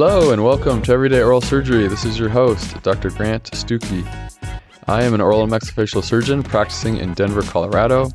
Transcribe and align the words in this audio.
Hello 0.00 0.30
and 0.30 0.44
welcome 0.44 0.80
to 0.82 0.92
Everyday 0.92 1.20
Oral 1.22 1.40
Surgery. 1.40 1.88
This 1.88 2.04
is 2.04 2.20
your 2.20 2.28
host, 2.28 2.80
Dr. 2.84 3.10
Grant 3.10 3.50
Stucki. 3.50 4.06
I 4.86 5.02
am 5.02 5.12
an 5.12 5.20
oral 5.20 5.42
and 5.42 5.50
maxillofacial 5.50 6.04
surgeon 6.04 6.44
practicing 6.44 6.98
in 6.98 7.14
Denver, 7.14 7.42
Colorado. 7.42 8.08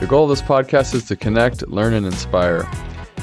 The 0.00 0.06
goal 0.06 0.24
of 0.24 0.28
this 0.28 0.42
podcast 0.42 0.94
is 0.94 1.06
to 1.06 1.16
connect, 1.16 1.66
learn, 1.66 1.94
and 1.94 2.04
inspire. 2.04 2.70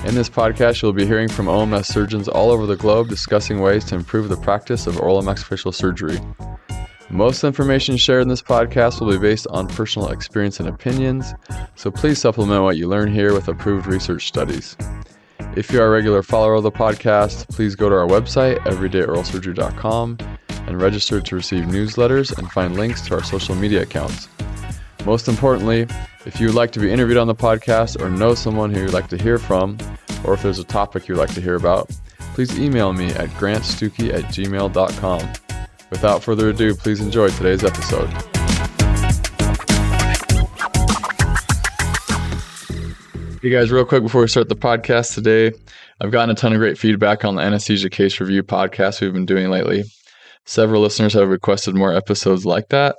In 0.04 0.16
this 0.16 0.32
podcast, 0.32 0.82
you'll 0.82 0.94
be 0.94 1.06
hearing 1.06 1.30
from 1.30 1.46
OMS 1.46 1.86
surgeons 1.86 2.28
all 2.28 2.50
over 2.50 2.66
the 2.66 2.76
globe 2.76 3.08
discussing 3.08 3.60
ways 3.60 3.86
to 3.86 3.96
improve 3.96 4.30
the 4.30 4.38
practice 4.38 4.88
of 4.88 5.00
oral 5.00 5.20
and 5.20 5.28
maxillofacial 5.28 5.72
surgery. 5.72 6.18
Most 7.12 7.44
information 7.44 7.98
shared 7.98 8.24
in 8.24 8.30
this 8.30 8.42
podcast 8.42 9.00
will 9.00 9.12
be 9.12 9.20
based 9.20 9.46
on 9.52 9.68
personal 9.68 10.10
experience 10.10 10.60
and 10.60 10.68
opinions, 10.68 11.36
so 11.76 11.92
please 11.92 12.18
supplement 12.18 12.64
what 12.64 12.78
you 12.78 12.88
learn 12.88 13.14
here 13.14 13.32
with 13.32 13.48
approved 13.48 13.86
research 13.86 14.28
studies. 14.28 14.76
If 15.56 15.72
you 15.72 15.82
are 15.82 15.88
a 15.88 15.90
regular 15.90 16.22
follower 16.22 16.56
of 16.56 16.64
the 16.64 16.72
podcast, 16.72 17.48
please 17.50 17.76
go 17.76 17.90
to 17.90 17.96
our 17.96 18.08
website, 18.08 18.58
everydayoralsurgery.com, 18.60 20.18
and 20.50 20.82
register 20.82 21.22
to 21.22 21.36
receive 21.36 21.66
newsletters 21.66 22.38
and 22.38 22.52
find 22.52 22.76
links 22.76 23.02
to 23.08 23.16
our 23.16 23.24
social 23.24 23.56
media 23.56 23.84
accounts. 23.84 24.28
Most 25.06 25.28
importantly, 25.28 25.88
if 26.26 26.40
you 26.40 26.48
would 26.48 26.56
like 26.56 26.72
to 26.72 26.80
be 26.80 26.92
interviewed 26.92 27.18
on 27.18 27.28
the 27.28 27.36
podcast 27.36 28.02
or 28.02 28.10
know 28.10 28.34
someone 28.34 28.74
who 28.74 28.82
you'd 28.82 28.94
like 28.94 29.08
to 29.10 29.18
hear 29.18 29.38
from, 29.38 29.78
or 30.24 30.34
if 30.34 30.42
there's 30.42 30.60
a 30.60 30.64
topic 30.64 31.08
you'd 31.08 31.18
like 31.18 31.34
to 31.36 31.42
hear 31.42 31.56
about, 31.56 31.90
please 32.34 32.60
email 32.60 32.92
me 32.92 33.08
at 33.12 33.30
grantstucki 33.30 34.14
at 34.14 34.24
gmail.com. 34.26 35.34
Without 35.92 36.24
further 36.24 36.50
ado, 36.50 36.76
please 36.76 37.00
enjoy 37.00 37.30
today's 37.30 37.64
episode. 37.64 38.35
Hey 43.46 43.52
guys, 43.52 43.72
real 43.72 43.86
quick 43.86 44.02
before 44.02 44.22
we 44.22 44.28
start 44.28 44.50
the 44.50 44.56
podcast 44.56 45.14
today, 45.14 45.52
I've 46.02 46.10
gotten 46.10 46.32
a 46.32 46.34
ton 46.34 46.54
of 46.54 46.58
great 46.58 46.80
feedback 46.80 47.24
on 47.24 47.36
the 47.36 47.44
anesthesia 47.44 47.92
case 47.92 48.20
review 48.20 48.42
podcast 48.42 49.02
we've 49.02 49.14
been 49.14 49.28
doing 49.28 49.52
lately. 49.52 49.84
Several 50.46 50.82
listeners 50.82 51.14
have 51.14 51.30
requested 51.30 51.76
more 51.76 51.94
episodes 51.94 52.44
like 52.44 52.70
that. 52.70 52.96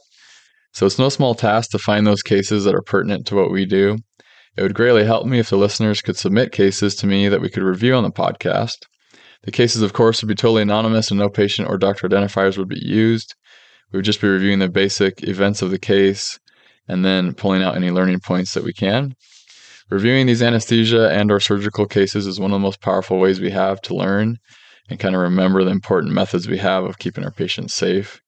So 0.73 0.87
it's 0.87 1.01
no 1.01 1.09
small 1.09 1.35
task 1.35 1.73
to 1.73 1.81
find 1.81 2.07
those 2.07 2.23
cases 2.23 2.63
that 2.63 2.77
are 2.77 2.81
pertinent 2.81 3.27
to 3.27 3.35
what 3.35 3.51
we 3.51 3.67
do. 3.67 3.99
It 4.57 4.63
would 4.63 4.77
greatly 4.77 5.03
help 5.05 5.27
me 5.27 5.41
if 5.41 5.51
the 5.51 5.57
listeners 5.57 6.01
could 6.01 6.17
submit 6.17 6.53
cases 6.53 6.95
to 6.95 7.09
me 7.09 7.29
that 7.29 7.41
we 7.41 7.51
could 7.51 7.65
review 7.65 7.97
on 7.97 8.05
the 8.05 8.13
podcast. 8.13 8.87
The 9.43 9.51
cases, 9.51 9.83
of 9.83 9.95
course, 9.95 10.23
would 10.23 10.29
be 10.29 10.37
totally 10.37 10.63
anonymous 10.63 11.11
and 11.11 11.19
no 11.19 11.29
patient 11.29 11.69
or 11.69 11.77
doctor 11.77 12.09
identifiers 12.09 12.57
would 12.57 12.69
be 12.69 12.79
used. 12.79 13.35
We 13.91 13.97
would 13.97 14.05
just 14.05 14.21
be 14.21 14.29
reviewing 14.29 14.61
the 14.61 14.69
basic 14.69 15.25
events 15.25 15.61
of 15.61 15.73
the 15.73 15.81
case 15.81 16.39
and 16.87 17.05
then 17.05 17.35
pulling 17.35 17.65
out 17.65 17.75
any 17.75 17.91
learning 17.91 18.21
points 18.21 18.55
that 18.55 18.63
we 18.63 18.73
can. 18.73 19.17
Reviewing 19.89 20.27
these 20.27 20.43
anesthesia 20.43 21.11
and 21.11 21.31
or 21.31 21.39
surgical 21.39 21.87
cases 21.87 22.27
is 22.27 22.41
one 22.41 22.51
of 22.51 22.57
the 22.57 22.65
most 22.65 22.81
powerful 22.81 23.19
ways 23.19 23.41
we 23.41 23.51
have 23.51 23.81
to 23.83 23.95
learn 23.95 24.39
and 24.89 24.99
kind 24.99 25.15
of 25.15 25.23
remember 25.23 25.65
the 25.65 25.71
important 25.71 26.13
methods 26.13 26.49
we 26.49 26.59
have 26.59 26.85
of 26.85 26.99
keeping 26.99 27.25
our 27.25 27.31
patients 27.31 27.75
safe. 27.75 28.21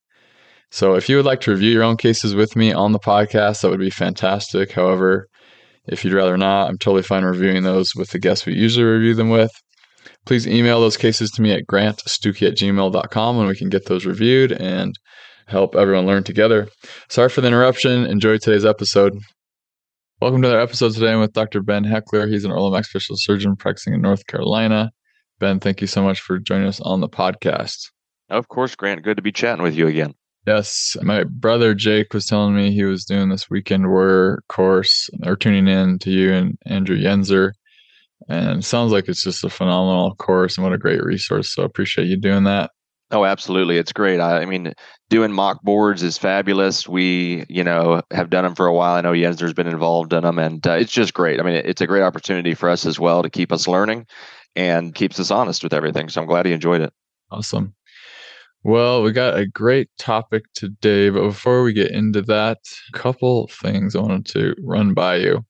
So 0.70 0.94
if 0.94 1.08
you 1.08 1.16
would 1.16 1.24
like 1.24 1.40
to 1.42 1.50
review 1.50 1.70
your 1.70 1.82
own 1.82 1.96
cases 1.96 2.34
with 2.34 2.54
me 2.54 2.72
on 2.72 2.92
the 2.92 2.98
podcast, 2.98 3.62
that 3.62 3.70
would 3.70 3.80
be 3.80 3.90
fantastic. 3.90 4.72
However, 4.72 5.28
if 5.86 6.04
you'd 6.04 6.14
rather 6.14 6.36
not, 6.36 6.68
I'm 6.68 6.78
totally 6.78 7.02
fine 7.02 7.24
reviewing 7.24 7.62
those 7.62 7.94
with 7.96 8.10
the 8.10 8.18
guests 8.18 8.44
we 8.44 8.54
usually 8.54 8.84
review 8.84 9.14
them 9.14 9.30
with. 9.30 9.50
Please 10.26 10.46
email 10.46 10.80
those 10.80 10.96
cases 10.96 11.30
to 11.32 11.42
me 11.42 11.52
at 11.52 11.66
grantstucki 11.66 12.46
at 12.46 12.56
gmail.com 12.56 13.38
and 13.38 13.48
we 13.48 13.56
can 13.56 13.70
get 13.70 13.86
those 13.86 14.04
reviewed 14.04 14.52
and 14.52 14.94
help 15.46 15.74
everyone 15.74 16.06
learn 16.06 16.22
together. 16.22 16.68
Sorry 17.08 17.30
for 17.30 17.40
the 17.40 17.48
interruption. 17.48 18.04
Enjoy 18.04 18.36
today's 18.36 18.66
episode. 18.66 19.14
Welcome 20.20 20.42
to 20.42 20.52
our 20.52 20.60
episode 20.60 20.94
today 20.94 21.12
I'm 21.12 21.20
with 21.20 21.32
Dr. 21.32 21.62
Ben 21.62 21.84
Hechler. 21.84 22.28
He's 22.28 22.44
an 22.44 22.50
oral 22.50 22.72
maxillofacial 22.72 23.14
surgeon 23.18 23.54
practicing 23.54 23.94
in 23.94 24.00
North 24.00 24.26
Carolina. 24.26 24.90
Ben, 25.38 25.60
thank 25.60 25.80
you 25.80 25.86
so 25.86 26.02
much 26.02 26.20
for 26.20 26.40
joining 26.40 26.66
us 26.66 26.80
on 26.80 27.00
the 27.00 27.08
podcast. 27.08 27.92
Of 28.28 28.48
course, 28.48 28.74
Grant. 28.74 29.04
Good 29.04 29.18
to 29.18 29.22
be 29.22 29.30
chatting 29.30 29.62
with 29.62 29.76
you 29.76 29.86
again. 29.86 30.14
Yes, 30.44 30.96
my 31.02 31.22
brother 31.22 31.72
Jake 31.72 32.12
was 32.12 32.26
telling 32.26 32.56
me 32.56 32.72
he 32.72 32.82
was 32.82 33.04
doing 33.04 33.28
this 33.28 33.48
weekend 33.48 33.90
war 33.90 34.42
course 34.48 35.08
or 35.24 35.36
tuning 35.36 35.68
in 35.68 36.00
to 36.00 36.10
you 36.10 36.32
and 36.32 36.58
Andrew 36.66 36.98
Yenzer. 36.98 37.52
And 38.28 38.64
sounds 38.64 38.90
like 38.90 39.08
it's 39.08 39.22
just 39.22 39.44
a 39.44 39.50
phenomenal 39.50 40.16
course 40.16 40.56
and 40.56 40.64
what 40.64 40.72
a 40.72 40.78
great 40.78 41.04
resource. 41.04 41.54
So 41.54 41.62
I 41.62 41.66
appreciate 41.66 42.08
you 42.08 42.16
doing 42.16 42.42
that. 42.42 42.72
Oh, 43.10 43.24
absolutely. 43.24 43.78
It's 43.78 43.92
great. 43.92 44.20
I, 44.20 44.42
I, 44.42 44.44
mean, 44.44 44.74
doing 45.08 45.32
mock 45.32 45.62
boards 45.62 46.02
is 46.02 46.18
fabulous. 46.18 46.86
We, 46.86 47.46
you 47.48 47.64
know, 47.64 48.02
have 48.10 48.28
done 48.28 48.44
them 48.44 48.54
for 48.54 48.66
a 48.66 48.74
while. 48.74 48.96
I 48.96 49.00
know 49.00 49.12
Yenzer's 49.12 49.54
been 49.54 49.66
involved 49.66 50.12
in 50.12 50.24
them, 50.24 50.38
and 50.38 50.66
uh, 50.66 50.72
it's 50.72 50.92
just 50.92 51.14
great. 51.14 51.40
I 51.40 51.42
mean, 51.42 51.54
it's 51.64 51.80
a 51.80 51.86
great 51.86 52.02
opportunity 52.02 52.52
for 52.54 52.68
us 52.68 52.84
as 52.84 53.00
well 53.00 53.22
to 53.22 53.30
keep 53.30 53.50
us 53.50 53.66
learning 53.66 54.06
and 54.56 54.94
keeps 54.94 55.18
us 55.18 55.30
honest 55.30 55.62
with 55.62 55.72
everything. 55.72 56.10
So 56.10 56.20
I'm 56.20 56.26
glad 56.26 56.44
he 56.44 56.52
enjoyed 56.52 56.82
it. 56.82 56.92
Awesome. 57.30 57.74
Well, 58.62 59.02
we 59.02 59.12
got 59.12 59.38
a 59.38 59.46
great 59.46 59.88
topic 59.98 60.42
today, 60.54 61.08
but 61.08 61.22
before 61.22 61.62
we 61.62 61.72
get 61.72 61.92
into 61.92 62.20
that, 62.22 62.58
a 62.92 62.98
couple 62.98 63.48
things 63.48 63.96
I 63.96 64.00
wanted 64.00 64.26
to 64.26 64.54
run 64.62 64.92
by 64.92 65.16
you. 65.16 65.46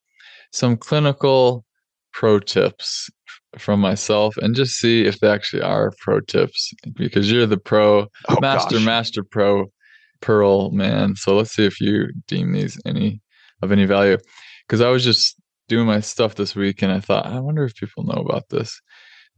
Some 0.52 0.76
clinical 0.76 1.64
pro 2.12 2.38
tips 2.38 3.10
from 3.58 3.80
myself 3.80 4.36
and 4.38 4.54
just 4.54 4.74
see 4.74 5.04
if 5.04 5.20
they 5.20 5.28
actually 5.28 5.62
are 5.62 5.92
pro 5.98 6.20
tips 6.20 6.72
because 6.94 7.30
you're 7.30 7.46
the 7.46 7.58
pro 7.58 8.06
oh, 8.28 8.36
master 8.40 8.76
gosh. 8.76 8.84
master 8.84 9.22
pro 9.22 9.66
pearl 10.20 10.70
man. 10.70 11.16
So 11.16 11.36
let's 11.36 11.54
see 11.54 11.66
if 11.66 11.80
you 11.80 12.08
deem 12.26 12.52
these 12.52 12.80
any 12.86 13.20
of 13.62 13.72
any 13.72 13.84
value. 13.84 14.18
Because 14.66 14.80
i 14.80 14.88
was 14.88 15.04
just 15.04 15.36
doing 15.68 15.86
my 15.86 16.00
stuff 16.00 16.34
this 16.36 16.54
week 16.54 16.82
and 16.82 16.92
i 16.92 17.00
thought 17.00 17.26
i 17.26 17.38
wonder 17.40 17.64
if 17.64 17.74
people 17.74 18.04
know 18.04 18.22
about 18.22 18.48
this. 18.50 18.80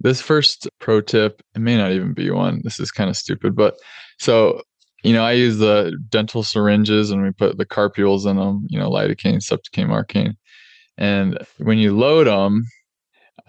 This 0.02 0.22
first 0.22 0.68
pro 0.78 1.00
tip 1.00 1.42
it 1.54 1.60
may 1.60 1.76
not 1.76 1.92
even 1.92 2.14
be 2.14 2.30
one 2.30 2.62
this 2.64 2.80
is 2.80 2.90
kind 2.90 3.10
of 3.10 3.16
stupid 3.16 3.54
but 3.54 3.74
so 4.18 4.62
you 5.02 5.12
know 5.12 5.24
i 5.24 5.32
use 5.32 5.58
the 5.58 5.96
dental 6.08 6.42
syringes 6.42 7.10
and 7.10 7.22
we 7.22 7.32
put 7.32 7.58
the 7.58 7.66
carpules 7.66 8.26
in 8.26 8.36
them 8.36 8.66
you 8.68 8.78
know 8.78 8.90
lidocaine 8.90 9.42
Septocaine, 9.42 9.88
marcaine 9.88 10.36
and 10.96 11.38
when 11.58 11.78
you 11.78 11.96
load 11.96 12.26
them 12.26 12.64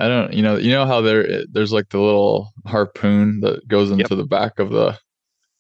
I 0.02 0.08
don't, 0.08 0.34
you 0.34 0.42
know, 0.42 0.58
you 0.58 0.72
know 0.72 0.88
how 0.88 1.02
there 1.02 1.44
there's 1.52 1.72
like 1.72 1.90
the 1.90 2.00
little 2.00 2.52
harpoon 2.66 3.40
that 3.42 3.68
goes 3.68 3.92
into 3.92 4.08
yep. 4.10 4.10
the 4.10 4.26
back 4.26 4.58
of 4.58 4.72
the 4.72 4.98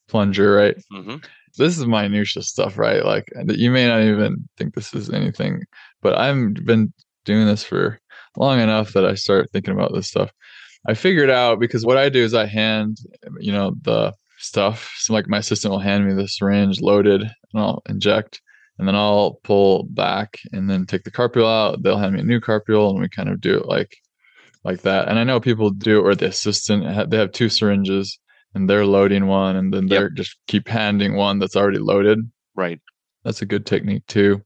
plunger, 0.07 0.53
right? 0.55 0.75
Mm-hmm. 0.91 1.17
This 1.57 1.77
is 1.77 1.85
minutia 1.85 2.41
stuff, 2.41 2.77
right? 2.77 3.05
Like 3.05 3.31
you 3.47 3.69
may 3.69 3.87
not 3.87 4.01
even 4.01 4.49
think 4.57 4.73
this 4.73 4.95
is 4.95 5.11
anything, 5.11 5.63
but 6.01 6.17
I've 6.17 6.53
been 6.65 6.91
doing 7.25 7.45
this 7.45 7.63
for 7.63 7.99
long 8.35 8.59
enough 8.59 8.93
that 8.93 9.05
I 9.05 9.13
start 9.13 9.51
thinking 9.51 9.75
about 9.75 9.93
this 9.93 10.07
stuff. 10.07 10.31
I 10.87 10.95
figured 10.95 11.29
out 11.29 11.59
because 11.59 11.85
what 11.85 11.97
I 11.97 12.09
do 12.09 12.23
is 12.23 12.33
I 12.33 12.47
hand, 12.47 12.97
you 13.39 13.51
know, 13.51 13.75
the 13.81 14.13
stuff. 14.39 14.91
So 14.97 15.13
like 15.13 15.27
my 15.27 15.37
assistant 15.37 15.71
will 15.71 15.79
hand 15.79 16.07
me 16.07 16.15
the 16.15 16.27
syringe 16.27 16.81
loaded, 16.81 17.21
and 17.21 17.61
I'll 17.61 17.83
inject, 17.87 18.41
and 18.79 18.87
then 18.87 18.95
I'll 18.95 19.39
pull 19.43 19.83
back 19.83 20.39
and 20.51 20.67
then 20.67 20.87
take 20.87 21.03
the 21.03 21.11
carpule 21.11 21.47
out. 21.47 21.83
They'll 21.83 21.99
hand 21.99 22.13
me 22.15 22.21
a 22.21 22.23
new 22.23 22.39
carpule, 22.39 22.89
and 22.89 22.99
we 22.99 23.07
kind 23.07 23.29
of 23.29 23.39
do 23.39 23.59
it 23.59 23.67
like 23.67 23.97
like 24.63 24.81
that. 24.81 25.07
And 25.07 25.17
I 25.17 25.23
know 25.23 25.39
people 25.39 25.69
do 25.69 25.99
it 25.99 26.03
where 26.03 26.15
the 26.15 26.27
assistant 26.27 27.09
they 27.09 27.17
have 27.17 27.31
two 27.31 27.49
syringes 27.49 28.19
and 28.53 28.69
they're 28.69 28.85
loading 28.85 29.27
one 29.27 29.55
and 29.55 29.73
then 29.73 29.87
they're 29.87 30.03
yep. 30.03 30.13
just 30.15 30.37
keep 30.47 30.67
handing 30.67 31.15
one 31.15 31.39
that's 31.39 31.55
already 31.55 31.79
loaded. 31.79 32.19
Right. 32.55 32.79
That's 33.23 33.41
a 33.41 33.45
good 33.45 33.65
technique 33.65 34.05
too. 34.07 34.41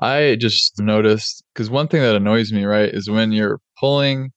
I 0.00 0.36
just 0.40 0.80
noticed 0.80 1.44
because 1.52 1.70
one 1.70 1.88
thing 1.88 2.02
that 2.02 2.16
annoys 2.16 2.52
me, 2.52 2.64
right, 2.64 2.92
is 2.92 3.08
when 3.08 3.32
you're 3.32 3.60
pulling 3.78 4.32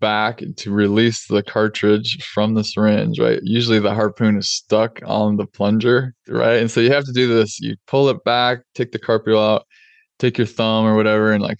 back 0.00 0.42
to 0.56 0.72
release 0.72 1.26
the 1.26 1.42
cartridge 1.42 2.22
from 2.24 2.54
the 2.54 2.64
syringe, 2.64 3.18
right? 3.18 3.40
Usually 3.42 3.78
the 3.78 3.94
harpoon 3.94 4.36
is 4.38 4.48
stuck 4.48 5.00
on 5.04 5.36
the 5.36 5.46
plunger, 5.46 6.14
right? 6.28 6.56
And 6.56 6.70
so 6.70 6.80
you 6.80 6.92
have 6.92 7.04
to 7.04 7.12
do 7.12 7.28
this. 7.28 7.60
You 7.60 7.76
pull 7.86 8.08
it 8.08 8.22
back, 8.24 8.60
take 8.74 8.92
the 8.92 8.98
carpule 8.98 9.38
out, 9.38 9.66
take 10.18 10.38
your 10.38 10.46
thumb 10.46 10.86
or 10.86 10.96
whatever, 10.96 11.32
and 11.32 11.42
like 11.42 11.58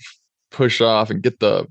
push 0.51 0.81
off 0.81 1.11
and 1.11 1.23
get 1.23 1.41
the 1.41 1.67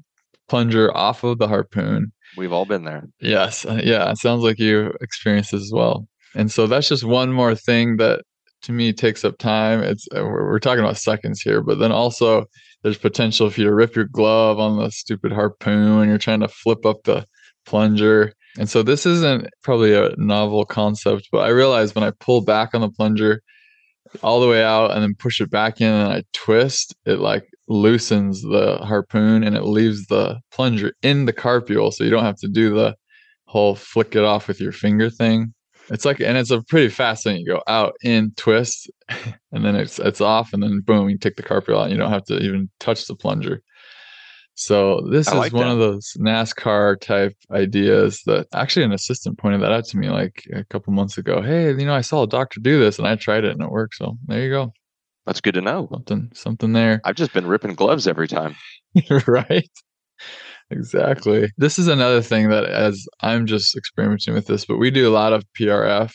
plunger 0.47 0.95
off 0.95 1.23
of 1.23 1.37
the 1.37 1.47
harpoon. 1.47 2.11
We've 2.37 2.53
all 2.53 2.65
been 2.65 2.83
there. 2.83 3.03
Yes. 3.19 3.65
Uh, 3.65 3.81
yeah. 3.83 4.09
It 4.11 4.17
sounds 4.17 4.43
like 4.43 4.59
you 4.59 4.93
experienced 5.01 5.51
this 5.51 5.63
as 5.63 5.71
well. 5.73 6.07
And 6.35 6.51
so 6.51 6.67
that's 6.67 6.89
just 6.89 7.03
one 7.03 7.31
more 7.31 7.55
thing 7.55 7.97
that 7.97 8.21
to 8.63 8.71
me 8.71 8.91
takes 8.93 9.23
up 9.23 9.37
time. 9.37 9.81
It's 9.81 10.07
uh, 10.15 10.23
we're, 10.23 10.45
we're 10.45 10.59
talking 10.59 10.83
about 10.83 10.97
seconds 10.97 11.41
here, 11.41 11.61
but 11.61 11.79
then 11.79 11.91
also 11.91 12.45
there's 12.83 12.97
potential 12.97 13.49
for 13.49 13.61
you 13.61 13.67
to 13.67 13.73
rip 13.73 13.95
your 13.95 14.05
glove 14.05 14.59
on 14.59 14.77
the 14.77 14.91
stupid 14.91 15.31
harpoon 15.31 15.97
when 15.97 16.09
you're 16.09 16.17
trying 16.17 16.41
to 16.41 16.47
flip 16.47 16.85
up 16.85 17.03
the 17.03 17.25
plunger. 17.65 18.33
And 18.57 18.69
so 18.69 18.83
this 18.83 19.05
isn't 19.05 19.47
probably 19.63 19.95
a 19.95 20.13
novel 20.17 20.65
concept, 20.65 21.29
but 21.31 21.39
I 21.39 21.49
realized 21.49 21.95
when 21.95 22.03
I 22.03 22.11
pull 22.19 22.41
back 22.41 22.73
on 22.73 22.81
the 22.81 22.89
plunger 22.89 23.41
all 24.23 24.39
the 24.39 24.47
way 24.47 24.63
out 24.63 24.91
and 24.91 25.01
then 25.01 25.15
push 25.15 25.41
it 25.41 25.49
back 25.49 25.81
in 25.81 25.91
and 25.91 26.13
I 26.13 26.23
twist, 26.33 26.95
it 27.05 27.19
like 27.19 27.47
loosens 27.67 28.41
the 28.41 28.77
harpoon 28.77 29.43
and 29.43 29.55
it 29.55 29.63
leaves 29.63 30.05
the 30.07 30.39
plunger 30.51 30.93
in 31.01 31.25
the 31.25 31.33
carpule 31.33 31.91
so 31.91 32.03
you 32.03 32.09
don't 32.11 32.23
have 32.23 32.37
to 32.37 32.47
do 32.47 32.73
the 32.73 32.95
whole 33.45 33.75
flick 33.75 34.15
it 34.15 34.23
off 34.23 34.47
with 34.47 34.59
your 34.61 34.71
finger 34.71 35.09
thing 35.09 35.53
it's 35.89 36.05
like 36.05 36.19
and 36.19 36.37
it's 36.37 36.51
a 36.51 36.61
pretty 36.63 36.89
fast 36.89 37.23
thing 37.23 37.37
you 37.37 37.45
go 37.45 37.61
out 37.67 37.93
in 38.03 38.31
twist 38.37 38.89
and 39.51 39.65
then 39.65 39.75
it's 39.75 39.99
it's 39.99 40.21
off 40.21 40.53
and 40.53 40.61
then 40.63 40.81
boom 40.81 41.09
you 41.09 41.17
take 41.17 41.35
the 41.35 41.43
carpule 41.43 41.77
out 41.77 41.83
and 41.83 41.91
you 41.91 41.97
don't 41.97 42.11
have 42.11 42.25
to 42.25 42.37
even 42.39 42.69
touch 42.79 43.05
the 43.07 43.15
plunger 43.15 43.61
So 44.55 45.01
this 45.11 45.27
I 45.27 45.35
is 45.35 45.37
like 45.37 45.53
one 45.53 45.67
that. 45.67 45.73
of 45.73 45.79
those 45.79 46.13
NASCAR 46.17 46.99
type 47.01 47.35
ideas 47.51 48.21
that 48.25 48.47
actually 48.53 48.85
an 48.85 48.93
assistant 48.93 49.37
pointed 49.37 49.61
that 49.61 49.71
out 49.71 49.85
to 49.85 49.97
me 49.97 50.09
like 50.09 50.43
a 50.53 50.63
couple 50.65 50.93
months 50.93 51.17
ago. 51.17 51.41
Hey, 51.41 51.69
you 51.71 51.85
know, 51.85 51.93
I 51.93 52.01
saw 52.01 52.23
a 52.23 52.27
doctor 52.27 52.61
do 52.61 52.79
this 52.79 52.97
and 52.97 53.07
I 53.07 53.15
tried 53.15 53.43
it 53.43 53.51
and 53.51 53.61
it 53.61 53.69
worked. 53.69 53.95
So 53.95 54.17
there 54.27 54.41
you 54.41 54.49
go. 54.49 54.73
That's 55.25 55.41
good 55.41 55.55
to 55.55 55.61
know. 55.61 55.87
Something 55.91 56.31
something 56.33 56.73
there. 56.73 57.01
I've 57.03 57.15
just 57.15 57.33
been 57.33 57.47
ripping 57.47 57.75
gloves 57.75 58.07
every 58.07 58.27
time. 58.27 58.55
right? 59.27 59.69
Exactly. 60.71 61.49
This 61.57 61.77
is 61.79 61.87
another 61.87 62.21
thing 62.21 62.49
that 62.49 62.65
as 62.65 63.05
I'm 63.21 63.45
just 63.45 63.75
experimenting 63.75 64.33
with 64.33 64.47
this, 64.47 64.65
but 64.65 64.77
we 64.77 64.91
do 64.91 65.07
a 65.07 65.13
lot 65.13 65.33
of 65.33 65.43
PRF, 65.59 66.13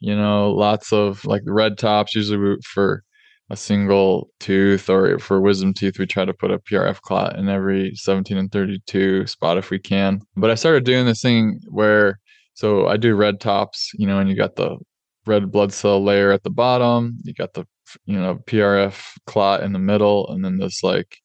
you 0.00 0.14
know, 0.16 0.50
lots 0.50 0.92
of 0.92 1.24
like 1.24 1.42
red 1.46 1.78
tops, 1.78 2.14
usually 2.14 2.56
for 2.64 3.02
a 3.50 3.56
single 3.56 4.30
tooth 4.40 4.88
or 4.88 5.18
for 5.18 5.40
wisdom 5.40 5.74
teeth, 5.74 5.98
we 5.98 6.06
try 6.06 6.24
to 6.24 6.32
put 6.34 6.50
a 6.50 6.58
PRF 6.58 7.00
clot 7.02 7.38
in 7.38 7.48
every 7.50 7.94
17 7.94 8.36
and 8.38 8.50
32 8.50 9.26
spot 9.26 9.58
if 9.58 9.70
we 9.70 9.78
can. 9.78 10.20
But 10.36 10.50
I 10.50 10.54
started 10.54 10.84
doing 10.84 11.04
this 11.06 11.20
thing 11.20 11.60
where, 11.68 12.18
so 12.54 12.86
I 12.88 12.96
do 12.96 13.14
red 13.14 13.40
tops, 13.40 13.90
you 13.94 14.06
know, 14.06 14.18
and 14.18 14.28
you 14.30 14.36
got 14.36 14.56
the 14.56 14.78
red 15.26 15.50
blood 15.52 15.72
cell 15.72 16.02
layer 16.02 16.32
at 16.32 16.44
the 16.44 16.50
bottom, 16.50 17.18
you 17.24 17.34
got 17.34 17.52
the, 17.54 17.66
you 18.04 18.18
know, 18.18 18.36
PRF 18.46 19.12
clot 19.26 19.62
in 19.62 19.72
the 19.72 19.78
middle, 19.78 20.28
and 20.30 20.44
then 20.44 20.58
this 20.58 20.82
like 20.82 21.18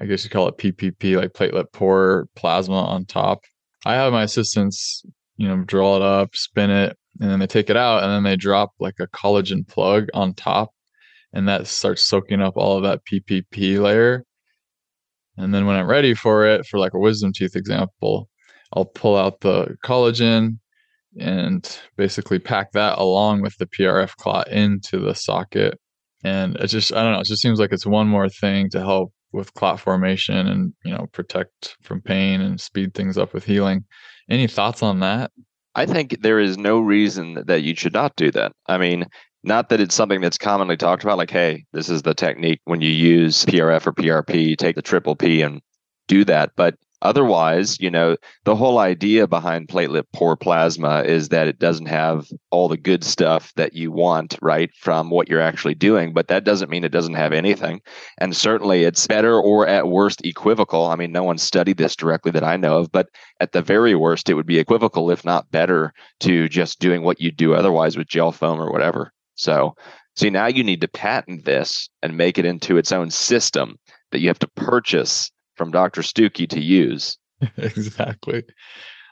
I 0.00 0.06
guess 0.06 0.24
you 0.24 0.30
call 0.30 0.48
it 0.48 0.58
PPP, 0.58 1.16
like 1.16 1.32
platelet 1.32 1.72
poor 1.72 2.28
plasma 2.36 2.82
on 2.84 3.04
top. 3.04 3.40
I 3.84 3.94
have 3.94 4.12
my 4.12 4.22
assistants, 4.22 5.04
you 5.36 5.48
know, 5.48 5.64
draw 5.64 5.96
it 5.96 6.02
up, 6.02 6.36
spin 6.36 6.70
it, 6.70 6.96
and 7.20 7.30
then 7.30 7.40
they 7.40 7.46
take 7.46 7.70
it 7.70 7.76
out, 7.76 8.02
and 8.02 8.12
then 8.12 8.22
they 8.22 8.36
drop 8.36 8.70
like 8.78 8.96
a 9.00 9.08
collagen 9.08 9.66
plug 9.66 10.08
on 10.14 10.34
top, 10.34 10.72
and 11.32 11.48
that 11.48 11.66
starts 11.66 12.02
soaking 12.04 12.40
up 12.40 12.56
all 12.56 12.76
of 12.76 12.84
that 12.84 13.04
PPP 13.04 13.80
layer. 13.80 14.24
And 15.36 15.54
then 15.54 15.66
when 15.66 15.76
I'm 15.76 15.86
ready 15.86 16.14
for 16.14 16.46
it, 16.46 16.66
for 16.66 16.78
like 16.78 16.94
a 16.94 16.98
wisdom 16.98 17.32
teeth 17.32 17.56
example, 17.56 18.28
I'll 18.72 18.84
pull 18.84 19.16
out 19.16 19.40
the 19.40 19.76
collagen 19.84 20.58
and 21.18 21.78
basically 21.96 22.38
pack 22.38 22.72
that 22.72 22.98
along 22.98 23.42
with 23.42 23.56
the 23.58 23.66
PRF 23.66 24.14
clot 24.16 24.48
into 24.48 24.98
the 24.98 25.14
socket. 25.14 25.80
And 26.24 26.56
it 26.56 26.66
just, 26.68 26.92
I 26.92 27.02
don't 27.02 27.12
know, 27.12 27.20
it 27.20 27.26
just 27.26 27.42
seems 27.42 27.60
like 27.60 27.72
it's 27.72 27.86
one 27.86 28.08
more 28.08 28.28
thing 28.28 28.70
to 28.70 28.80
help 28.80 29.12
with 29.32 29.52
clot 29.54 29.78
formation 29.78 30.46
and 30.46 30.72
you 30.84 30.90
know 30.90 31.06
protect 31.12 31.76
from 31.82 32.00
pain 32.00 32.40
and 32.40 32.58
speed 32.58 32.94
things 32.94 33.18
up 33.18 33.34
with 33.34 33.44
healing 33.44 33.84
any 34.30 34.46
thoughts 34.46 34.82
on 34.82 35.00
that 35.00 35.30
I 35.78 35.86
think 35.86 36.22
there 36.22 36.40
is 36.40 36.58
no 36.58 36.80
reason 36.80 37.44
that 37.46 37.62
you 37.62 37.76
should 37.76 37.92
not 37.92 38.16
do 38.16 38.32
that. 38.32 38.50
I 38.66 38.78
mean, 38.78 39.06
not 39.44 39.68
that 39.68 39.80
it's 39.80 39.94
something 39.94 40.20
that's 40.20 40.36
commonly 40.36 40.76
talked 40.76 41.04
about, 41.04 41.18
like, 41.18 41.30
hey, 41.30 41.66
this 41.72 41.88
is 41.88 42.02
the 42.02 42.14
technique 42.14 42.60
when 42.64 42.80
you 42.80 42.90
use 42.90 43.44
PRF 43.44 43.86
or 43.86 43.92
PRP, 43.92 44.56
take 44.56 44.74
the 44.74 44.82
triple 44.82 45.14
P 45.14 45.40
and 45.42 45.60
do 46.08 46.24
that. 46.24 46.50
But 46.56 46.74
otherwise, 47.02 47.78
you 47.80 47.90
know, 47.90 48.16
the 48.44 48.56
whole 48.56 48.78
idea 48.78 49.26
behind 49.26 49.68
platelet 49.68 50.04
poor 50.12 50.36
plasma 50.36 51.02
is 51.02 51.28
that 51.28 51.48
it 51.48 51.58
doesn't 51.58 51.86
have 51.86 52.26
all 52.50 52.68
the 52.68 52.76
good 52.76 53.04
stuff 53.04 53.52
that 53.56 53.74
you 53.74 53.92
want, 53.92 54.36
right, 54.42 54.70
from 54.74 55.10
what 55.10 55.28
you're 55.28 55.40
actually 55.40 55.74
doing. 55.74 56.12
But 56.12 56.28
that 56.28 56.44
doesn't 56.44 56.70
mean 56.70 56.84
it 56.84 56.92
doesn't 56.92 57.14
have 57.14 57.32
anything. 57.32 57.80
And 58.18 58.36
certainly 58.36 58.84
it's 58.84 59.06
better 59.06 59.40
or 59.40 59.66
at 59.66 59.88
worst 59.88 60.24
equivocal. 60.24 60.86
I 60.86 60.96
mean, 60.96 61.12
no 61.12 61.24
one 61.24 61.38
studied 61.38 61.76
this 61.76 61.96
directly 61.96 62.32
that 62.32 62.44
I 62.44 62.56
know 62.56 62.78
of, 62.78 62.92
but 62.92 63.08
at 63.40 63.52
the 63.52 63.62
very 63.62 63.94
worst, 63.94 64.28
it 64.28 64.34
would 64.34 64.46
be 64.46 64.58
equivocal, 64.58 65.10
if 65.10 65.24
not 65.24 65.50
better, 65.50 65.92
to 66.20 66.48
just 66.48 66.80
doing 66.80 67.02
what 67.02 67.20
you 67.20 67.30
do 67.30 67.54
otherwise 67.54 67.96
with 67.96 68.08
gel 68.08 68.32
foam 68.32 68.60
or 68.60 68.72
whatever. 68.72 69.12
So, 69.34 69.76
see, 70.16 70.30
now 70.30 70.46
you 70.46 70.64
need 70.64 70.80
to 70.80 70.88
patent 70.88 71.44
this 71.44 71.88
and 72.02 72.16
make 72.16 72.38
it 72.38 72.44
into 72.44 72.76
its 72.76 72.90
own 72.90 73.10
system 73.10 73.78
that 74.10 74.20
you 74.20 74.28
have 74.28 74.38
to 74.40 74.48
purchase 74.48 75.30
from 75.58 75.70
Dr. 75.70 76.02
Stucki 76.02 76.48
to 76.48 76.60
use. 76.60 77.18
exactly 77.56 78.42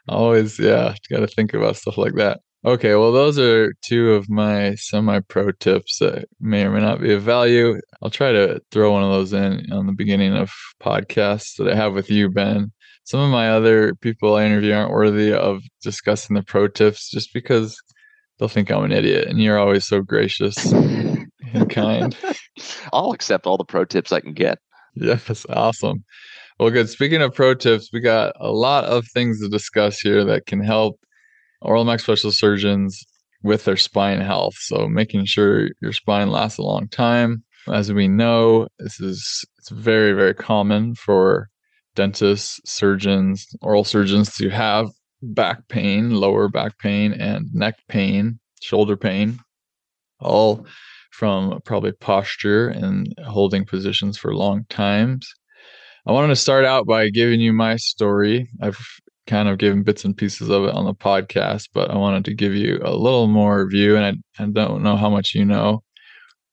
always 0.08 0.58
yeah 0.58 0.94
got 1.10 1.20
to 1.20 1.26
think 1.26 1.54
about 1.54 1.76
stuff 1.76 1.98
like 1.98 2.14
that 2.14 2.40
okay 2.64 2.94
well 2.94 3.12
those 3.12 3.38
are 3.38 3.72
two 3.82 4.12
of 4.12 4.28
my 4.28 4.74
semi 4.76 5.20
pro 5.28 5.52
tips 5.52 5.98
that 5.98 6.26
may 6.40 6.64
or 6.64 6.70
may 6.70 6.80
not 6.80 7.00
be 7.00 7.12
of 7.12 7.22
value 7.22 7.80
i'll 8.02 8.10
try 8.10 8.32
to 8.32 8.60
throw 8.70 8.92
one 8.92 9.02
of 9.02 9.10
those 9.10 9.32
in 9.32 9.64
on 9.72 9.86
the 9.86 9.92
beginning 9.92 10.36
of 10.36 10.50
podcasts 10.82 11.56
that 11.56 11.68
i 11.68 11.74
have 11.74 11.94
with 11.94 12.10
you 12.10 12.28
ben 12.28 12.70
some 13.04 13.20
of 13.20 13.30
my 13.30 13.48
other 13.48 13.94
people 13.96 14.34
i 14.34 14.44
interview 14.44 14.72
aren't 14.72 14.92
worthy 14.92 15.32
of 15.32 15.60
discussing 15.82 16.34
the 16.34 16.42
pro 16.42 16.66
tips 16.66 17.10
just 17.10 17.32
because 17.32 17.76
they'll 18.38 18.48
think 18.48 18.70
i'm 18.70 18.84
an 18.84 18.92
idiot 18.92 19.28
and 19.28 19.40
you're 19.40 19.58
always 19.58 19.84
so 19.84 20.00
gracious 20.00 20.72
and 21.52 21.70
kind 21.70 22.16
I'll 22.92 23.12
accept 23.12 23.46
all 23.46 23.56
the 23.56 23.64
pro 23.64 23.84
tips 23.84 24.12
I 24.12 24.20
can 24.20 24.32
get. 24.32 24.58
yes 25.00 25.46
awesome 25.50 26.04
well, 26.58 26.70
good. 26.70 26.88
Speaking 26.88 27.20
of 27.20 27.34
pro 27.34 27.52
tips, 27.52 27.90
we 27.92 28.00
got 28.00 28.32
a 28.40 28.50
lot 28.50 28.84
of 28.84 29.06
things 29.08 29.40
to 29.40 29.48
discuss 29.48 30.00
here 30.00 30.24
that 30.24 30.46
can 30.46 30.60
help 30.60 30.98
oral 31.60 31.84
maxillofacial 31.84 32.32
surgeons 32.32 33.04
with 33.42 33.64
their 33.64 33.76
spine 33.76 34.22
health. 34.22 34.54
So, 34.58 34.88
making 34.88 35.26
sure 35.26 35.68
your 35.82 35.92
spine 35.92 36.30
lasts 36.30 36.58
a 36.58 36.62
long 36.62 36.88
time. 36.88 37.44
As 37.70 37.92
we 37.92 38.08
know, 38.08 38.68
this 38.78 39.00
is 39.00 39.44
it's 39.58 39.68
very, 39.68 40.12
very 40.12 40.32
common 40.32 40.94
for 40.94 41.50
dentists, 41.94 42.58
surgeons, 42.64 43.46
oral 43.60 43.84
surgeons 43.84 44.34
to 44.36 44.48
have 44.48 44.88
back 45.20 45.68
pain, 45.68 46.12
lower 46.14 46.48
back 46.48 46.78
pain, 46.78 47.12
and 47.12 47.52
neck 47.52 47.74
pain, 47.88 48.38
shoulder 48.62 48.96
pain, 48.96 49.40
all 50.20 50.66
from 51.16 51.58
probably 51.64 51.92
posture 51.92 52.68
and 52.68 53.14
holding 53.26 53.64
positions 53.64 54.18
for 54.18 54.34
long 54.34 54.66
times. 54.68 55.26
I 56.06 56.12
wanted 56.12 56.28
to 56.28 56.36
start 56.36 56.66
out 56.66 56.86
by 56.86 57.08
giving 57.08 57.40
you 57.40 57.54
my 57.54 57.76
story. 57.76 58.48
I've 58.60 58.78
kind 59.26 59.48
of 59.48 59.58
given 59.58 59.82
bits 59.82 60.04
and 60.04 60.16
pieces 60.16 60.50
of 60.50 60.64
it 60.64 60.74
on 60.74 60.84
the 60.84 60.94
podcast, 60.94 61.70
but 61.72 61.90
I 61.90 61.96
wanted 61.96 62.26
to 62.26 62.34
give 62.34 62.54
you 62.54 62.80
a 62.84 62.94
little 62.94 63.28
more 63.28 63.66
view. 63.68 63.96
And 63.96 64.22
I, 64.38 64.42
I 64.42 64.46
don't 64.46 64.82
know 64.82 64.96
how 64.96 65.08
much 65.08 65.34
you 65.34 65.44
know 65.44 65.82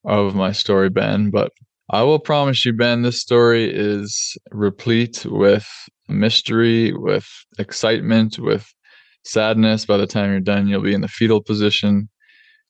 of 0.06 0.33
my 0.33 0.54
story, 0.54 0.89
Ben, 0.89 1.30
but 1.30 1.51
I 1.89 2.04
will 2.04 2.19
promise 2.19 2.66
you, 2.66 2.71
Ben, 2.71 3.01
this 3.01 3.19
story 3.19 3.69
is 3.69 4.38
replete 4.51 5.25
with 5.25 5.68
mystery, 6.07 6.94
with 6.94 7.27
excitement, 7.59 8.39
with 8.39 8.66
sadness. 9.25 9.86
By 9.86 9.98
the 9.98 10.07
time 10.07 10.31
you're 10.31 10.39
done, 10.39 10.68
you'll 10.68 10.81
be 10.81 10.94
in 10.94 11.01
the 11.01 11.07
fetal 11.09 11.44
position, 11.44 12.09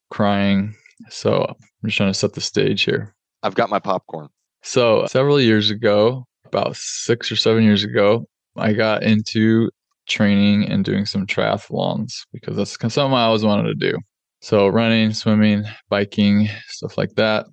crying. 0.10 0.76
So 1.10 1.56
I'm 1.84 1.90
just 1.90 1.98
trying 1.98 2.12
to 2.12 2.18
set 2.18 2.34
the 2.34 2.42
stage 2.42 2.84
here. 2.84 3.14
I've 3.44 3.56
got 3.56 3.70
my 3.70 3.80
popcorn. 3.80 4.30
So 4.64 5.06
several 5.08 5.42
years 5.42 5.70
ago, 5.70 6.26
about 6.46 6.78
six 6.78 7.32
or 7.32 7.36
seven 7.36 7.64
years 7.64 7.84
ago, 7.84 8.26
I 8.56 8.72
got 8.74 9.04
into 9.04 9.70
training 10.08 10.70
and 10.70 10.86
doing 10.86 11.06
some 11.06 11.28
triathlons 11.28 12.14
because 12.32 12.56
that's 12.56 12.80
something 12.80 13.14
I 13.14 13.26
always 13.26 13.44
wanted 13.44 13.68
to 13.68 13.92
do. 13.92 13.98
So 14.42 14.68
running, 14.68 15.14
swimming, 15.14 15.64
biking, 15.90 16.50
stuff 16.68 16.98
like 16.98 17.16
that. 17.16 17.48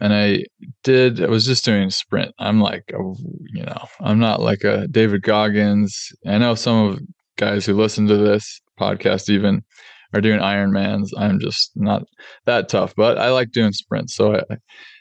And 0.00 0.12
I 0.12 0.44
did, 0.82 1.22
I 1.22 1.28
was 1.28 1.46
just 1.46 1.64
doing 1.64 1.90
sprint. 1.90 2.32
I'm 2.38 2.60
like, 2.60 2.84
a, 2.92 2.98
you 3.52 3.62
know, 3.62 3.86
I'm 4.00 4.18
not 4.18 4.40
like 4.40 4.64
a 4.64 4.86
David 4.88 5.22
Goggins. 5.22 6.12
I 6.26 6.38
know 6.38 6.54
some 6.54 6.88
of 6.88 7.00
guys 7.36 7.66
who 7.66 7.74
listen 7.74 8.06
to 8.08 8.16
this 8.16 8.60
podcast 8.78 9.30
even 9.30 9.64
are 10.14 10.20
doing 10.20 10.40
Ironmans. 10.40 11.10
I'm 11.16 11.40
just 11.40 11.72
not 11.74 12.04
that 12.46 12.68
tough, 12.68 12.94
but 12.96 13.18
I 13.18 13.30
like 13.30 13.50
doing 13.52 13.72
sprints. 13.72 14.14
So 14.14 14.36
I, 14.36 14.56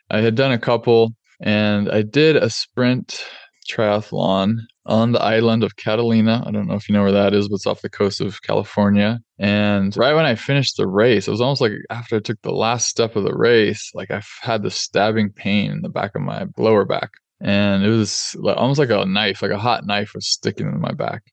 I 0.10 0.22
had 0.22 0.36
done 0.36 0.51
a 0.51 0.60
couple 0.60 1.12
and 1.41 1.89
I 1.89 2.01
did 2.01 2.36
a 2.36 2.50
sprint 2.50 3.24
triathlon 3.70 4.58
on 4.86 5.13
the 5.13 5.22
island 5.22 5.63
of 5.63 5.77
Catalina. 5.77 6.43
I 6.46 6.51
don't 6.51 6.67
know 6.67 6.75
if 6.75 6.89
you 6.89 6.93
know 6.93 7.03
where 7.03 7.12
that 7.12 7.34
is, 7.34 7.48
but 7.48 7.55
it's 7.55 7.67
off 7.67 7.82
the 7.82 7.89
coast 7.89 8.20
of 8.20 8.41
California. 8.41 9.20
And 9.39 9.96
right 9.96 10.13
when 10.13 10.25
I 10.25 10.36
finished 10.36 10.75
the 10.77 10.88
race, 10.88 11.27
it 11.27 11.32
was 11.32 11.41
almost 11.41 11.62
like 11.62 11.72
after 11.89 12.17
I 12.17 12.20
took 12.20 12.41
the 12.41 12.51
last 12.51 12.88
step 12.88 13.15
of 13.15 13.24
the 13.24 13.36
race, 13.36 13.91
like 13.93 14.12
I 14.12 14.22
had 14.41 14.63
the 14.63 14.72
stabbing 14.72 15.29
pain 15.29 15.72
in 15.72 15.82
the 15.82 15.89
back 15.89 16.15
of 16.15 16.22
my 16.22 16.46
lower 16.58 16.86
back. 16.86 17.12
And 17.41 17.84
it 17.84 17.89
was 17.89 18.36
almost 18.43 18.79
like 18.79 18.89
a 18.89 19.05
knife, 19.05 19.41
like 19.41 19.51
a 19.51 19.58
hot 19.58 19.86
knife 19.86 20.13
was 20.15 20.27
sticking 20.27 20.67
in 20.67 20.79
my 20.79 20.93
back. 20.93 21.24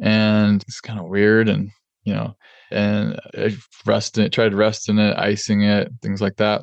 And 0.00 0.62
it's 0.62 0.80
kind 0.80 0.98
of 0.98 1.06
weird. 1.06 1.48
And, 1.48 1.70
you 2.04 2.14
know, 2.14 2.36
and 2.70 3.18
I 3.36 3.56
rested 3.86 4.24
it, 4.24 4.32
tried 4.32 4.54
resting 4.54 4.98
it, 4.98 5.16
icing 5.16 5.62
it, 5.62 5.90
things 6.02 6.20
like 6.20 6.36
that. 6.36 6.62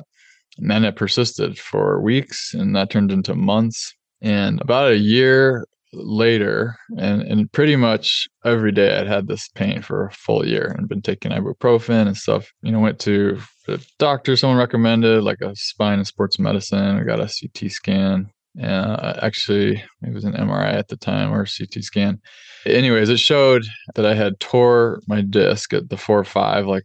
And 0.58 0.70
then 0.70 0.84
it 0.84 0.96
persisted 0.96 1.58
for 1.58 2.00
weeks 2.00 2.52
and 2.54 2.74
that 2.76 2.90
turned 2.90 3.12
into 3.12 3.34
months. 3.34 3.94
And 4.20 4.60
about 4.60 4.92
a 4.92 4.98
year 4.98 5.66
later, 5.92 6.76
and, 6.98 7.22
and 7.22 7.50
pretty 7.52 7.76
much 7.76 8.28
every 8.44 8.72
day 8.72 8.98
I'd 8.98 9.06
had 9.06 9.26
this 9.26 9.48
pain 9.54 9.82
for 9.82 10.06
a 10.06 10.12
full 10.12 10.46
year 10.46 10.74
and 10.76 10.88
been 10.88 11.02
taking 11.02 11.32
ibuprofen 11.32 12.06
and 12.06 12.16
stuff. 12.16 12.52
You 12.62 12.72
know, 12.72 12.80
went 12.80 12.98
to 13.00 13.40
the 13.66 13.84
doctor, 13.98 14.36
someone 14.36 14.58
recommended 14.58 15.22
like 15.22 15.40
a 15.40 15.54
spine 15.56 15.98
and 15.98 16.06
sports 16.06 16.38
medicine. 16.38 16.98
I 16.98 17.04
got 17.04 17.20
a 17.20 17.32
CT 17.32 17.70
scan. 17.72 18.30
Uh, 18.60 19.18
actually, 19.22 19.82
it 20.02 20.12
was 20.14 20.24
an 20.24 20.32
MRI 20.32 20.72
at 20.72 20.88
the 20.88 20.96
time 20.96 21.32
or 21.32 21.46
CT 21.46 21.84
scan. 21.84 22.20
Anyways, 22.66 23.08
it 23.08 23.20
showed 23.20 23.64
that 23.94 24.06
I 24.06 24.14
had 24.14 24.40
tore 24.40 25.00
my 25.06 25.20
disc 25.20 25.72
at 25.72 25.88
the 25.88 25.96
four 25.96 26.24
five, 26.24 26.66
like 26.66 26.84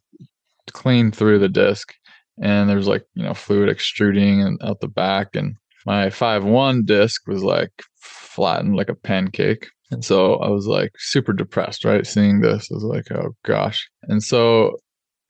clean 0.72 1.12
through 1.12 1.40
the 1.40 1.50
disc, 1.50 1.94
and 2.42 2.70
there 2.70 2.78
was 2.78 2.88
like 2.88 3.06
you 3.16 3.24
know 3.24 3.34
fluid 3.34 3.70
extruding 3.70 4.42
and 4.42 4.60
out 4.64 4.80
the 4.80 4.88
back, 4.88 5.36
and 5.36 5.56
my 5.86 6.08
5-1 6.08 6.86
disc 6.86 7.28
was 7.28 7.44
like 7.44 7.72
flattened 8.00 8.76
like 8.76 8.90
a 8.90 8.96
pancake. 8.96 9.70
And 9.92 10.04
so 10.04 10.36
I 10.38 10.50
was 10.50 10.66
like 10.66 10.92
super 10.98 11.32
depressed, 11.32 11.86
right? 11.86 12.06
Seeing 12.06 12.42
this, 12.42 12.70
I 12.72 12.76
was 12.76 12.84
like, 12.84 13.12
oh 13.12 13.36
gosh. 13.46 13.88
And 14.04 14.24
so 14.24 14.78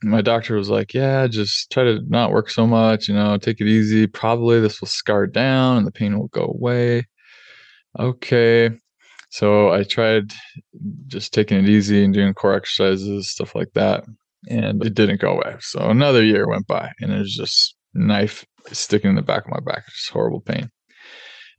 my 0.03 0.21
doctor 0.21 0.55
was 0.55 0.69
like, 0.69 0.93
yeah, 0.93 1.27
just 1.27 1.71
try 1.71 1.83
to 1.83 2.01
not 2.07 2.31
work 2.31 2.49
so 2.49 2.67
much, 2.67 3.07
you 3.07 3.15
know, 3.15 3.37
take 3.37 3.61
it 3.61 3.67
easy. 3.67 4.07
Probably 4.07 4.59
this 4.59 4.81
will 4.81 4.87
scar 4.87 5.25
down 5.25 5.77
and 5.77 5.87
the 5.87 5.91
pain 5.91 6.17
will 6.17 6.27
go 6.27 6.45
away. 6.45 7.07
Okay. 7.97 8.71
So 9.29 9.71
I 9.71 9.83
tried 9.83 10.31
just 11.07 11.33
taking 11.33 11.57
it 11.57 11.69
easy 11.69 12.03
and 12.03 12.13
doing 12.13 12.33
core 12.33 12.53
exercises, 12.53 13.31
stuff 13.31 13.55
like 13.55 13.73
that. 13.73 14.03
And 14.49 14.83
it 14.85 14.93
didn't 14.93 15.21
go 15.21 15.31
away. 15.31 15.55
So 15.59 15.79
another 15.89 16.23
year 16.23 16.47
went 16.47 16.67
by 16.67 16.91
and 16.99 17.11
it 17.11 17.19
was 17.19 17.35
just 17.35 17.75
knife 17.93 18.45
sticking 18.71 19.09
in 19.09 19.15
the 19.15 19.21
back 19.21 19.45
of 19.45 19.51
my 19.51 19.59
back, 19.65 19.85
just 19.91 20.09
horrible 20.09 20.41
pain. 20.41 20.69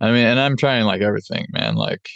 I 0.00 0.12
mean, 0.12 0.26
and 0.26 0.38
I'm 0.38 0.56
trying 0.56 0.84
like 0.84 1.00
everything, 1.00 1.46
man, 1.50 1.74
like 1.74 2.06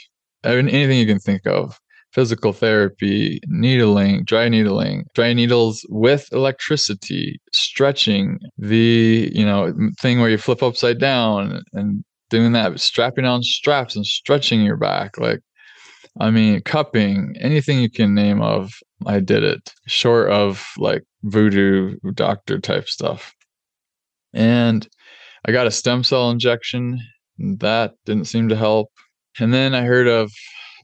anything 0.44 0.98
you 0.98 1.06
can 1.06 1.18
think 1.18 1.46
of 1.46 1.78
physical 2.12 2.52
therapy, 2.52 3.40
needling, 3.46 4.24
dry 4.24 4.48
needling, 4.48 5.04
dry 5.14 5.32
needles 5.32 5.86
with 5.88 6.28
electricity, 6.32 7.40
stretching, 7.52 8.38
the, 8.58 9.30
you 9.32 9.44
know, 9.44 9.72
thing 10.00 10.20
where 10.20 10.30
you 10.30 10.38
flip 10.38 10.62
upside 10.62 10.98
down 10.98 11.62
and 11.72 12.04
doing 12.30 12.52
that, 12.52 12.80
strapping 12.80 13.24
on 13.24 13.42
straps 13.42 13.94
and 13.96 14.06
stretching 14.06 14.62
your 14.62 14.76
back. 14.76 15.18
Like, 15.18 15.40
I 16.18 16.30
mean, 16.30 16.60
cupping, 16.62 17.34
anything 17.40 17.80
you 17.80 17.90
can 17.90 18.14
name 18.14 18.42
of, 18.42 18.72
I 19.06 19.20
did 19.20 19.44
it, 19.44 19.72
short 19.86 20.30
of 20.30 20.66
like 20.76 21.02
voodoo 21.22 21.96
doctor 22.14 22.58
type 22.58 22.88
stuff. 22.88 23.32
And 24.32 24.86
I 25.46 25.52
got 25.52 25.66
a 25.66 25.70
stem 25.70 26.04
cell 26.04 26.30
injection. 26.30 27.00
That 27.38 27.92
didn't 28.04 28.26
seem 28.26 28.48
to 28.48 28.56
help. 28.56 28.88
And 29.38 29.54
then 29.54 29.74
I 29.74 29.82
heard 29.82 30.08
of 30.08 30.30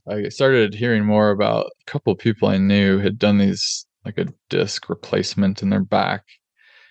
I 0.09 0.29
started 0.29 0.73
hearing 0.73 1.05
more 1.05 1.31
about 1.31 1.65
a 1.65 1.91
couple 1.91 2.15
people 2.15 2.47
I 2.47 2.57
knew 2.57 2.99
had 2.99 3.19
done 3.19 3.37
these 3.37 3.85
like 4.05 4.17
a 4.17 4.27
disc 4.49 4.89
replacement 4.89 5.61
in 5.61 5.69
their 5.69 5.83
back 5.83 6.23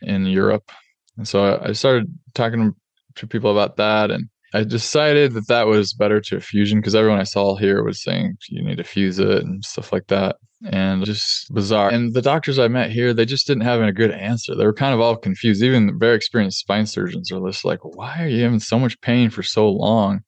in 0.02 0.26
Europe. 0.26 0.70
And 1.16 1.26
so 1.26 1.61
I 1.62 1.73
started 1.73 2.12
talking 2.35 2.75
to 3.14 3.26
people 3.26 3.50
about 3.50 3.76
that 3.76 4.11
and 4.11 4.28
I 4.54 4.64
decided 4.64 5.35
that 5.35 5.49
that 5.49 5.66
was 5.66 5.92
better 5.92 6.20
to 6.20 6.37
a 6.37 6.40
fusion 6.40 6.78
because 6.80 6.94
everyone 6.94 7.20
I 7.20 7.25
saw 7.25 7.56
here 7.56 7.82
was 7.82 8.02
saying 8.02 8.37
you 8.49 8.62
need 8.62 8.78
to 8.78 8.85
fuse 8.85 9.18
it 9.18 9.42
and 9.42 9.64
stuff 9.64 9.92
like 9.92 10.06
that. 10.06 10.37
And 10.70 11.04
just 11.04 11.52
bizarre. 11.52 11.90
And 11.90 12.14
the 12.14 12.23
doctors 12.23 12.58
I 12.58 12.68
met 12.68 12.90
here, 12.90 13.12
they 13.12 13.26
just 13.26 13.46
didn't 13.46 13.64
have 13.64 13.82
a 13.82 13.92
good 13.92 14.11
answer. 14.12 14.54
They 14.54 14.64
were 14.64 14.73
kind 14.73 14.94
of 14.94 15.00
all 15.00 15.16
confused. 15.16 15.62
Even 15.62 15.99
very 15.99 16.16
experienced 16.16 16.61
spine 16.61 16.87
surgeons 16.87 17.30
are 17.30 17.46
just 17.46 17.64
like, 17.64 17.80
why 17.85 18.23
are 18.23 18.28
you 18.28 18.44
having 18.44 18.61
so 18.61 18.78
much 18.78 19.00
pain 19.02 19.28
for 19.28 19.42
so 19.42 19.68
long? 19.68 20.20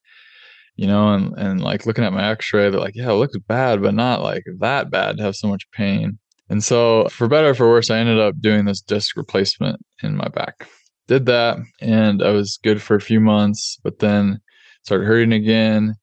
You 0.78 0.86
know, 0.86 1.12
and, 1.12 1.36
and 1.36 1.60
like 1.60 1.86
looking 1.86 2.04
at 2.04 2.12
my 2.12 2.30
x-ray, 2.30 2.70
they're 2.70 2.78
like, 2.78 2.94
yeah, 2.94 3.10
it 3.10 3.14
looks 3.14 3.36
bad, 3.48 3.82
but 3.82 3.94
not 3.94 4.22
like 4.22 4.44
that 4.60 4.90
bad 4.90 5.16
to 5.16 5.24
have 5.24 5.34
so 5.34 5.48
much 5.48 5.68
pain. 5.72 6.16
And 6.48 6.62
so 6.62 7.08
for 7.08 7.26
better 7.26 7.48
or 7.48 7.54
for 7.54 7.68
worse, 7.68 7.90
I 7.90 7.98
ended 7.98 8.20
up 8.20 8.40
doing 8.40 8.64
this 8.64 8.80
disc 8.80 9.16
replacement 9.16 9.84
in 10.04 10.16
my 10.16 10.28
back. 10.28 10.68
Did 11.08 11.26
that 11.26 11.58
and 11.80 12.22
I 12.22 12.30
was 12.30 12.60
good 12.62 12.80
for 12.80 12.94
a 12.94 13.00
few 13.00 13.18
months, 13.18 13.78
but 13.82 13.98
then 13.98 14.38
started 14.84 15.04
hurting 15.06 15.32
again. 15.32 15.96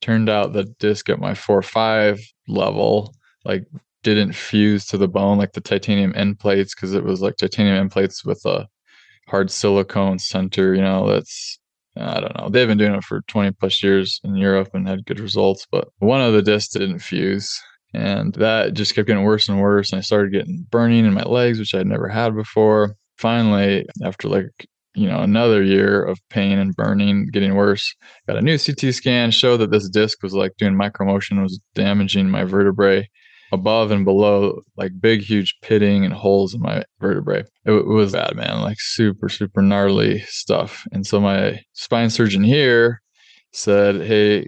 Turned 0.00 0.28
out 0.28 0.52
the 0.52 0.64
disc 0.78 1.08
at 1.08 1.18
my 1.18 1.34
four 1.34 1.60
five 1.60 2.20
level 2.46 3.14
like 3.44 3.64
didn't 4.04 4.34
fuse 4.34 4.86
to 4.86 4.98
the 4.98 5.08
bone 5.08 5.38
like 5.38 5.52
the 5.52 5.60
titanium 5.60 6.12
end 6.16 6.38
plates 6.38 6.74
because 6.74 6.94
it 6.94 7.04
was 7.04 7.20
like 7.20 7.36
titanium 7.36 7.76
end 7.76 7.90
plates 7.90 8.24
with 8.24 8.40
a 8.44 8.68
hard 9.28 9.50
silicone 9.50 10.18
center, 10.18 10.74
you 10.74 10.80
know, 10.82 11.08
that's 11.08 11.58
I 11.96 12.20
don't 12.20 12.36
know. 12.38 12.48
They've 12.48 12.68
been 12.68 12.78
doing 12.78 12.94
it 12.94 13.04
for 13.04 13.20
20 13.28 13.52
plus 13.52 13.82
years 13.82 14.20
in 14.24 14.36
Europe 14.36 14.70
and 14.72 14.88
had 14.88 15.04
good 15.04 15.20
results, 15.20 15.66
but 15.70 15.88
one 15.98 16.22
of 16.22 16.32
the 16.32 16.42
discs 16.42 16.72
didn't 16.72 17.00
fuse. 17.00 17.60
And 17.94 18.32
that 18.34 18.72
just 18.72 18.94
kept 18.94 19.06
getting 19.08 19.24
worse 19.24 19.48
and 19.48 19.60
worse. 19.60 19.92
And 19.92 19.98
I 19.98 20.02
started 20.02 20.32
getting 20.32 20.66
burning 20.70 21.04
in 21.04 21.12
my 21.12 21.24
legs, 21.24 21.58
which 21.58 21.74
I'd 21.74 21.86
never 21.86 22.08
had 22.08 22.34
before. 22.34 22.94
Finally, 23.18 23.84
after 24.02 24.28
like, 24.28 24.66
you 24.94 25.06
know, 25.06 25.20
another 25.20 25.62
year 25.62 26.02
of 26.02 26.18
pain 26.30 26.58
and 26.58 26.74
burning, 26.74 27.28
getting 27.30 27.54
worse, 27.54 27.94
got 28.26 28.38
a 28.38 28.42
new 28.42 28.58
CT 28.58 28.94
scan, 28.94 29.30
showed 29.30 29.58
that 29.58 29.70
this 29.70 29.88
disc 29.90 30.22
was 30.22 30.32
like 30.32 30.52
doing 30.56 30.74
micromotion, 30.74 31.42
was 31.42 31.60
damaging 31.74 32.30
my 32.30 32.44
vertebrae 32.44 33.06
above 33.52 33.90
and 33.90 34.04
below, 34.04 34.62
like 34.76 34.92
big, 34.98 35.20
huge 35.20 35.54
pitting 35.60 36.04
and 36.04 36.14
holes 36.14 36.54
in 36.54 36.60
my 36.60 36.82
vertebrae. 37.00 37.44
It, 37.66 37.72
it, 37.72 37.86
was 37.86 38.12
bad, 38.12 38.34
man, 38.34 38.62
like 38.62 38.80
super, 38.80 39.28
super 39.28 39.60
gnarly 39.60 40.20
stuff. 40.20 40.84
And 40.90 41.06
so 41.06 41.20
my 41.20 41.60
spine 41.74 42.10
surgeon 42.10 42.42
here 42.42 43.02
said, 43.52 43.96
Hey, 44.06 44.46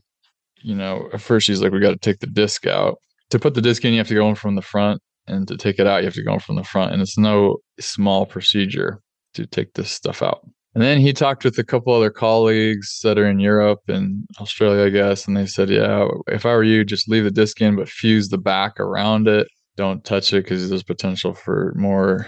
you 0.63 0.75
know, 0.75 1.09
at 1.13 1.21
first 1.21 1.47
she's 1.47 1.61
like, 1.61 1.73
We 1.73 1.81
got 1.81 1.91
to 1.91 1.99
take 1.99 2.21
the 2.21 2.27
disc 2.27 2.67
out. 2.67 2.99
To 3.31 3.39
put 3.39 3.55
the 3.55 3.63
disc 3.63 3.85
in, 3.85 3.93
you 3.93 3.99
have 3.99 4.09
to 4.09 4.15
go 4.15 4.29
in 4.29 4.35
from 4.35 4.55
the 4.57 4.63
front. 4.63 5.01
And 5.27 5.47
to 5.49 5.57
take 5.57 5.79
it 5.79 5.87
out, 5.87 6.03
you 6.03 6.07
have 6.07 6.15
to 6.15 6.23
go 6.23 6.35
in 6.35 6.41
from 6.41 6.57
the 6.57 6.65
front. 6.65 6.93
And 6.93 7.01
it's 7.01 7.19
no 7.19 7.59
small 7.81 8.27
procedure 8.27 9.01
to 9.35 9.47
take 9.47 9.75
this 9.75 9.91
stuff 9.91 10.23
out. 10.23 10.47
And 10.75 10.83
then 10.83 10.99
he 10.99 11.13
talked 11.13 11.45
with 11.45 11.57
a 11.59 11.65
couple 11.65 11.95
other 11.95 12.11
colleagues 12.11 13.01
that 13.05 13.17
are 13.17 13.29
in 13.29 13.39
Europe 13.39 13.83
and 13.87 14.27
Australia, 14.41 14.87
I 14.87 14.91
guess, 14.91 15.27
and 15.27 15.37
they 15.37 15.47
said, 15.47 15.71
"Yeah, 15.71 16.09
if 16.29 16.45
I 16.45 16.55
were 16.55 16.65
you, 16.65 16.85
just 16.85 17.09
leave 17.09 17.25
the 17.25 17.31
disc 17.31 17.61
in, 17.61 17.77
but 17.77 17.89
fuse 17.89 18.29
the 18.29 18.39
back 18.39 18.81
around 18.81 19.29
it. 19.29 19.47
Don't 19.77 20.05
touch 20.05 20.33
it 20.33 20.45
because 20.45 20.69
there's 20.69 20.83
potential 20.83 21.33
for 21.33 21.73
more 21.77 22.27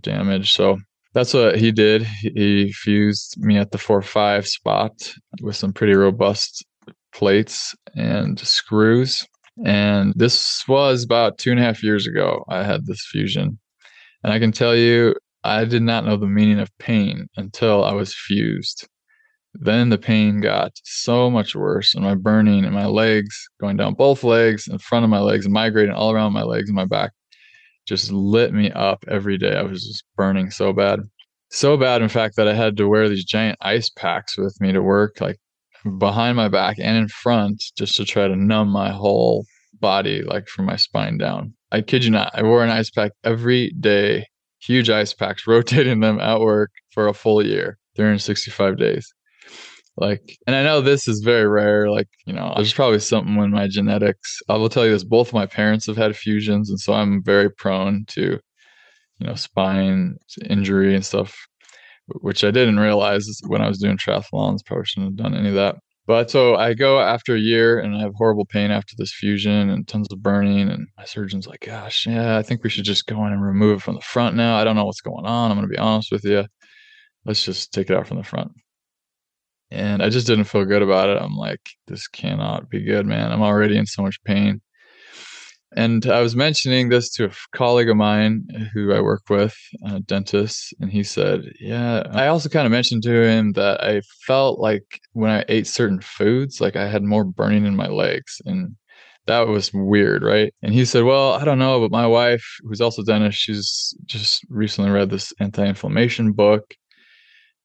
damage." 0.00 0.52
So 0.52 0.78
that's 1.12 1.34
what 1.34 1.58
he 1.58 1.70
did. 1.70 2.02
He 2.02 2.72
fused 2.72 3.36
me 3.38 3.58
at 3.58 3.72
the 3.72 3.78
four 3.78 4.00
five 4.00 4.46
spot 4.46 5.14
with 5.42 5.56
some 5.56 5.72
pretty 5.72 5.94
robust 5.94 6.64
plates 7.12 7.74
and 7.94 8.38
screws. 8.40 9.26
And 9.64 10.12
this 10.16 10.62
was 10.68 11.04
about 11.04 11.38
two 11.38 11.50
and 11.50 11.60
a 11.60 11.62
half 11.62 11.82
years 11.82 12.06
ago. 12.06 12.44
I 12.48 12.62
had 12.62 12.86
this 12.86 13.06
fusion, 13.10 13.58
and 14.22 14.32
I 14.32 14.38
can 14.38 14.52
tell 14.52 14.74
you, 14.76 15.14
I 15.46 15.64
did 15.64 15.82
not 15.82 16.04
know 16.04 16.16
the 16.16 16.26
meaning 16.26 16.58
of 16.58 16.76
pain 16.78 17.28
until 17.36 17.84
I 17.84 17.92
was 17.92 18.14
fused. 18.14 18.88
Then 19.54 19.88
the 19.88 19.98
pain 19.98 20.40
got 20.40 20.72
so 20.84 21.30
much 21.30 21.54
worse, 21.54 21.94
and 21.94 22.04
my 22.04 22.14
burning 22.14 22.64
in 22.64 22.72
my 22.72 22.86
legs, 22.86 23.48
going 23.60 23.76
down 23.76 23.94
both 23.94 24.24
legs, 24.24 24.68
in 24.68 24.78
front 24.78 25.04
of 25.04 25.10
my 25.10 25.20
legs, 25.20 25.46
and 25.46 25.54
migrating 25.54 25.94
all 25.94 26.12
around 26.12 26.32
my 26.32 26.42
legs 26.42 26.68
and 26.68 26.76
my 26.76 26.84
back, 26.84 27.12
just 27.86 28.10
lit 28.10 28.52
me 28.52 28.70
up 28.72 29.04
every 29.08 29.38
day. 29.38 29.56
I 29.56 29.62
was 29.62 29.86
just 29.86 30.04
burning 30.16 30.50
so 30.50 30.72
bad. 30.72 31.00
So 31.50 31.76
bad, 31.76 32.02
in 32.02 32.08
fact, 32.08 32.36
that 32.36 32.48
I 32.48 32.54
had 32.54 32.76
to 32.76 32.88
wear 32.88 33.08
these 33.08 33.24
giant 33.24 33.56
ice 33.62 33.88
packs 33.88 34.36
with 34.36 34.60
me 34.60 34.72
to 34.72 34.82
work, 34.82 35.20
like 35.20 35.38
behind 35.98 36.36
my 36.36 36.48
back 36.48 36.76
and 36.78 36.98
in 36.98 37.08
front, 37.08 37.62
just 37.78 37.94
to 37.96 38.04
try 38.04 38.26
to 38.26 38.36
numb 38.36 38.68
my 38.68 38.90
whole 38.90 39.46
body, 39.80 40.22
like 40.22 40.48
from 40.48 40.66
my 40.66 40.76
spine 40.76 41.18
down. 41.18 41.54
I 41.70 41.82
kid 41.82 42.04
you 42.04 42.10
not, 42.10 42.32
I 42.34 42.42
wore 42.42 42.64
an 42.64 42.70
ice 42.70 42.90
pack 42.90 43.12
every 43.24 43.70
day 43.78 44.26
huge 44.66 44.90
ice 44.90 45.12
packs, 45.12 45.46
rotating 45.46 46.00
them 46.00 46.20
at 46.20 46.40
work 46.40 46.70
for 46.90 47.08
a 47.08 47.14
full 47.14 47.44
year, 47.44 47.78
365 47.96 48.78
days. 48.78 49.12
Like, 49.98 50.36
and 50.46 50.54
I 50.54 50.62
know 50.62 50.80
this 50.80 51.08
is 51.08 51.20
very 51.20 51.46
rare. 51.46 51.90
Like, 51.90 52.08
you 52.26 52.34
know, 52.34 52.52
there's 52.54 52.74
probably 52.74 52.98
something 52.98 53.34
in 53.36 53.50
my 53.50 53.66
genetics. 53.66 54.40
I 54.48 54.56
will 54.56 54.68
tell 54.68 54.84
you 54.84 54.92
this: 54.92 55.04
both 55.04 55.32
my 55.32 55.46
parents 55.46 55.86
have 55.86 55.96
had 55.96 56.14
fusions, 56.16 56.68
and 56.68 56.78
so 56.78 56.92
I'm 56.92 57.22
very 57.22 57.50
prone 57.50 58.04
to, 58.08 58.38
you 59.18 59.26
know, 59.26 59.34
spine 59.34 60.18
injury 60.50 60.94
and 60.94 61.04
stuff, 61.04 61.34
which 62.20 62.44
I 62.44 62.50
didn't 62.50 62.78
realize 62.78 63.26
when 63.46 63.62
I 63.62 63.68
was 63.68 63.78
doing 63.78 63.96
triathlons. 63.96 64.64
Probably 64.66 64.84
shouldn't 64.84 65.12
have 65.12 65.16
done 65.16 65.34
any 65.34 65.48
of 65.48 65.54
that. 65.54 65.76
But 66.06 66.30
so 66.30 66.54
I 66.54 66.74
go 66.74 67.00
after 67.00 67.34
a 67.34 67.40
year 67.40 67.80
and 67.80 67.96
I 67.96 68.00
have 68.00 68.14
horrible 68.14 68.44
pain 68.44 68.70
after 68.70 68.94
this 68.96 69.12
fusion 69.12 69.70
and 69.70 69.86
tons 69.88 70.06
of 70.12 70.22
burning. 70.22 70.68
And 70.70 70.86
my 70.96 71.04
surgeon's 71.04 71.48
like, 71.48 71.66
gosh, 71.66 72.06
yeah, 72.06 72.38
I 72.38 72.42
think 72.42 72.62
we 72.62 72.70
should 72.70 72.84
just 72.84 73.06
go 73.06 73.26
in 73.26 73.32
and 73.32 73.42
remove 73.42 73.78
it 73.78 73.82
from 73.82 73.96
the 73.96 74.00
front 74.00 74.36
now. 74.36 74.56
I 74.56 74.62
don't 74.62 74.76
know 74.76 74.84
what's 74.84 75.00
going 75.00 75.26
on. 75.26 75.50
I'm 75.50 75.56
going 75.56 75.68
to 75.68 75.72
be 75.74 75.78
honest 75.78 76.12
with 76.12 76.24
you. 76.24 76.44
Let's 77.24 77.44
just 77.44 77.72
take 77.72 77.90
it 77.90 77.96
out 77.96 78.06
from 78.06 78.18
the 78.18 78.22
front. 78.22 78.52
And 79.72 80.00
I 80.00 80.08
just 80.08 80.28
didn't 80.28 80.44
feel 80.44 80.64
good 80.64 80.82
about 80.82 81.08
it. 81.08 81.20
I'm 81.20 81.36
like, 81.36 81.60
this 81.88 82.06
cannot 82.06 82.70
be 82.70 82.84
good, 82.84 83.04
man. 83.04 83.32
I'm 83.32 83.42
already 83.42 83.76
in 83.76 83.86
so 83.86 84.02
much 84.02 84.22
pain. 84.22 84.60
And 85.76 86.06
I 86.06 86.22
was 86.22 86.34
mentioning 86.34 86.88
this 86.88 87.10
to 87.12 87.26
a 87.26 87.30
colleague 87.52 87.90
of 87.90 87.98
mine 87.98 88.48
who 88.72 88.94
I 88.94 89.00
work 89.00 89.24
with, 89.28 89.54
a 89.84 90.00
dentist, 90.00 90.74
and 90.80 90.90
he 90.90 91.02
said, 91.02 91.42
Yeah, 91.60 92.02
I 92.12 92.28
also 92.28 92.48
kind 92.48 92.64
of 92.64 92.72
mentioned 92.72 93.02
to 93.02 93.22
him 93.22 93.52
that 93.52 93.84
I 93.84 94.00
felt 94.26 94.58
like 94.58 95.00
when 95.12 95.30
I 95.30 95.44
ate 95.48 95.66
certain 95.66 96.00
foods, 96.00 96.62
like 96.62 96.76
I 96.76 96.88
had 96.88 97.02
more 97.02 97.24
burning 97.24 97.66
in 97.66 97.76
my 97.76 97.88
legs. 97.88 98.40
And 98.46 98.74
that 99.26 99.48
was 99.48 99.70
weird, 99.74 100.22
right? 100.22 100.54
And 100.62 100.72
he 100.72 100.86
said, 100.86 101.04
Well, 101.04 101.32
I 101.34 101.44
don't 101.44 101.58
know, 101.58 101.78
but 101.80 101.90
my 101.90 102.06
wife, 102.06 102.44
who's 102.62 102.80
also 102.80 103.02
dentist, 103.02 103.38
she's 103.38 103.94
just 104.06 104.46
recently 104.48 104.90
read 104.90 105.10
this 105.10 105.32
anti 105.40 105.66
inflammation 105.66 106.32
book 106.32 106.74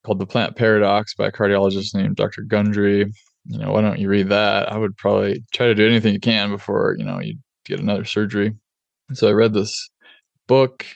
called 0.04 0.18
The 0.18 0.26
Plant 0.26 0.56
Paradox 0.56 1.14
by 1.14 1.28
a 1.28 1.32
cardiologist 1.32 1.94
named 1.94 2.16
Dr. 2.16 2.42
Gundry. 2.42 3.10
You 3.46 3.58
know, 3.58 3.72
why 3.72 3.80
don't 3.80 3.98
you 3.98 4.08
read 4.08 4.28
that? 4.28 4.70
I 4.70 4.76
would 4.76 4.96
probably 4.98 5.42
try 5.54 5.68
to 5.68 5.74
do 5.74 5.86
anything 5.86 6.12
you 6.12 6.20
can 6.20 6.50
before, 6.50 6.94
you 6.98 7.04
know, 7.04 7.18
you 7.18 7.36
get 7.64 7.80
another 7.80 8.04
surgery. 8.04 8.54
And 9.08 9.18
so 9.18 9.28
I 9.28 9.32
read 9.32 9.52
this 9.52 9.90
book 10.46 10.86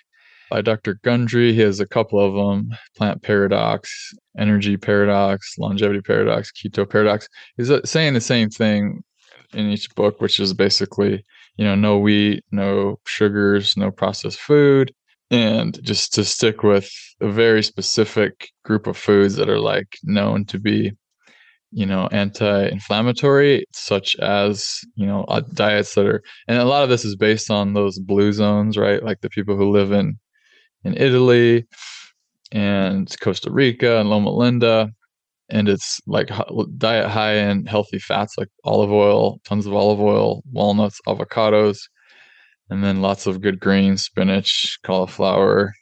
by 0.51 0.63
Dr. 0.63 0.99
Gundry. 1.03 1.53
He 1.53 1.61
has 1.61 1.81
a 1.81 1.87
couple 1.87 2.21
of 2.21 2.35
them 2.35 2.77
Plant 2.97 3.23
Paradox, 3.23 4.13
Energy 4.39 4.77
Paradox, 4.77 5.57
Longevity 5.59 6.01
Paradox, 6.01 6.53
Keto 6.53 6.89
Paradox. 6.89 7.29
He's 7.57 7.71
uh, 7.71 7.81
saying 7.85 8.15
the 8.15 8.21
same 8.21 8.51
thing 8.51 9.03
in 9.53 9.71
each 9.71 9.95
book, 9.95 10.21
which 10.21 10.41
is 10.41 10.53
basically, 10.53 11.25
you 11.57 11.65
know, 11.65 11.75
no 11.75 11.99
wheat, 11.99 12.45
no 12.51 12.99
sugars, 13.07 13.77
no 13.77 13.91
processed 13.91 14.41
food, 14.41 14.93
and 15.31 15.83
just 15.83 16.15
to 16.15 16.25
stick 16.25 16.63
with 16.63 16.91
a 17.21 17.31
very 17.31 17.63
specific 17.63 18.51
group 18.65 18.87
of 18.87 18.97
foods 18.97 19.37
that 19.37 19.49
are 19.49 19.61
like 19.61 19.99
known 20.05 20.45
to 20.47 20.59
be 20.59 20.93
you 21.73 21.85
know 21.87 22.09
anti-inflammatory 22.13 23.65
such 23.73 24.17
as 24.17 24.81
you 24.95 25.07
know 25.07 25.25
uh, 25.25 25.41
diets 25.55 25.95
that 25.95 26.07
are 26.07 26.23
and 26.49 26.59
a 26.59 26.65
lot 26.65 26.83
of 26.83 26.89
this 26.89 27.05
is 27.05 27.17
based 27.17 27.51
on 27.51 27.75
those 27.75 27.99
blue 27.99 28.33
zones 28.33 28.77
right? 28.77 29.03
Like 29.03 29.21
the 29.21 29.31
people 29.31 29.57
who 29.57 29.71
live 29.71 29.93
in 29.93 30.19
in 30.85 30.97
italy 30.97 31.67
and 32.53 33.15
costa 33.21 33.51
rica 33.51 33.99
and 33.99 34.11
loma 34.11 34.31
linda. 34.31 34.91
And 35.49 35.69
it's 35.69 36.01
like 36.09 36.29
diet 36.79 37.09
high 37.09 37.35
in 37.35 37.67
healthy 37.67 37.99
fats 38.01 38.35
like 38.37 38.49
olive 38.65 38.91
oil 38.91 39.39
tons 39.45 39.67
of 39.67 39.75
olive 39.75 40.01
oil 40.01 40.43
walnuts 40.53 41.01
avocados 41.07 41.79
and 42.71 42.83
then 42.83 43.01
lots 43.01 43.27
of 43.27 43.41
good 43.41 43.61
greens 43.61 44.03
spinach 44.03 44.79
cauliflower 44.83 45.73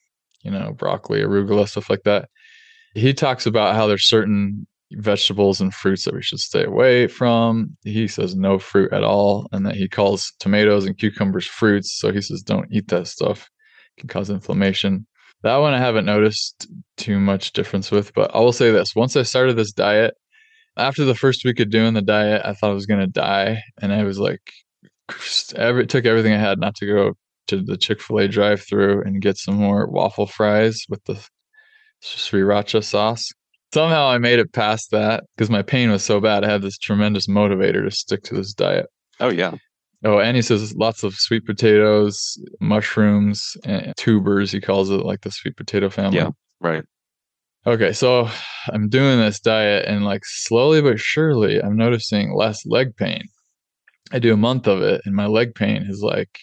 you 0.43 0.51
know 0.51 0.73
broccoli 0.73 1.21
arugula 1.21 1.69
stuff 1.69 1.91
like 1.91 2.03
that. 2.05 2.29
He 2.95 3.13
talks 3.13 3.47
about 3.47 3.75
how 3.75 3.87
there's 3.87 4.07
certain 4.09 4.67
vegetables 4.99 5.61
and 5.61 5.75
fruits 5.75 6.05
that 6.05 6.15
we 6.15 6.23
should 6.23 6.41
stay 6.41 6.65
away 6.65 7.07
from. 7.07 7.77
He 7.85 8.09
says 8.09 8.35
no 8.35 8.59
fruit 8.59 8.93
at 8.93 9.05
all, 9.05 9.49
and 9.53 9.67
that 9.67 9.77
he 9.77 9.89
calls 9.89 10.33
tomatoes 10.41 10.87
and 10.87 10.97
cucumbers 10.97 11.47
fruits. 11.47 11.99
So 11.99 12.13
he 12.13 12.21
says 12.21 12.43
don't 12.43 12.73
eat 12.73 12.89
that 12.89 13.07
stuff; 13.07 13.49
it 13.97 14.01
can 14.01 14.09
cause 14.09 14.31
inflammation. 14.31 15.07
That 15.43 15.57
one 15.57 15.75
I 15.75 15.79
haven't 15.79 16.07
noticed 16.07 16.69
too 16.97 17.21
much 17.21 17.53
difference 17.53 17.91
with, 17.91 18.15
but 18.15 18.35
I 18.35 18.41
will 18.41 18.53
say 18.53 18.71
this: 18.71 18.95
once 18.95 19.17
I 19.17 19.23
started 19.23 19.57
this 19.57 19.73
diet, 19.73 20.15
after 20.77 21.05
the 21.05 21.15
first 21.15 21.45
week 21.45 21.61
of 21.61 21.71
doing 21.71 21.95
the 21.95 22.03
diet, 22.03 22.43
I 22.45 22.55
thought 22.55 22.71
I 22.71 22.75
was 22.75 22.87
gonna 22.87 23.07
die, 23.07 23.63
and 23.81 23.93
I 23.93 24.05
was 24.05 24.19
like, 24.19 24.43
every 25.57 25.87
took 25.87 26.07
everything 26.07 26.33
I 26.33 26.39
had 26.39 26.59
not 26.59 26.75
to 26.77 26.87
go 26.87 27.13
to 27.49 27.63
the 27.63 27.77
Chick 27.77 28.01
Fil 28.01 28.19
A 28.19 28.29
drive-through 28.29 29.03
and 29.03 29.21
get 29.21 29.37
some 29.37 29.57
more 29.57 29.87
waffle 29.89 30.27
fries 30.27 30.85
with 30.89 31.05
the 31.05 31.21
sriracha 32.03 32.83
sauce 32.83 33.31
somehow 33.75 34.07
I 34.07 34.19
made 34.19 34.39
it 34.39 34.53
past 34.53 34.93
that 34.93 35.25
because 35.37 35.51
my 35.51 35.61
pain 35.61 35.91
was 35.91 36.05
so 36.05 36.21
bad. 36.21 36.45
I 36.45 36.51
had 36.51 36.63
this 36.63 36.79
tremendous 36.79 37.27
motivator 37.27 37.85
to 37.85 37.91
stick 37.91 38.23
to 38.25 38.35
this 38.35 38.55
diet. 38.55 38.87
Oh 39.21 39.31
yeah. 39.31 39.55
Oh, 40.05 40.21
and 40.21 40.37
he 40.37 40.43
says 40.43 40.75
lots 40.77 41.03
of 41.03 41.15
sweet 41.15 41.45
potatoes, 41.45 42.39
mushrooms, 42.61 43.57
and 43.65 43.93
tubers. 43.97 44.53
He 44.53 44.61
calls 44.61 44.91
it 44.91 45.05
like 45.05 45.23
the 45.23 45.31
sweet 45.31 45.57
potato 45.57 45.91
family. 45.91 46.19
Yeah, 46.19 46.31
right. 46.61 46.85
Okay, 47.67 47.93
so 47.93 48.29
I'm 48.69 48.89
doing 48.89 49.19
this 49.19 49.41
diet, 49.41 49.87
and 49.87 50.05
like 50.05 50.23
slowly 50.25 50.83
but 50.83 51.01
surely, 51.01 51.61
I'm 51.61 51.77
noticing 51.77 52.35
less 52.35 52.65
leg 52.67 52.95
pain. 52.97 53.23
I 54.13 54.19
do 54.19 54.35
a 54.35 54.37
month 54.37 54.69
of 54.69 54.83
it, 54.83 55.01
and 55.07 55.17
my 55.17 55.27
leg 55.27 55.55
pain 55.55 55.87
is 55.89 56.01
like, 56.03 56.39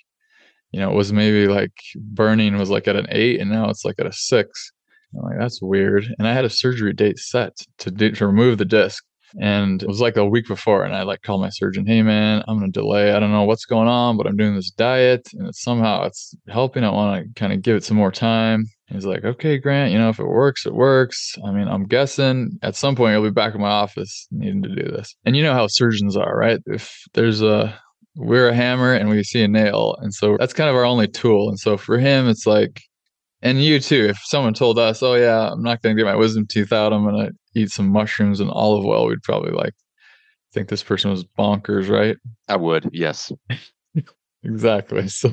you 0.71 0.79
know, 0.79 0.91
it 0.91 0.95
was 0.95 1.13
maybe 1.13 1.47
like 1.47 1.73
burning 1.95 2.57
was 2.57 2.71
like 2.71 2.87
at 2.87 2.95
an 2.95 3.07
eight, 3.09 3.39
and 3.39 3.51
now 3.51 3.69
it's 3.69 3.85
like 3.85 3.99
at 3.99 4.07
a 4.07 4.11
six. 4.11 4.71
I'm 5.15 5.23
like, 5.23 5.39
that's 5.39 5.61
weird. 5.61 6.05
And 6.17 6.27
I 6.27 6.33
had 6.33 6.45
a 6.45 6.49
surgery 6.49 6.93
date 6.93 7.17
set 7.17 7.57
to 7.79 7.91
do, 7.91 8.11
to 8.11 8.27
remove 8.27 8.57
the 8.57 8.65
disc. 8.65 9.03
And 9.39 9.81
it 9.81 9.87
was 9.87 10.01
like 10.01 10.17
a 10.17 10.25
week 10.25 10.47
before, 10.47 10.83
and 10.83 10.93
I 10.93 11.03
like 11.03 11.21
called 11.21 11.39
my 11.39 11.49
surgeon, 11.49 11.85
"Hey 11.85 12.01
man, 12.01 12.43
I'm 12.47 12.59
gonna 12.59 12.71
delay. 12.71 13.13
I 13.13 13.19
don't 13.19 13.31
know 13.31 13.43
what's 13.43 13.63
going 13.63 13.87
on, 13.87 14.17
but 14.17 14.27
I'm 14.27 14.35
doing 14.35 14.55
this 14.55 14.71
diet, 14.71 15.29
and 15.33 15.47
it's 15.47 15.61
somehow 15.61 16.03
it's 16.03 16.35
helping. 16.49 16.83
I 16.83 16.89
want 16.89 17.23
to 17.23 17.39
kind 17.39 17.53
of 17.53 17.61
give 17.61 17.77
it 17.77 17.85
some 17.85 17.95
more 17.95 18.11
time." 18.11 18.65
He's 18.89 19.05
like, 19.05 19.23
"Okay, 19.23 19.57
Grant, 19.57 19.93
you 19.93 19.97
know 19.97 20.09
if 20.09 20.19
it 20.19 20.25
works, 20.25 20.65
it 20.65 20.73
works. 20.73 21.37
I 21.45 21.51
mean, 21.51 21.69
I'm 21.69 21.85
guessing 21.85 22.57
at 22.61 22.75
some 22.75 22.93
point 22.93 23.13
you'll 23.13 23.23
be 23.23 23.29
back 23.29 23.55
in 23.55 23.61
my 23.61 23.69
office 23.69 24.27
needing 24.31 24.63
to 24.63 24.75
do 24.75 24.83
this." 24.91 25.15
And 25.25 25.37
you 25.37 25.43
know 25.43 25.53
how 25.53 25.67
surgeons 25.67 26.17
are, 26.17 26.37
right? 26.37 26.59
If 26.65 26.93
there's 27.13 27.41
a 27.41 27.73
we're 28.15 28.49
a 28.49 28.55
hammer 28.55 28.93
and 28.93 29.07
we 29.09 29.23
see 29.23 29.41
a 29.43 29.47
nail, 29.47 29.95
and 30.01 30.13
so 30.13 30.35
that's 30.37 30.53
kind 30.53 30.69
of 30.69 30.75
our 30.75 30.83
only 30.83 31.07
tool. 31.07 31.47
And 31.47 31.57
so 31.57 31.77
for 31.77 31.97
him, 31.97 32.27
it's 32.27 32.45
like 32.45 32.81
and 33.41 33.63
you 33.63 33.79
too. 33.79 34.07
If 34.09 34.19
someone 34.23 34.53
told 34.53 34.79
us, 34.79 35.01
"Oh 35.01 35.15
yeah, 35.15 35.51
I'm 35.51 35.63
not 35.63 35.81
going 35.81 35.95
to 35.95 35.99
get 35.99 36.09
my 36.09 36.15
wisdom 36.15 36.47
teeth 36.47 36.71
out. 36.71 36.93
I'm 36.93 37.03
going 37.03 37.27
to 37.27 37.31
eat 37.59 37.71
some 37.71 37.89
mushrooms 37.89 38.39
and 38.39 38.49
olive 38.51 38.85
oil," 38.85 39.07
we'd 39.07 39.23
probably 39.23 39.51
like 39.51 39.73
think 40.53 40.69
this 40.69 40.83
person 40.83 41.11
was 41.11 41.23
bonkers, 41.23 41.89
right? 41.89 42.17
I 42.47 42.57
would, 42.57 42.89
yes. 42.91 43.31
exactly. 44.43 45.07
So, 45.07 45.31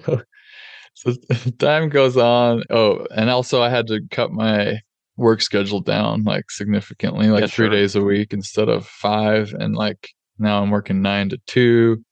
so 0.94 1.14
time 1.58 1.88
goes 1.88 2.16
on. 2.16 2.62
Oh, 2.70 3.06
and 3.14 3.30
also 3.30 3.62
I 3.62 3.68
had 3.68 3.86
to 3.88 4.00
cut 4.10 4.32
my 4.32 4.80
work 5.16 5.42
schedule 5.42 5.80
down 5.80 6.22
like 6.24 6.50
significantly, 6.50 7.28
like 7.28 7.42
yeah, 7.42 7.46
three 7.48 7.66
sure. 7.66 7.70
days 7.70 7.96
a 7.96 8.02
week 8.02 8.32
instead 8.32 8.68
of 8.68 8.86
five, 8.86 9.52
and 9.52 9.74
like 9.74 10.08
now 10.38 10.62
I'm 10.62 10.70
working 10.70 11.02
nine 11.02 11.28
to 11.30 11.38
two 11.46 12.02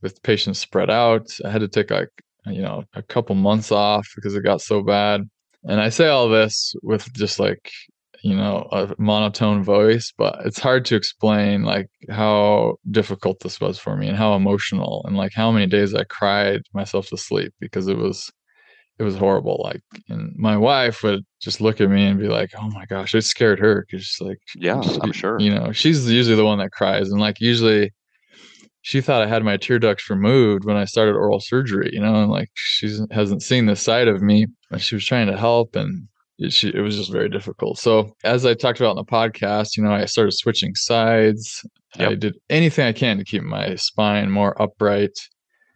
with 0.00 0.22
patients 0.22 0.58
spread 0.58 0.90
out. 0.90 1.28
I 1.44 1.50
had 1.50 1.60
to 1.60 1.68
take 1.68 1.90
like 1.90 2.10
you 2.46 2.62
know 2.62 2.84
a 2.94 3.02
couple 3.02 3.34
months 3.34 3.72
off 3.72 4.08
because 4.14 4.34
it 4.34 4.42
got 4.42 4.60
so 4.60 4.82
bad 4.82 5.28
and 5.64 5.80
I 5.80 5.88
say 5.88 6.08
all 6.08 6.28
this 6.28 6.74
with 6.82 7.12
just 7.14 7.38
like, 7.38 7.70
you 8.22 8.36
know, 8.36 8.68
a 8.72 8.94
monotone 8.98 9.64
voice, 9.64 10.12
but 10.16 10.44
it's 10.44 10.58
hard 10.58 10.84
to 10.86 10.96
explain 10.96 11.62
like 11.62 11.88
how 12.10 12.76
difficult 12.90 13.40
this 13.40 13.60
was 13.60 13.78
for 13.78 13.96
me 13.96 14.08
and 14.08 14.16
how 14.16 14.34
emotional 14.34 15.04
and 15.06 15.16
like 15.16 15.32
how 15.34 15.50
many 15.50 15.66
days 15.66 15.94
I 15.94 16.04
cried 16.04 16.62
myself 16.72 17.08
to 17.08 17.16
sleep 17.16 17.52
because 17.60 17.88
it 17.88 17.96
was 17.96 18.30
it 18.98 19.04
was 19.04 19.16
horrible. 19.16 19.60
Like, 19.64 19.82
and 20.08 20.32
my 20.36 20.56
wife 20.56 21.02
would 21.02 21.24
just 21.40 21.60
look 21.60 21.80
at 21.80 21.90
me 21.90 22.04
and 22.06 22.20
be 22.20 22.28
like, 22.28 22.50
"Oh 22.56 22.70
my 22.70 22.84
gosh," 22.86 23.14
it 23.14 23.22
scared 23.22 23.58
her 23.58 23.84
because 23.86 24.04
she's 24.06 24.26
like, 24.26 24.38
"Yeah, 24.54 24.80
she, 24.82 24.98
I'm 25.02 25.12
sure." 25.12 25.40
You 25.40 25.54
know, 25.54 25.72
she's 25.72 26.10
usually 26.10 26.36
the 26.36 26.44
one 26.44 26.58
that 26.58 26.72
cries, 26.72 27.10
and 27.10 27.20
like 27.20 27.40
usually 27.40 27.92
she 28.82 29.00
thought 29.00 29.22
I 29.22 29.28
had 29.28 29.44
my 29.44 29.56
tear 29.56 29.78
ducts 29.78 30.10
removed 30.10 30.64
when 30.64 30.76
I 30.76 30.84
started 30.84 31.14
oral 31.14 31.40
surgery, 31.40 31.90
you 31.92 32.00
know, 32.00 32.22
and 32.22 32.30
like 32.30 32.50
she 32.54 32.98
hasn't 33.12 33.42
seen 33.42 33.66
this 33.66 33.80
side 33.80 34.08
of 34.08 34.20
me. 34.20 34.46
And 34.70 34.82
she 34.82 34.96
was 34.96 35.04
trying 35.04 35.28
to 35.28 35.36
help 35.36 35.76
and 35.76 36.08
it, 36.38 36.52
she, 36.52 36.68
it 36.74 36.80
was 36.80 36.96
just 36.96 37.12
very 37.12 37.28
difficult. 37.28 37.78
So 37.78 38.16
as 38.24 38.44
I 38.44 38.54
talked 38.54 38.80
about 38.80 38.90
in 38.90 38.96
the 38.96 39.04
podcast, 39.04 39.76
you 39.76 39.84
know, 39.84 39.92
I 39.92 40.04
started 40.06 40.32
switching 40.32 40.74
sides. 40.74 41.64
Yep. 41.96 42.10
I 42.10 42.14
did 42.16 42.34
anything 42.50 42.84
I 42.84 42.92
can 42.92 43.18
to 43.18 43.24
keep 43.24 43.42
my 43.42 43.76
spine 43.76 44.30
more 44.30 44.60
upright, 44.60 45.16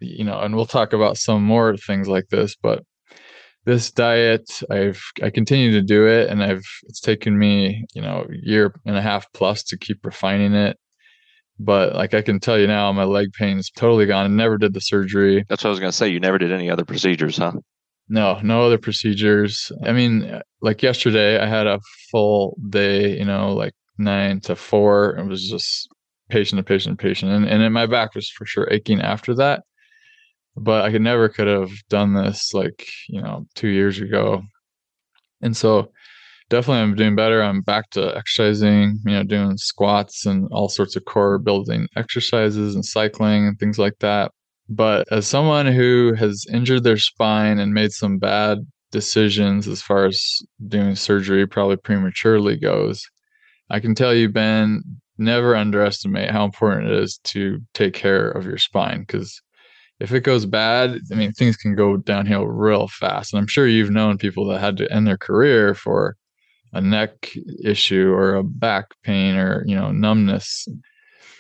you 0.00 0.24
know, 0.24 0.40
and 0.40 0.56
we'll 0.56 0.66
talk 0.66 0.92
about 0.92 1.16
some 1.16 1.44
more 1.44 1.76
things 1.76 2.08
like 2.08 2.28
this, 2.28 2.56
but 2.60 2.82
this 3.66 3.90
diet 3.90 4.48
i've 4.70 5.02
i 5.24 5.28
continue 5.28 5.72
to 5.72 5.82
do 5.82 6.06
it 6.06 6.30
and 6.30 6.40
i've 6.40 6.64
it's 6.84 7.00
taken 7.00 7.36
me 7.36 7.84
you 7.94 8.00
know 8.00 8.24
year 8.30 8.72
and 8.86 8.96
a 8.96 9.02
half 9.02 9.26
plus 9.32 9.64
to 9.64 9.76
keep 9.76 10.06
refining 10.06 10.54
it 10.54 10.78
but 11.58 11.94
like 11.94 12.14
I 12.14 12.22
can 12.22 12.40
tell 12.40 12.58
you 12.58 12.66
now, 12.66 12.92
my 12.92 13.04
leg 13.04 13.32
pain 13.32 13.58
is 13.58 13.70
totally 13.70 14.06
gone. 14.06 14.24
I 14.24 14.28
never 14.28 14.58
did 14.58 14.74
the 14.74 14.80
surgery. 14.80 15.44
That's 15.48 15.64
what 15.64 15.68
I 15.68 15.70
was 15.70 15.80
going 15.80 15.90
to 15.90 15.96
say. 15.96 16.08
You 16.08 16.20
never 16.20 16.38
did 16.38 16.52
any 16.52 16.70
other 16.70 16.84
procedures, 16.84 17.38
huh? 17.38 17.52
No, 18.08 18.38
no 18.42 18.64
other 18.64 18.78
procedures. 18.78 19.72
I 19.84 19.92
mean, 19.92 20.40
like 20.60 20.82
yesterday, 20.82 21.38
I 21.38 21.46
had 21.46 21.66
a 21.66 21.80
full 22.10 22.56
day, 22.68 23.18
you 23.18 23.24
know, 23.24 23.52
like 23.52 23.74
nine 23.98 24.40
to 24.42 24.54
four. 24.54 25.16
It 25.16 25.26
was 25.26 25.48
just 25.48 25.88
patient 26.28 26.58
to 26.58 26.62
patient 26.62 26.98
to 26.98 27.02
patient. 27.02 27.32
And, 27.32 27.46
and 27.46 27.74
my 27.74 27.86
back 27.86 28.14
was 28.14 28.30
for 28.30 28.46
sure 28.46 28.68
aching 28.70 29.00
after 29.00 29.34
that. 29.36 29.62
But 30.56 30.84
I 30.84 30.92
could 30.92 31.02
never 31.02 31.28
could 31.28 31.48
have 31.48 31.70
done 31.90 32.14
this 32.14 32.54
like, 32.54 32.86
you 33.08 33.20
know, 33.20 33.46
two 33.54 33.68
years 33.68 34.00
ago. 34.00 34.42
And 35.42 35.56
so 35.56 35.90
definitely 36.48 36.82
I'm 36.82 36.94
doing 36.94 37.16
better. 37.16 37.42
I'm 37.42 37.60
back 37.62 37.90
to 37.90 38.16
exercising, 38.16 38.98
you 39.04 39.12
know, 39.12 39.22
doing 39.22 39.56
squats 39.56 40.26
and 40.26 40.48
all 40.52 40.68
sorts 40.68 40.96
of 40.96 41.04
core 41.04 41.38
building 41.38 41.88
exercises 41.96 42.74
and 42.74 42.84
cycling 42.84 43.46
and 43.46 43.58
things 43.58 43.78
like 43.78 43.98
that. 44.00 44.32
But 44.68 45.06
as 45.12 45.26
someone 45.26 45.66
who 45.66 46.14
has 46.14 46.44
injured 46.52 46.84
their 46.84 46.96
spine 46.96 47.58
and 47.58 47.72
made 47.72 47.92
some 47.92 48.18
bad 48.18 48.58
decisions 48.90 49.68
as 49.68 49.82
far 49.82 50.06
as 50.06 50.42
doing 50.68 50.96
surgery, 50.96 51.46
probably 51.46 51.76
prematurely 51.76 52.56
goes, 52.56 53.04
I 53.70 53.80
can 53.80 53.94
tell 53.94 54.14
you, 54.14 54.28
Ben, 54.28 54.82
never 55.18 55.56
underestimate 55.56 56.30
how 56.30 56.44
important 56.44 56.88
it 56.88 57.02
is 57.02 57.18
to 57.24 57.60
take 57.74 57.94
care 57.94 58.28
of 58.30 58.44
your 58.44 58.58
spine 58.58 59.00
because 59.00 59.40
if 59.98 60.12
it 60.12 60.20
goes 60.20 60.44
bad, 60.44 61.00
I 61.10 61.14
mean, 61.14 61.32
things 61.32 61.56
can 61.56 61.74
go 61.74 61.96
downhill 61.96 62.46
real 62.46 62.86
fast. 62.88 63.32
And 63.32 63.40
I'm 63.40 63.46
sure 63.46 63.66
you've 63.66 63.90
known 63.90 64.18
people 64.18 64.46
that 64.48 64.60
had 64.60 64.76
to 64.76 64.92
end 64.92 65.06
their 65.06 65.16
career 65.16 65.74
for 65.74 66.16
a 66.76 66.80
neck 66.80 67.30
issue 67.64 68.12
or 68.12 68.34
a 68.34 68.44
back 68.44 68.86
pain 69.02 69.36
or 69.36 69.64
you 69.66 69.74
know 69.74 69.90
numbness. 69.90 70.68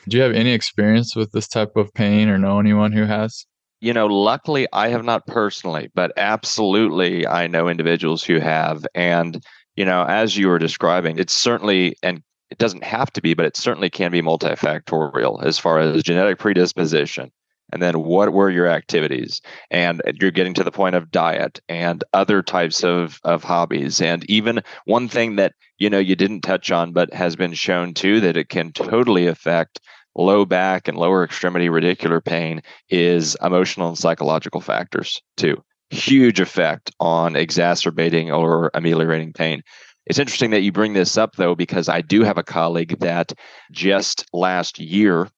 Do 0.08 0.16
you 0.16 0.22
have 0.22 0.32
any 0.32 0.52
experience 0.52 1.14
with 1.14 1.32
this 1.32 1.48
type 1.48 1.76
of 1.76 1.92
pain 1.94 2.28
or 2.28 2.38
know 2.38 2.58
anyone 2.58 2.92
who 2.92 3.04
has? 3.04 3.46
You 3.80 3.92
know 3.92 4.06
luckily 4.06 4.66
i 4.72 4.88
have 4.88 5.04
not 5.04 5.26
personally 5.26 5.90
but 5.94 6.10
absolutely 6.16 7.26
i 7.26 7.46
know 7.46 7.68
individuals 7.68 8.24
who 8.24 8.40
have. 8.40 8.86
And 8.94 9.42
you 9.76 9.84
know 9.84 10.04
as 10.04 10.36
you 10.36 10.48
were 10.48 10.58
describing 10.58 11.18
it's 11.18 11.34
certainly 11.34 11.96
and 12.02 12.22
it 12.50 12.58
doesn't 12.58 12.84
have 12.84 13.12
to 13.12 13.20
be 13.20 13.34
but 13.34 13.44
it 13.46 13.56
certainly 13.56 13.90
can 13.90 14.10
be 14.10 14.22
multifactorial 14.22 15.44
as 15.44 15.58
far 15.58 15.78
as 15.78 16.02
genetic 16.02 16.38
predisposition 16.38 17.30
and 17.72 17.82
then 17.82 18.02
what 18.02 18.32
were 18.32 18.50
your 18.50 18.68
activities? 18.68 19.40
And 19.70 20.00
you're 20.20 20.30
getting 20.30 20.54
to 20.54 20.64
the 20.64 20.70
point 20.70 20.94
of 20.94 21.10
diet 21.10 21.60
and 21.68 22.02
other 22.12 22.42
types 22.42 22.84
of 22.84 23.20
of 23.24 23.42
hobbies. 23.42 24.00
And 24.00 24.28
even 24.30 24.62
one 24.84 25.08
thing 25.08 25.36
that 25.36 25.54
you 25.78 25.90
know 25.90 25.98
you 25.98 26.16
didn't 26.16 26.42
touch 26.42 26.70
on 26.70 26.92
but 26.92 27.12
has 27.12 27.36
been 27.36 27.54
shown 27.54 27.94
too 27.94 28.20
that 28.20 28.36
it 28.36 28.48
can 28.48 28.72
totally 28.72 29.26
affect 29.26 29.80
low 30.14 30.44
back 30.44 30.88
and 30.88 30.96
lower 30.96 31.24
extremity 31.24 31.68
radicular 31.68 32.24
pain 32.24 32.62
is 32.88 33.36
emotional 33.42 33.88
and 33.88 33.98
psychological 33.98 34.60
factors 34.60 35.20
too. 35.36 35.62
Huge 35.90 36.40
effect 36.40 36.90
on 37.00 37.36
exacerbating 37.36 38.32
or 38.32 38.70
ameliorating 38.74 39.32
pain. 39.32 39.62
It's 40.06 40.18
interesting 40.18 40.50
that 40.50 40.62
you 40.62 40.72
bring 40.72 40.92
this 40.92 41.18
up 41.18 41.34
though 41.34 41.56
because 41.56 41.88
i 41.88 42.00
do 42.00 42.22
have 42.22 42.38
a 42.38 42.44
colleague 42.44 42.98
that 43.00 43.32
just 43.72 44.24
last 44.32 44.78
year 44.78 45.28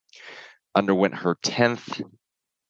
underwent 0.74 1.14
her 1.14 1.36
10th 1.42 2.02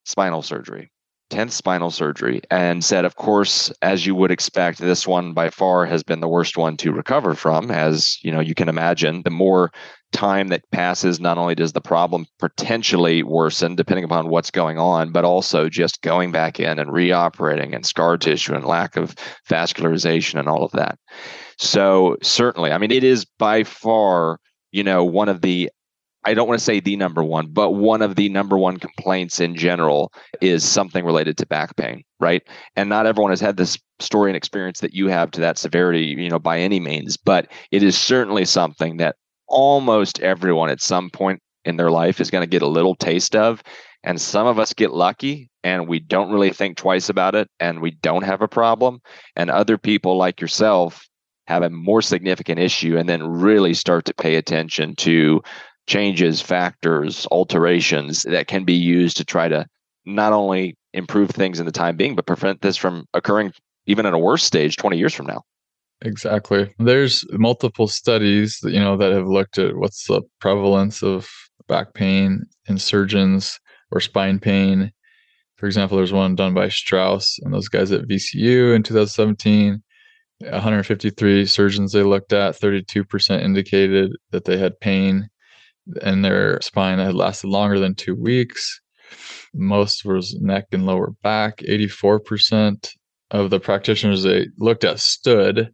spinal 0.09 0.43
surgery 0.43 0.91
10th 1.31 1.53
spinal 1.53 1.91
surgery 1.91 2.41
and 2.51 2.83
said 2.83 3.05
of 3.05 3.17
course 3.17 3.71
as 3.83 4.07
you 4.07 4.15
would 4.15 4.31
expect 4.31 4.79
this 4.79 5.07
one 5.07 5.35
by 5.35 5.51
far 5.51 5.85
has 5.85 6.03
been 6.03 6.21
the 6.21 6.29
worst 6.29 6.57
one 6.57 6.77
to 6.77 6.93
recover 6.93 7.35
from 7.35 7.71
as 7.71 8.23
you 8.25 8.33
know 8.33 8.41
you 8.41 8.55
can 8.55 8.69
imagine. 8.69 9.23
The 9.23 9.31
more 9.31 9.71
time 10.11 10.49
that 10.49 10.69
passes 10.71 11.21
not 11.21 11.37
only 11.37 11.55
does 11.55 11.75
the 11.75 11.83
problem 11.83 12.25
potentially 12.39 13.23
worsen 13.23 13.77
depending 13.77 14.05
upon 14.05 14.31
what's 14.31 14.51
going 14.51 14.79
on 14.79 15.13
but 15.13 15.25
also 15.25 15.69
just 15.69 16.01
going 16.01 16.33
back 16.33 16.59
in 16.59 16.79
and 16.79 16.91
reoperating 16.91 17.75
and 17.75 17.85
scar 17.85 18.17
tissue 18.17 18.55
and 18.55 18.65
lack 18.65 18.97
of 18.97 19.15
vascularization 19.51 20.39
and 20.39 20.49
all 20.49 20.65
of 20.65 20.73
that. 20.73 20.99
So 21.59 22.17
certainly 22.23 22.73
i 22.73 22.79
mean 22.79 22.91
it 22.91 23.05
is 23.05 23.27
by 23.39 23.65
far 23.65 24.39
you 24.73 24.83
know 24.83 25.05
one 25.05 25.29
of 25.29 25.43
the 25.43 25.71
I 26.29 26.35
don't 26.35 26.47
want 26.47 26.59
to 26.59 26.65
say 26.65 26.79
the 26.79 26.95
number 26.95 27.25
one, 27.25 27.47
but 27.47 27.71
one 27.71 28.03
of 28.03 28.17
the 28.17 28.29
number 28.29 28.59
one 28.59 28.77
complaints 28.77 29.41
in 29.41 29.57
general 29.57 30.13
is 30.43 30.63
something 30.63 31.03
related 31.03 31.39
to 31.39 31.47
back 31.47 31.75
pain, 31.77 32.05
right? 32.21 32.43
And 32.77 32.91
not 32.91 33.07
everyone 33.07 33.33
has 33.33 33.41
had 33.41 33.57
this 33.57 33.79
story 33.99 34.29
and 34.29 34.37
experience 34.37 34.81
that 34.81 34.93
you 34.93 35.09
have 35.09 35.31
to 35.31 35.41
that 35.41 35.57
severity, 35.57 36.15
you 36.19 36.29
know, 36.29 36.39
by 36.39 36.59
any 36.59 36.81
means, 36.81 37.17
but 37.17 37.51
it 37.71 37.83
is 37.83 37.97
certainly 37.97 38.45
something 38.45 38.99
that 38.99 39.17
almost 39.49 40.21
everyone 40.21 40.69
at 40.69 40.83
some 40.83 41.09
point 41.09 41.41
in 41.65 41.79
their 41.79 41.91
life 41.91 42.21
is 42.21 42.31
going 42.31 42.43
to 42.43 42.51
get 42.51 42.61
a 42.61 42.69
little 42.69 42.95
taste 42.95 43.35
of. 43.35 43.63
And 44.05 44.21
some 44.21 44.47
of 44.47 44.59
us 44.59 44.75
get 44.75 44.93
lucky 44.93 45.49
and 45.65 45.89
we 45.89 45.99
don't 45.99 46.31
really 46.31 46.53
think 46.53 46.77
twice 46.77 47.09
about 47.09 47.37
it 47.37 47.49
and 47.59 47.81
we 47.81 47.93
don't 47.93 48.25
have 48.25 48.43
a 48.43 48.49
problem. 48.49 49.01
And 49.35 49.51
other 49.51 49.79
people 49.79 50.19
like 50.19 50.43
yourself 50.43 51.09
have 51.49 51.63
a 51.63 51.71
more 51.71 52.03
significant 52.03 52.61
issue 52.61 52.99
and 52.99 53.09
then 53.09 53.27
really 53.27 53.73
start 53.73 54.05
to 54.05 54.13
pay 54.13 54.35
attention 54.35 54.95
to 54.97 55.41
changes, 55.89 56.41
factors, 56.41 57.27
alterations 57.33 58.23
that 58.23 58.47
can 58.47 58.65
be 58.65 58.75
used 58.75 59.17
to 59.17 59.25
try 59.25 59.49
to 59.49 59.67
not 60.07 60.33
only 60.33 60.77
improve 60.95 61.31
things 61.31 61.59
in 61.59 61.67
the 61.67 61.73
time 61.73 61.97
being, 61.97 62.15
but 62.15 62.27
prevent 62.27 62.61
this 62.61 62.77
from 62.77 63.07
occurring 63.15 63.53
even 63.87 64.07
at 64.07 64.15
a 64.15 64.19
worse 64.19 64.45
stage 64.45 64.77
20 64.77 64.97
years 64.99 65.15
from 65.15 65.27
now. 65.27 65.43
Exactly. 66.03 66.73
There's 66.79 67.25
multiple 67.33 67.89
studies 67.89 68.61
you 68.63 68.79
know 68.79 68.97
that 68.97 69.13
have 69.13 69.27
looked 69.27 69.59
at 69.59 69.77
what's 69.77 70.07
the 70.07 70.23
prevalence 70.41 71.03
of 71.03 71.29
back 71.67 71.95
pain 71.95 72.45
in 72.69 72.79
surgeons 72.79 73.59
or 73.91 74.01
spine 74.01 74.39
pain. 74.39 74.93
For 75.57 75.67
example, 75.67 75.97
there's 75.97 76.13
one 76.13 76.37
done 76.37 76.55
by 76.55 76.69
Strauss 76.69 77.39
and 77.43 77.53
those 77.53 77.69
guys 77.69 77.91
at 77.91 78.07
VCU 78.07 78.77
in 78.77 78.85
2017. 78.85 79.83
153 80.41 81.47
surgeons 81.47 81.91
they 81.91 82.05
looked 82.05 82.33
at, 82.33 82.55
32% 82.61 83.43
indicated 83.43 84.13
that 84.31 84.45
they 84.45 84.57
had 84.57 84.79
pain 84.79 85.29
and 86.03 86.25
their 86.25 86.61
spine 86.61 86.99
had 86.99 87.15
lasted 87.15 87.49
longer 87.49 87.79
than 87.79 87.95
two 87.95 88.15
weeks. 88.15 88.81
Most 89.55 90.05
was 90.05 90.37
neck 90.41 90.67
and 90.73 90.87
lower 90.87 91.13
back. 91.23 91.59
84% 91.59 92.89
of 93.31 93.51
the 93.51 93.61
practitioners 93.61 94.23
they 94.23 94.47
looked 94.59 94.85
at 94.85 95.01
stood. 95.01 95.71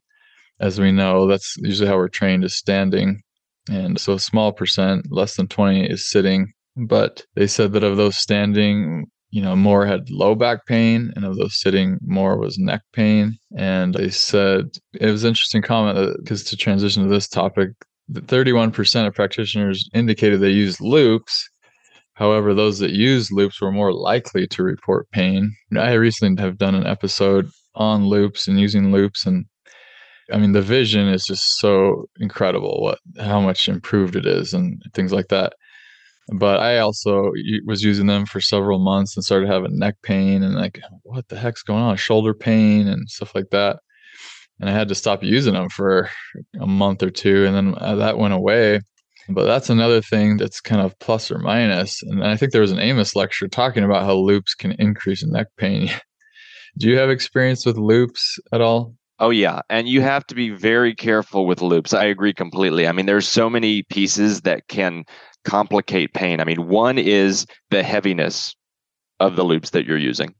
As 0.60 0.80
we 0.80 0.92
know, 0.92 1.26
that's 1.26 1.56
usually 1.58 1.88
how 1.88 1.96
we're 1.96 2.08
trained 2.08 2.44
is 2.44 2.54
standing. 2.54 3.22
And 3.68 3.98
so 3.98 4.14
a 4.14 4.20
small 4.20 4.52
percent, 4.52 5.06
less 5.10 5.36
than 5.36 5.48
20 5.48 5.86
is 5.86 6.08
sitting. 6.08 6.52
But 6.76 7.24
they 7.34 7.46
said 7.46 7.72
that 7.72 7.84
of 7.84 7.96
those 7.96 8.16
standing, 8.16 9.06
you 9.30 9.42
know, 9.42 9.56
more 9.56 9.86
had 9.86 10.10
low 10.10 10.34
back 10.34 10.66
pain, 10.66 11.12
and 11.16 11.24
of 11.24 11.36
those 11.36 11.60
sitting, 11.60 11.98
more 12.04 12.36
was 12.36 12.58
neck 12.58 12.82
pain. 12.92 13.38
And 13.56 13.94
they 13.94 14.10
said 14.10 14.66
it 14.92 15.06
was 15.06 15.24
interesting 15.24 15.62
comment 15.62 15.98
uh, 15.98 16.14
because 16.18 16.44
to 16.44 16.56
transition 16.56 17.02
to 17.04 17.08
this 17.08 17.28
topic, 17.28 17.70
31% 18.12 19.06
of 19.06 19.14
practitioners 19.14 19.88
indicated 19.94 20.40
they 20.40 20.50
used 20.50 20.80
loupes. 20.80 21.48
However, 22.14 22.54
those 22.54 22.78
that 22.78 22.92
used 22.92 23.32
loupes 23.32 23.60
were 23.60 23.72
more 23.72 23.92
likely 23.92 24.46
to 24.48 24.62
report 24.62 25.10
pain. 25.10 25.54
I 25.76 25.94
recently 25.94 26.40
have 26.42 26.58
done 26.58 26.74
an 26.74 26.86
episode 26.86 27.50
on 27.74 28.06
loupes 28.06 28.46
and 28.46 28.60
using 28.60 28.92
loupes 28.92 29.26
and 29.26 29.46
I 30.32 30.38
mean 30.38 30.52
the 30.52 30.62
vision 30.62 31.08
is 31.08 31.24
just 31.24 31.58
so 31.58 32.08
incredible 32.20 32.80
what 32.80 33.00
how 33.18 33.40
much 33.40 33.68
improved 33.68 34.14
it 34.14 34.26
is 34.26 34.54
and 34.54 34.80
things 34.94 35.12
like 35.12 35.26
that. 35.28 35.54
But 36.32 36.60
I 36.60 36.78
also 36.78 37.32
was 37.66 37.82
using 37.82 38.06
them 38.06 38.24
for 38.26 38.40
several 38.40 38.78
months 38.78 39.16
and 39.16 39.24
started 39.24 39.48
having 39.48 39.76
neck 39.78 39.96
pain 40.02 40.42
and 40.44 40.54
like 40.54 40.80
what 41.02 41.28
the 41.28 41.36
heck's 41.36 41.62
going 41.62 41.82
on, 41.82 41.96
shoulder 41.96 42.32
pain 42.32 42.86
and 42.86 43.10
stuff 43.10 43.34
like 43.34 43.50
that 43.50 43.80
and 44.60 44.68
I 44.68 44.72
had 44.72 44.88
to 44.88 44.94
stop 44.94 45.22
using 45.22 45.54
them 45.54 45.68
for 45.68 46.08
a 46.60 46.66
month 46.66 47.02
or 47.02 47.10
two, 47.10 47.44
and 47.44 47.54
then 47.54 47.74
uh, 47.78 47.96
that 47.96 48.18
went 48.18 48.34
away. 48.34 48.80
But 49.28 49.44
that's 49.44 49.70
another 49.70 50.02
thing 50.02 50.36
that's 50.36 50.60
kind 50.60 50.82
of 50.82 50.98
plus 50.98 51.30
or 51.30 51.38
minus. 51.38 52.02
And 52.02 52.22
I 52.24 52.36
think 52.36 52.52
there 52.52 52.60
was 52.60 52.72
an 52.72 52.78
AAOMS 52.78 53.16
lecture 53.16 53.48
talking 53.48 53.82
about 53.82 54.04
how 54.04 54.14
loupes 54.14 54.54
can 54.54 54.72
increase 54.72 55.24
neck 55.24 55.46
pain. 55.56 55.90
Do 56.78 56.88
you 56.88 56.98
have 56.98 57.08
experience 57.08 57.64
with 57.64 57.78
loupes 57.78 58.38
at 58.52 58.60
all? 58.60 58.94
Oh 59.20 59.30
yeah, 59.30 59.60
and 59.70 59.88
you 59.88 60.00
have 60.02 60.26
to 60.26 60.34
be 60.34 60.50
very 60.50 60.94
careful 60.94 61.46
with 61.46 61.62
loupes. 61.62 61.94
I 61.94 62.04
agree 62.04 62.34
completely. 62.34 62.88
I 62.88 62.92
mean, 62.92 63.06
there's 63.06 63.28
so 63.28 63.48
many 63.48 63.84
pieces 63.84 64.40
that 64.40 64.66
can 64.66 65.04
complicate 65.44 66.14
pain. 66.14 66.40
I 66.40 66.44
mean, 66.44 66.68
one 66.68 66.98
is 66.98 67.46
the 67.70 67.84
heaviness 67.84 68.56
of 69.20 69.36
the 69.36 69.44
loupes 69.44 69.70
that 69.70 69.86
you're 69.86 69.96
using 69.96 70.34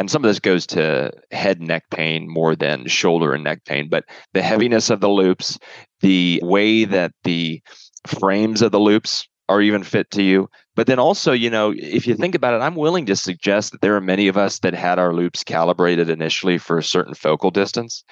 and 0.00 0.10
some 0.10 0.24
of 0.24 0.28
this 0.30 0.40
goes 0.40 0.66
to 0.66 1.12
head 1.30 1.58
and 1.58 1.68
neck 1.68 1.84
pain 1.90 2.26
more 2.26 2.56
than 2.56 2.88
shoulder 2.88 3.34
and 3.34 3.44
neck 3.44 3.66
pain 3.66 3.86
but 3.86 4.06
the 4.32 4.40
heaviness 4.40 4.88
of 4.88 5.00
the 5.00 5.10
loupes, 5.10 5.58
the 6.00 6.40
way 6.42 6.86
that 6.86 7.12
the 7.24 7.60
frames 8.06 8.62
of 8.62 8.72
the 8.72 8.80
loupes 8.80 9.28
are 9.50 9.60
even 9.60 9.82
fit 9.82 10.10
to 10.12 10.22
you. 10.22 10.48
But 10.74 10.86
then 10.86 10.98
also 10.98 11.32
you 11.32 11.50
know 11.50 11.74
if 11.76 12.06
you 12.06 12.14
think 12.14 12.34
about 12.34 12.54
it 12.54 12.62
i'm 12.62 12.76
willing 12.76 13.04
to 13.06 13.16
suggest 13.16 13.72
that 13.72 13.82
there 13.82 13.94
are 13.94 14.00
many 14.00 14.28
of 14.28 14.38
us 14.38 14.60
that 14.60 14.72
had 14.72 14.98
our 14.98 15.12
loupes 15.12 15.44
calibrated 15.44 16.08
initially 16.08 16.56
for 16.56 16.78
a 16.78 16.82
certain 16.82 17.12
focal 17.12 17.50
distance 17.50 18.02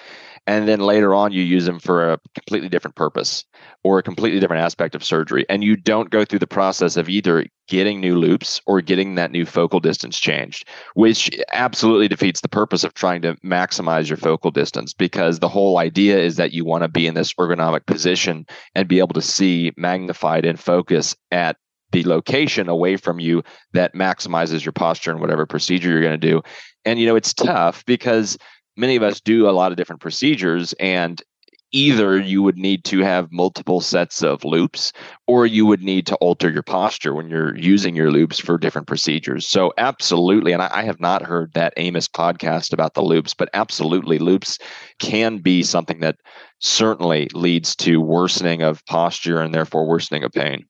and 0.47 0.67
then 0.67 0.79
later 0.79 1.13
on 1.13 1.31
you 1.31 1.43
use 1.43 1.65
them 1.65 1.79
for 1.79 2.11
a 2.11 2.19
completely 2.35 2.69
different 2.69 2.95
purpose 2.95 3.45
or 3.83 3.99
a 3.99 4.03
completely 4.03 4.39
different 4.39 4.63
aspect 4.63 4.95
of 4.95 5.03
surgery. 5.03 5.45
And 5.49 5.63
you 5.63 5.75
don't 5.75 6.09
go 6.09 6.25
through 6.25 6.39
the 6.39 6.47
process 6.47 6.97
of 6.97 7.09
either 7.09 7.45
getting 7.67 7.99
new 8.01 8.17
loupes 8.17 8.59
or 8.65 8.81
getting 8.81 9.15
that 9.15 9.31
new 9.31 9.45
focal 9.45 9.79
distance 9.79 10.19
changed 10.19 10.67
which 10.95 11.29
absolutely 11.53 12.07
defeats 12.07 12.41
the 12.41 12.49
purpose 12.49 12.83
of 12.83 12.93
trying 12.93 13.21
to 13.21 13.35
maximize 13.35 14.09
your 14.09 14.17
focal 14.17 14.51
distance 14.51 14.93
because 14.93 15.39
the 15.39 15.49
whole 15.49 15.77
idea 15.77 16.17
is 16.17 16.35
that 16.35 16.53
you 16.53 16.65
want 16.65 16.83
to 16.83 16.87
be 16.87 17.07
in 17.07 17.13
this 17.13 17.33
ergonomic 17.33 17.85
position 17.85 18.45
and 18.75 18.87
be 18.87 18.99
able 18.99 19.13
to 19.13 19.21
see 19.21 19.71
magnified 19.77 20.45
and 20.45 20.59
focus 20.59 21.15
at 21.31 21.57
the 21.91 22.03
location 22.03 22.69
away 22.69 22.95
from 22.95 23.19
you 23.19 23.43
that 23.73 23.95
maximizes 23.95 24.63
your 24.63 24.71
posture 24.71 25.11
and 25.11 25.19
whatever 25.19 25.45
procedure 25.45 25.89
you're 25.89 26.01
going 26.01 26.19
to 26.19 26.27
do. 26.27 26.41
And 26.85 26.99
you 26.99 27.07
know 27.07 27.15
it's 27.15 27.33
tough 27.33 27.83
because 27.85 28.37
many 28.79 28.95
of 28.95 29.03
us 29.03 29.19
do 29.19 29.49
a 29.49 29.51
lot 29.51 29.71
of 29.71 29.77
different 29.77 30.01
procedures 30.01 30.73
and 30.79 31.21
either 31.71 32.19
you 32.19 32.41
would 32.41 32.57
need 32.57 32.83
to 32.83 32.99
have 32.99 33.31
multiple 33.31 33.79
sets 33.79 34.23
of 34.23 34.43
loupes 34.43 34.91
or 35.27 35.45
you 35.45 35.65
would 35.65 35.83
need 35.83 36.07
to 36.07 36.15
alter 36.15 36.49
your 36.49 36.63
posture 36.63 37.13
when 37.13 37.29
you're 37.29 37.55
using 37.57 37.95
your 37.95 38.11
loupes 38.11 38.39
for 38.39 38.57
different 38.57 38.87
procedures. 38.87 39.47
So, 39.47 39.71
absolutely. 39.77 40.51
And 40.51 40.63
I, 40.63 40.83
have 40.83 40.99
not 40.99 41.21
heard 41.21 41.53
that 41.53 41.75
AAOMS 41.77 42.09
podcast 42.09 42.73
about 42.73 42.95
the 42.95 43.03
loupes 43.03 43.33
but 43.33 43.49
absolutely, 43.53 44.17
loupes 44.17 44.57
can 44.97 45.37
be 45.37 45.61
something 45.61 45.99
that 45.99 46.17
certainly 46.59 47.29
leads 47.33 47.75
to 47.77 48.01
worsening 48.01 48.63
of 48.63 48.83
posture 48.85 49.39
and 49.39 49.53
therefore 49.53 49.87
worsening 49.87 50.23
of 50.23 50.31
pain. 50.31 50.65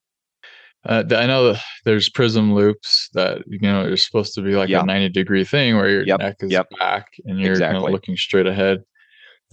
Uh, 0.86 1.04
I 1.10 1.26
know 1.26 1.56
there's 1.84 2.08
prism 2.08 2.54
loupes 2.54 3.10
that 3.12 3.42
you 3.46 3.58
know 3.60 3.82
are 3.82 3.96
supposed 3.96 4.34
to 4.34 4.42
be 4.42 4.54
like 4.54 4.70
a 4.70 4.82
90 4.82 5.10
degree 5.10 5.44
thing 5.44 5.76
where 5.76 5.90
your 5.90 6.06
yep. 6.06 6.20
neck 6.20 6.36
is 6.40 6.50
yep. 6.50 6.68
back 6.78 7.06
and 7.26 7.38
you're 7.38 7.52
exactly. 7.52 7.74
kind 7.74 7.86
of 7.86 7.92
looking 7.92 8.16
straight 8.16 8.46
ahead. 8.46 8.78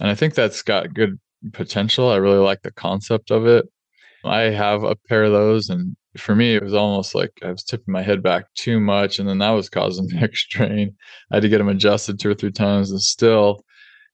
And 0.00 0.08
I 0.08 0.14
think 0.14 0.34
that's 0.34 0.62
got 0.62 0.94
good 0.94 1.18
potential. 1.52 2.08
I 2.08 2.16
really 2.16 2.38
like 2.38 2.62
the 2.62 2.72
concept 2.72 3.30
of 3.30 3.46
it. 3.46 3.66
I 4.24 4.42
have 4.42 4.82
a 4.84 4.96
pair 5.08 5.24
of 5.24 5.32
those, 5.32 5.68
and 5.68 5.96
for 6.16 6.34
me, 6.34 6.54
it 6.54 6.62
was 6.62 6.74
almost 6.74 7.14
like 7.14 7.30
I 7.42 7.50
was 7.50 7.62
tipping 7.62 7.92
my 7.92 8.02
head 8.02 8.22
back 8.22 8.46
too 8.54 8.80
much, 8.80 9.18
and 9.18 9.28
then 9.28 9.38
that 9.38 9.50
was 9.50 9.68
causing 9.68 10.08
neck 10.12 10.34
strain. 10.34 10.94
I 11.30 11.36
had 11.36 11.42
to 11.42 11.48
get 11.48 11.58
them 11.58 11.68
adjusted 11.68 12.18
two 12.18 12.30
or 12.30 12.34
three 12.34 12.50
times, 12.50 12.90
and 12.90 13.00
still, 13.00 13.64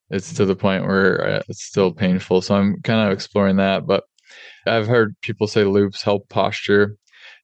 it's 0.09 0.33
to 0.33 0.45
the 0.45 0.55
point 0.55 0.85
where 0.85 1.27
uh, 1.27 1.41
it's 1.49 1.63
still 1.63 1.91
painful. 1.91 2.41
So 2.41 2.55
I'm 2.55 2.81
kind 2.83 3.07
of 3.07 3.13
exploring 3.13 3.57
that, 3.57 3.87
but 3.87 4.03
I've 4.67 4.87
heard 4.87 5.15
people 5.21 5.47
say 5.47 5.63
loupes 5.63 6.03
help 6.03 6.29
posture. 6.29 6.97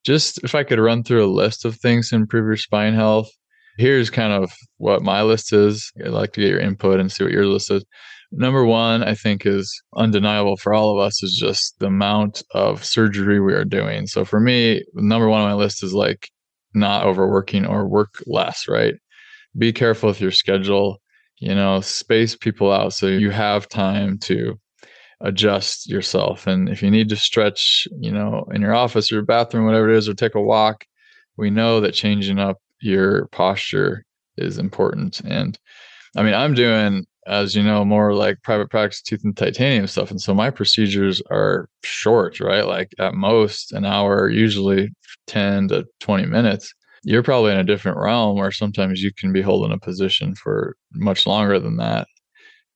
Just 0.03 0.43
if 0.43 0.55
I 0.55 0.63
could 0.63 0.79
run 0.79 1.03
through 1.03 1.25
a 1.25 1.31
list 1.31 1.65
of 1.65 1.75
things 1.75 2.09
to 2.09 2.15
improve 2.15 2.45
your 2.45 2.57
spine 2.57 2.93
health, 2.93 3.29
here's 3.77 4.09
kind 4.09 4.33
of 4.33 4.51
what 4.77 5.03
my 5.03 5.21
list 5.21 5.53
is. 5.53 5.91
I'd 6.03 6.09
like 6.09 6.33
to 6.33 6.41
get 6.41 6.49
your 6.49 6.59
input 6.59 6.99
and 6.99 7.11
see 7.11 7.23
what 7.23 7.33
your 7.33 7.45
list 7.45 7.71
is. 7.71 7.83
Number 8.31 8.65
one, 8.65 9.03
I 9.03 9.13
think 9.13 9.45
is 9.45 9.81
undeniable 9.97 10.55
for 10.55 10.73
all 10.73 10.93
of 10.93 11.05
us 11.05 11.21
is 11.21 11.37
just 11.37 11.77
the 11.79 11.87
amount 11.87 12.43
of 12.51 12.85
surgery 12.85 13.41
we 13.41 13.53
are 13.53 13.65
doing. 13.65 14.07
So 14.07 14.23
for 14.23 14.39
me, 14.39 14.83
number 14.93 15.27
one 15.27 15.41
on 15.41 15.49
my 15.49 15.55
list 15.55 15.83
is 15.83 15.93
like 15.93 16.29
not 16.73 17.05
overworking 17.05 17.65
or 17.65 17.87
work 17.87 18.23
less, 18.25 18.67
right? 18.69 18.95
Be 19.57 19.73
careful 19.73 20.07
with 20.07 20.21
your 20.21 20.31
schedule, 20.31 21.01
you 21.39 21.53
know, 21.53 21.81
space 21.81 22.35
people 22.35 22.71
out 22.71 22.93
so 22.93 23.07
you 23.07 23.31
have 23.31 23.67
time 23.67 24.17
to 24.19 24.57
adjust 25.23 25.89
yourself. 25.89 26.47
And 26.47 26.69
if 26.69 26.81
you 26.81 26.91
need 26.91 27.09
to 27.09 27.15
stretch, 27.15 27.87
you 27.99 28.11
know, 28.11 28.47
in 28.53 28.61
your 28.61 28.75
office 28.75 29.11
or 29.11 29.15
your 29.15 29.25
bathroom, 29.25 29.65
whatever 29.65 29.89
it 29.89 29.97
is, 29.97 30.09
or 30.09 30.13
take 30.13 30.35
a 30.35 30.41
walk, 30.41 30.85
we 31.37 31.49
know 31.49 31.81
that 31.81 31.93
changing 31.93 32.39
up 32.39 32.57
your 32.79 33.27
posture 33.27 34.05
is 34.37 34.57
important. 34.57 35.21
And 35.21 35.57
I 36.15 36.23
mean, 36.23 36.33
I'm 36.33 36.53
doing, 36.53 37.05
as 37.27 37.55
you 37.55 37.63
know, 37.63 37.85
more 37.85 38.13
like 38.13 38.41
private 38.43 38.69
practice 38.69 39.01
tooth 39.01 39.23
and 39.23 39.35
titanium 39.35 39.87
stuff. 39.87 40.11
And 40.11 40.21
so 40.21 40.33
my 40.33 40.49
procedures 40.49 41.21
are 41.31 41.69
short, 41.83 42.39
right? 42.39 42.65
Like 42.65 42.93
at 42.99 43.13
most 43.13 43.71
an 43.71 43.85
hour, 43.85 44.29
usually 44.29 44.89
10 45.27 45.69
to 45.69 45.85
20 45.99 46.25
minutes. 46.25 46.73
You're 47.03 47.23
probably 47.23 47.51
in 47.51 47.59
a 47.59 47.63
different 47.63 47.97
realm 47.97 48.37
where 48.37 48.51
sometimes 48.51 49.01
you 49.01 49.11
can 49.13 49.33
be 49.33 49.41
holding 49.41 49.71
a 49.71 49.79
position 49.79 50.35
for 50.35 50.75
much 50.93 51.25
longer 51.25 51.59
than 51.59 51.77
that. 51.77 52.07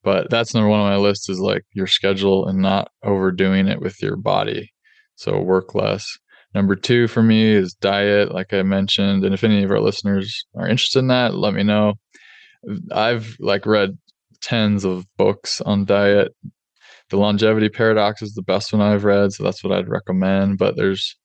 But 0.06 0.30
that's 0.30 0.54
number 0.54 0.70
one 0.70 0.80
on 0.80 0.90
my 0.90 0.98
list 0.98 1.32
is 1.32 1.40
like 1.40 1.64
your 1.74 1.88
schedule 1.88 2.48
and 2.48 2.60
not 2.60 2.92
overdoing 3.04 3.68
it 3.68 3.82
with 3.82 4.02
your 4.04 4.16
body. 4.16 4.72
So 5.16 5.42
work 5.42 5.74
less. 5.74 6.08
Number 6.54 6.76
two 6.76 7.08
for 7.08 7.24
me 7.24 7.44
is 7.44 7.74
diet, 7.74 8.32
like 8.32 8.54
I 8.54 8.62
mentioned. 8.62 9.26
And 9.26 9.34
if 9.34 9.44
any 9.44 9.64
of 9.64 9.72
our 9.72 9.82
listeners 9.82 10.46
are 10.56 10.68
interested 10.68 11.00
in 11.00 11.08
that, 11.08 11.34
let 11.34 11.56
me 11.56 11.64
know. 11.64 11.96
I've 12.92 13.36
like 13.40 13.66
read 13.66 13.98
tens 14.42 14.86
of 14.86 15.06
books 15.18 15.60
on 15.62 15.86
diet. 15.86 16.34
The 17.10 17.18
longevity 17.18 17.70
paradox 17.70 18.22
is 18.22 18.36
the 18.36 18.44
best 18.44 18.72
one 18.74 18.82
I've 18.82 19.06
read, 19.06 19.34
so 19.34 19.44
that's 19.44 19.64
what 19.64 19.74
I'd 19.74 19.90
recommend. 19.90 20.60
But 20.60 20.76
there's 20.76 21.16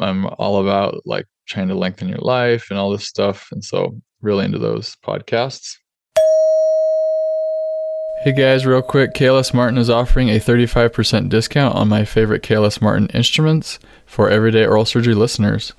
I'm 0.00 0.26
all 0.38 0.60
about 0.60 1.02
like 1.04 1.26
trying 1.46 1.68
to 1.68 1.74
lengthen 1.74 2.08
your 2.08 2.18
life 2.18 2.68
and 2.70 2.78
all 2.78 2.90
this 2.90 3.06
stuff. 3.06 3.48
And 3.52 3.62
so 3.62 4.00
really 4.22 4.46
into 4.46 4.58
those 4.58 4.96
podcasts. 5.04 5.76
Hey 8.24 8.30
guys, 8.30 8.64
real 8.64 8.82
quick, 8.82 9.14
KLS 9.14 9.52
Martin 9.52 9.78
is 9.78 9.90
offering 9.90 10.28
a 10.28 10.38
35% 10.38 11.28
discount 11.28 11.74
on 11.74 11.88
my 11.88 12.04
favorite 12.04 12.44
KLS 12.44 12.80
Martin 12.80 13.08
instruments 13.08 13.80
for 14.06 14.30
everyday 14.30 14.64
oral 14.64 14.84
surgery 14.84 15.16
listeners. 15.16 15.72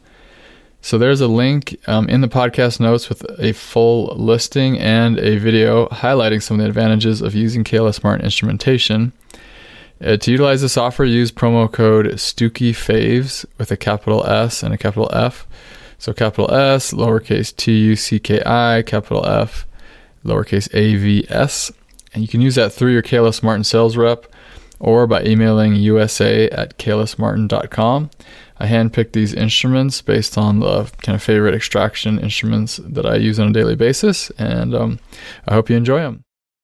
So 0.82 0.97
there's 0.97 1.21
a 1.21 1.29
link 1.29 1.79
um, 1.88 2.10
in 2.10 2.19
the 2.19 2.27
podcast 2.27 2.82
notes 2.82 3.08
with 3.08 3.25
a 3.39 3.53
full 3.53 4.08
listing 4.17 4.77
and 4.77 5.17
a 5.19 5.38
video 5.38 5.88
highlighting 5.88 6.43
some 6.43 6.60
of 6.60 6.63
the 6.65 6.67
advantages 6.67 7.21
of 7.21 7.34
using 7.34 7.63
KLS 7.63 8.03
Martin 8.03 8.25
instrumentation. 8.25 9.13
Uh, 10.03 10.17
to 10.17 10.32
utilize 10.32 10.62
this 10.62 10.75
offer, 10.75 11.06
use 11.06 11.32
promo 11.32 11.71
code 11.71 12.08
STUCKIFAVES 12.08 13.45
with 13.58 13.71
a 13.71 13.77
capital 13.77 14.27
S 14.27 14.63
and 14.63 14.73
a 14.73 14.77
capital 14.77 15.10
F. 15.13 15.47
So 15.97 16.12
capital 16.12 16.53
S, 16.53 16.91
lowercase 16.91 17.56
t 17.56 17.71
u 17.86 17.95
c 17.95 18.19
k 18.19 18.43
i, 18.45 18.84
capital 18.86 19.25
F, 19.25 19.65
lowercase 20.25 20.67
a 20.73 20.97
v 20.97 21.25
s 21.29 21.71
and 22.13 22.21
you 22.21 22.28
can 22.28 22.41
use 22.41 22.56
that 22.56 22.71
through 22.71 22.91
your 22.91 23.02
KLS 23.02 23.43
Martin 23.43 23.63
sales 23.63 23.97
rep 23.97 24.28
or 24.80 25.08
by 25.08 25.23
emailing 25.23 25.76
usa 25.76 26.49
at 26.49 26.78
klsmartin.com. 26.78 28.10
I 28.58 28.67
handpicked 28.67 29.13
these 29.13 29.34
instruments 29.34 30.02
based 30.02 30.38
on 30.38 30.60
the 30.60 30.91
kind 31.02 31.15
of 31.15 31.23
favorite 31.23 31.56
extraction 31.56 32.19
instruments 32.19 32.80
that 32.84 33.06
I 33.06 33.15
use 33.15 33.39
on 33.39 33.49
a 33.49 33.54
daily 33.54 33.76
basis, 33.76 34.30
and 34.32 34.76
um, 34.76 34.99
I 35.47 35.54
hope 35.54 35.69
you 35.69 35.78
enjoy 35.78 35.99
them. 35.99 36.23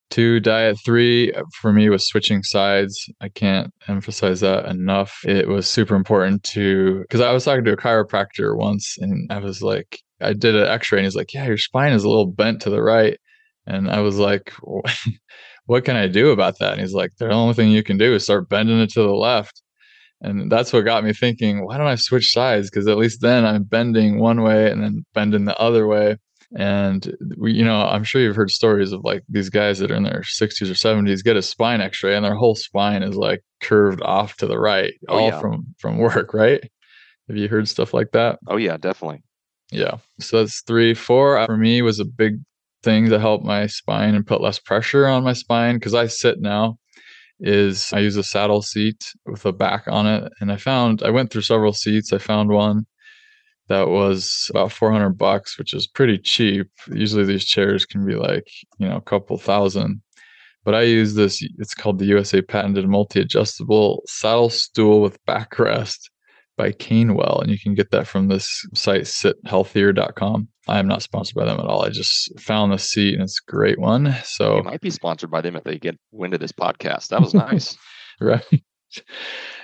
Two, 0.09 0.39
diet 0.39 0.77
three 0.83 1.31
for 1.61 1.71
me 1.71 1.89
was 1.89 2.07
switching 2.07 2.41
sides. 2.41 3.09
I 3.21 3.29
can't 3.29 3.71
emphasize 3.87 4.39
that 4.41 4.65
enough. 4.65 5.19
It 5.23 5.47
was 5.47 5.67
super 5.67 5.95
important 5.95 6.43
to, 6.45 7.01
because 7.01 7.21
I 7.21 7.31
was 7.31 7.45
talking 7.45 7.63
to 7.65 7.73
a 7.73 7.77
chiropractor 7.77 8.57
once 8.57 8.97
and 8.99 9.31
I 9.31 9.37
was 9.37 9.61
like, 9.61 10.01
I 10.19 10.33
did 10.33 10.55
an 10.55 10.67
x 10.67 10.91
ray 10.91 10.99
and 10.99 11.05
he's 11.05 11.15
like, 11.15 11.33
Yeah, 11.33 11.45
your 11.45 11.57
spine 11.57 11.93
is 11.93 12.03
a 12.03 12.09
little 12.09 12.25
bent 12.25 12.61
to 12.63 12.71
the 12.71 12.81
right. 12.81 13.19
And 13.69 13.89
I 13.89 14.01
was 14.01 14.17
like, 14.17 14.51
what 15.65 15.85
can 15.85 15.95
I 15.95 16.07
do 16.07 16.31
about 16.31 16.57
that? 16.59 16.73
And 16.73 16.81
he's 16.81 16.93
like, 16.93 17.11
the 17.17 17.29
only 17.29 17.53
thing 17.53 17.69
you 17.69 17.83
can 17.83 17.97
do 17.97 18.15
is 18.15 18.23
start 18.23 18.49
bending 18.49 18.79
it 18.79 18.89
to 18.91 19.01
the 19.01 19.13
left. 19.13 19.61
And 20.21 20.51
that's 20.51 20.73
what 20.73 20.83
got 20.83 21.03
me 21.03 21.13
thinking, 21.13 21.65
why 21.65 21.77
don't 21.77 21.87
I 21.87 21.95
switch 21.95 22.33
sides? 22.33 22.69
Because 22.69 22.87
at 22.87 22.97
least 22.97 23.21
then 23.21 23.45
I'm 23.45 23.63
bending 23.63 24.19
one 24.19 24.41
way 24.41 24.69
and 24.69 24.83
then 24.83 25.05
bending 25.13 25.45
the 25.45 25.57
other 25.57 25.87
way. 25.87 26.17
And 26.57 27.15
we, 27.37 27.53
you 27.53 27.63
know, 27.63 27.83
I'm 27.83 28.03
sure 28.03 28.21
you've 28.21 28.35
heard 28.35 28.49
stories 28.49 28.91
of 28.91 29.03
like 29.03 29.23
these 29.29 29.49
guys 29.49 29.77
that 29.79 29.91
are 29.91 29.95
in 29.95 30.03
their 30.03 30.23
60s 30.23 30.69
or 30.69 30.73
70s 30.73 31.23
get 31.23 31.37
a 31.37 31.41
spine 31.43 31.79
X-ray 31.79 32.15
and 32.15 32.25
their 32.25 32.35
whole 32.35 32.55
spine 32.55 33.03
is 33.03 33.15
like 33.15 33.43
curved 33.61 34.01
off 34.01 34.35
to 34.37 34.47
the 34.47 34.57
right, 34.57 34.93
oh, 35.07 35.19
all 35.19 35.27
yeah. 35.27 35.39
from 35.39 35.67
from 35.77 35.97
work, 35.99 36.33
right? 36.33 36.63
Have 37.27 37.37
you 37.37 37.47
heard 37.47 37.67
stuff 37.67 37.93
like 37.93 38.11
that? 38.13 38.39
Oh 38.47 38.57
yeah, 38.57 38.77
definitely. 38.77 39.21
Yeah. 39.71 39.97
So 40.19 40.39
that's 40.39 40.61
three. 40.61 40.95
Four 40.95 41.37
uh, 41.37 41.45
for 41.45 41.57
me 41.57 41.83
was 41.83 41.99
a 41.99 42.05
big 42.05 42.39
thing 42.83 43.09
to 43.09 43.19
help 43.19 43.43
my 43.43 43.67
spine 43.67 44.15
and 44.15 44.25
put 44.25 44.41
less 44.41 44.59
pressure 44.59 45.07
on 45.07 45.23
my 45.23 45.33
spine 45.33 45.75
because 45.75 45.93
I 45.93 46.07
sit 46.07 46.39
now 46.39 46.77
is 47.39 47.91
I 47.93 47.99
use 47.99 48.17
a 48.17 48.23
saddle 48.23 48.61
seat 48.61 49.13
with 49.25 49.45
a 49.45 49.51
back 49.51 49.83
on 49.87 50.05
it. 50.07 50.31
And 50.41 50.51
I 50.51 50.57
found 50.57 51.03
I 51.03 51.09
went 51.09 51.31
through 51.31 51.43
several 51.43 51.73
seats. 51.73 52.11
I 52.13 52.17
found 52.17 52.49
one 52.49 52.85
that 53.67 53.87
was 53.87 54.47
about 54.49 54.71
400 54.71 55.11
bucks, 55.11 55.57
which 55.57 55.73
is 55.73 55.87
pretty 55.87 56.17
cheap. 56.17 56.67
Usually 56.91 57.23
these 57.23 57.45
chairs 57.45 57.85
can 57.85 58.05
be 58.05 58.15
like, 58.15 58.47
you 58.77 58.87
know, 58.87 58.97
a 58.97 59.01
couple 59.01 59.37
thousand. 59.37 60.01
But 60.65 60.75
I 60.75 60.81
use 60.81 61.15
this, 61.15 61.41
it's 61.57 61.73
called 61.73 61.99
the 61.99 62.05
USA 62.05 62.41
patented 62.41 62.87
multi 62.87 63.21
adjustable 63.21 64.03
saddle 64.07 64.49
stool 64.49 65.01
with 65.01 65.23
backrest 65.25 66.09
by 66.59 66.73
Canewell. 66.73 67.39
And 67.39 67.49
you 67.49 67.57
can 67.57 67.73
get 67.73 67.89
that 67.91 68.05
from 68.05 68.27
this 68.27 68.67
site, 68.73 69.03
sithealthier.com. 69.03 70.49
I 70.67 70.77
am 70.77 70.87
not 70.89 71.01
sponsored 71.01 71.35
by 71.35 71.45
them 71.45 71.57
at 71.57 71.65
all. 71.65 71.85
I 71.85 71.89
just 71.89 72.37
found 72.37 72.73
the 72.73 72.77
seat 72.77 73.13
and 73.13 73.23
it's 73.23 73.39
a 73.39 73.49
great 73.49 73.79
one. 73.79 74.13
So 74.25 74.57
you 74.57 74.63
might 74.63 74.81
be 74.81 74.89
sponsored 74.89 75.31
by 75.31 75.39
them 75.39 75.55
if 75.55 75.63
they 75.63 75.79
get 75.79 75.97
wind 76.11 76.33
of 76.33 76.41
this 76.41 76.51
podcast. 76.51 77.07
That 77.07 77.21
was 77.21 77.33
nice. 77.33 77.77
right. 78.21 78.43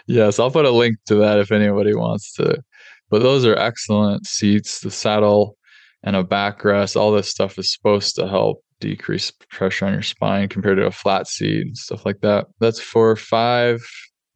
Yes, 0.08 0.40
I'll 0.40 0.52
put 0.52 0.66
a 0.66 0.72
link 0.72 0.98
to 1.08 1.16
that 1.16 1.38
if 1.38 1.52
anybody 1.52 1.94
wants 1.94 2.32
to. 2.36 2.64
But 3.10 3.22
those 3.22 3.46
are 3.46 3.58
excellent 3.58 4.26
seats. 4.26 4.80
The 4.80 4.90
saddle 4.90 5.58
and 6.02 6.16
a 6.16 6.24
backrest, 6.24 6.96
all 6.96 7.12
this 7.12 7.30
stuff 7.30 7.60
is 7.60 7.74
supposed 7.74 8.16
to 8.16 8.28
help 8.28 8.64
decrease 8.80 9.32
pressure 9.50 9.86
on 9.86 9.94
your 9.94 10.02
spine 10.02 10.48
compared 10.48 10.78
to 10.78 10.86
a 10.86 10.92
flat 10.92 11.28
seat 11.28 11.68
and 11.68 11.78
stuff 11.78 12.06
like 12.06 12.22
that. 12.22 12.48
That's 12.60 12.80
four. 12.80 13.16
Five 13.18 13.82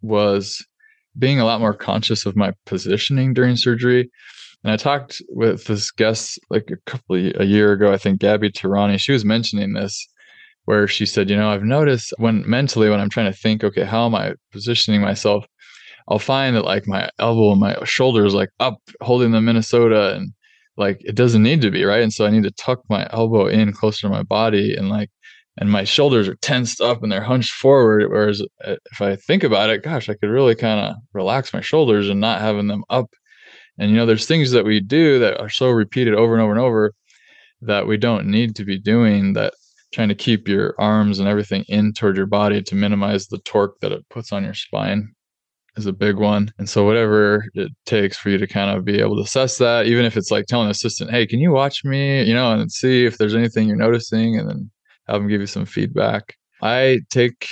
was 0.01 0.65
being 1.19 1.39
a 1.39 1.45
lot 1.45 1.59
more 1.59 1.73
conscious 1.73 2.25
of 2.25 2.35
my 2.35 2.53
positioning 2.65 3.33
during 3.33 3.55
surgery. 3.55 4.09
And 4.63 4.73
I 4.73 4.77
talked 4.77 5.21
with 5.29 5.65
this 5.65 5.91
guest 5.91 6.39
like 6.49 6.69
a 6.71 6.89
couple 6.89 7.15
a 7.15 7.45
year 7.45 7.71
ago, 7.71 7.93
I 7.93 7.97
think 7.97 8.19
Gabby 8.19 8.51
Tirani, 8.51 8.99
she 8.99 9.11
was 9.11 9.23
mentioning 9.23 9.73
this 9.73 10.07
where 10.65 10.87
she 10.87 11.05
said, 11.05 11.29
you 11.29 11.35
know, 11.35 11.49
I've 11.49 11.63
noticed 11.63 12.13
when 12.17 12.47
mentally 12.47 12.89
when 12.89 12.99
I'm 12.99 13.09
trying 13.09 13.31
to 13.31 13.37
think, 13.37 13.63
okay, 13.63 13.85
how 13.85 14.05
am 14.05 14.15
I 14.15 14.35
positioning 14.51 15.01
myself? 15.01 15.45
I'll 16.09 16.19
find 16.19 16.55
that 16.55 16.65
like 16.65 16.87
my 16.87 17.09
elbow 17.19 17.51
and 17.51 17.59
my 17.59 17.75
shoulder 17.85 18.25
is 18.25 18.33
like 18.33 18.49
up 18.59 18.79
holding 19.01 19.31
the 19.31 19.41
Minnesota 19.41 20.15
and 20.15 20.33
like 20.77 20.97
it 21.01 21.15
doesn't 21.15 21.43
need 21.43 21.61
to 21.61 21.71
be, 21.71 21.83
right? 21.85 22.01
And 22.01 22.13
so 22.13 22.25
I 22.25 22.29
need 22.29 22.43
to 22.43 22.51
tuck 22.51 22.81
my 22.89 23.07
elbow 23.11 23.47
in 23.47 23.73
closer 23.73 24.07
to 24.07 24.09
my 24.09 24.23
body 24.23 24.75
and 24.75 24.89
like 24.89 25.09
and 25.57 25.71
my 25.71 25.83
shoulders 25.83 26.27
are 26.27 26.35
tensed 26.35 26.81
up 26.81 27.03
and 27.03 27.11
they're 27.11 27.21
hunched 27.21 27.51
forward. 27.51 28.09
Whereas 28.09 28.41
uh, 28.63 28.75
if 28.91 29.01
I 29.01 29.15
think 29.15 29.43
about 29.43 29.69
it, 29.69 29.83
gosh, 29.83 30.09
I 30.09 30.13
could 30.13 30.29
really 30.29 30.55
kind 30.55 30.79
of 30.79 30.95
relax 31.13 31.53
my 31.53 31.61
shoulders 31.61 32.09
and 32.09 32.19
not 32.19 32.41
having 32.41 32.67
them 32.67 32.83
up 32.89 33.09
and 33.79 33.91
you 33.91 33.97
know, 33.97 34.05
there's 34.05 34.25
things 34.25 34.51
that 34.51 34.65
we 34.65 34.81
do 34.81 35.19
that 35.19 35.39
are 35.39 35.49
so 35.49 35.69
repeated 35.69 36.13
over 36.13 36.33
and 36.33 36.43
over 36.43 36.51
and 36.51 36.59
over 36.59 36.93
that 37.61 37.87
we 37.87 37.97
don't 37.97 38.27
need 38.27 38.55
to 38.57 38.65
be 38.65 38.77
doing 38.77 39.33
that 39.33 39.53
trying 39.93 40.09
to 40.09 40.15
keep 40.15 40.47
your 40.47 40.75
arms 40.77 41.17
and 41.17 41.27
everything 41.27 41.63
in 41.69 41.93
toward 41.93 42.17
your 42.17 42.27
body 42.27 42.61
to 42.61 42.75
minimize 42.75 43.27
the 43.27 43.39
torque 43.39 43.79
that 43.79 43.91
it 43.91 44.07
puts 44.09 44.31
on 44.31 44.43
your 44.43 44.53
spine 44.53 45.13
is 45.77 45.85
a 45.85 45.93
big 45.93 46.17
one. 46.17 46.51
And 46.59 46.69
so 46.69 46.85
whatever 46.85 47.45
it 47.53 47.71
takes 47.85 48.17
for 48.17 48.29
you 48.29 48.37
to 48.37 48.47
kind 48.47 48.77
of 48.77 48.83
be 48.83 48.99
able 48.99 49.15
to 49.15 49.23
assess 49.23 49.57
that, 49.59 49.87
even 49.87 50.05
if 50.05 50.17
it's 50.17 50.29
like 50.29 50.45
telling 50.45 50.65
an 50.65 50.71
assistant, 50.71 51.11
hey, 51.11 51.25
can 51.25 51.39
you 51.39 51.51
watch 51.51 51.83
me? 51.85 52.23
You 52.23 52.33
know, 52.33 52.51
and 52.51 52.71
see 52.71 53.05
if 53.05 53.17
there's 53.17 53.35
anything 53.35 53.67
you're 53.67 53.77
noticing 53.77 54.37
and 54.37 54.49
then 54.49 54.71
have 55.11 55.21
them 55.21 55.29
give 55.29 55.41
you 55.41 55.47
some 55.47 55.65
feedback. 55.65 56.35
I 56.61 56.99
take 57.09 57.47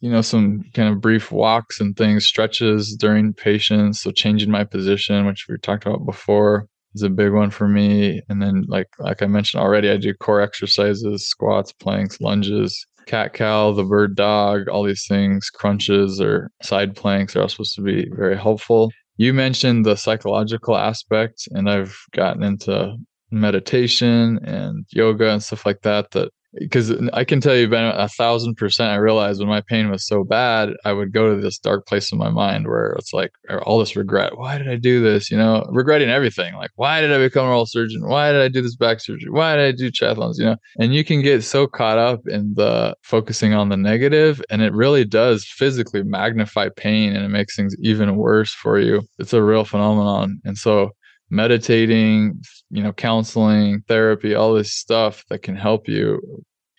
you 0.00 0.10
know, 0.10 0.20
some 0.20 0.62
kind 0.74 0.88
of 0.88 1.00
brief 1.00 1.32
walks 1.32 1.80
and 1.80 1.96
things, 1.96 2.26
stretches 2.26 2.94
during 2.94 3.32
patients. 3.32 4.00
So 4.00 4.12
changing 4.12 4.50
my 4.50 4.64
position, 4.64 5.26
which 5.26 5.46
we 5.48 5.58
talked 5.58 5.86
about 5.86 6.06
before, 6.06 6.68
is 6.94 7.02
a 7.02 7.10
big 7.10 7.32
one 7.32 7.50
for 7.50 7.68
me. 7.68 8.22
And 8.28 8.40
then 8.40 8.64
like 8.68 8.88
like 8.98 9.22
I 9.22 9.26
mentioned 9.26 9.60
already, 9.60 9.90
I 9.90 9.96
do 9.96 10.14
core 10.14 10.40
exercises, 10.40 11.26
squats, 11.26 11.72
planks, 11.72 12.20
lunges, 12.20 12.86
cat 13.06 13.34
cow, 13.34 13.72
the 13.72 13.84
bird 13.84 14.14
dog, 14.14 14.68
all 14.68 14.84
these 14.84 15.06
things, 15.06 15.50
crunches 15.50 16.20
or 16.20 16.50
side 16.62 16.94
planks 16.94 17.34
are 17.34 17.42
all 17.42 17.48
supposed 17.48 17.74
to 17.74 17.82
be 17.82 18.08
very 18.10 18.36
helpful. 18.36 18.92
you 19.16 19.34
mentioned 19.34 19.84
the 19.84 19.96
psychological 19.96 20.76
aspect, 20.76 21.48
and 21.50 21.68
I've 21.68 21.96
gotten 22.12 22.44
into 22.44 22.96
meditation 23.32 24.38
and 24.44 24.86
yoga 24.90 25.30
and 25.32 25.42
stuff 25.42 25.66
like 25.66 25.82
that 25.82 26.12
that 26.12 26.30
because 26.54 26.92
I 27.12 27.24
can 27.24 27.40
tell 27.40 27.54
you, 27.54 27.68
Ben, 27.68 27.84
a 27.84 28.08
thousand 28.08 28.56
percent. 28.56 28.90
I 28.90 28.96
realized 28.96 29.40
when 29.40 29.48
my 29.48 29.60
pain 29.60 29.90
was 29.90 30.06
so 30.06 30.24
bad, 30.24 30.70
I 30.84 30.92
would 30.92 31.12
go 31.12 31.34
to 31.34 31.40
this 31.40 31.58
dark 31.58 31.86
place 31.86 32.10
in 32.10 32.18
my 32.18 32.30
mind 32.30 32.66
where 32.66 32.92
it's 32.98 33.12
like 33.12 33.32
all 33.62 33.78
this 33.78 33.96
regret. 33.96 34.36
Why 34.36 34.58
did 34.58 34.68
I 34.68 34.76
do 34.76 35.02
this? 35.02 35.30
You 35.30 35.36
know, 35.36 35.66
regretting 35.70 36.08
everything. 36.08 36.54
Like, 36.54 36.70
why 36.76 37.00
did 37.00 37.12
I 37.12 37.18
become 37.18 37.46
a 37.46 37.50
oral 37.50 37.66
surgeon? 37.66 38.06
Why 38.06 38.32
did 38.32 38.40
I 38.40 38.48
do 38.48 38.62
this 38.62 38.76
back 38.76 39.00
surgery? 39.00 39.30
Why 39.30 39.56
did 39.56 39.66
I 39.66 39.72
do 39.76 39.90
triathlons? 39.90 40.38
You 40.38 40.46
know, 40.46 40.56
and 40.78 40.94
you 40.94 41.04
can 41.04 41.22
get 41.22 41.42
so 41.42 41.66
caught 41.66 41.98
up 41.98 42.20
in 42.26 42.54
the 42.54 42.94
focusing 43.02 43.52
on 43.52 43.68
the 43.68 43.76
negative, 43.76 44.42
and 44.50 44.62
it 44.62 44.72
really 44.72 45.04
does 45.04 45.44
physically 45.44 46.02
magnify 46.02 46.68
pain, 46.76 47.14
and 47.14 47.24
it 47.24 47.28
makes 47.28 47.56
things 47.56 47.76
even 47.82 48.16
worse 48.16 48.52
for 48.52 48.78
you. 48.78 49.02
It's 49.18 49.32
a 49.32 49.42
real 49.42 49.64
phenomenon, 49.64 50.40
and 50.44 50.56
so 50.56 50.90
meditating, 51.30 52.40
you 52.70 52.82
know, 52.82 52.92
counseling, 52.92 53.82
therapy, 53.88 54.34
all 54.34 54.54
this 54.54 54.72
stuff 54.72 55.24
that 55.28 55.42
can 55.42 55.56
help 55.56 55.88
you, 55.88 56.20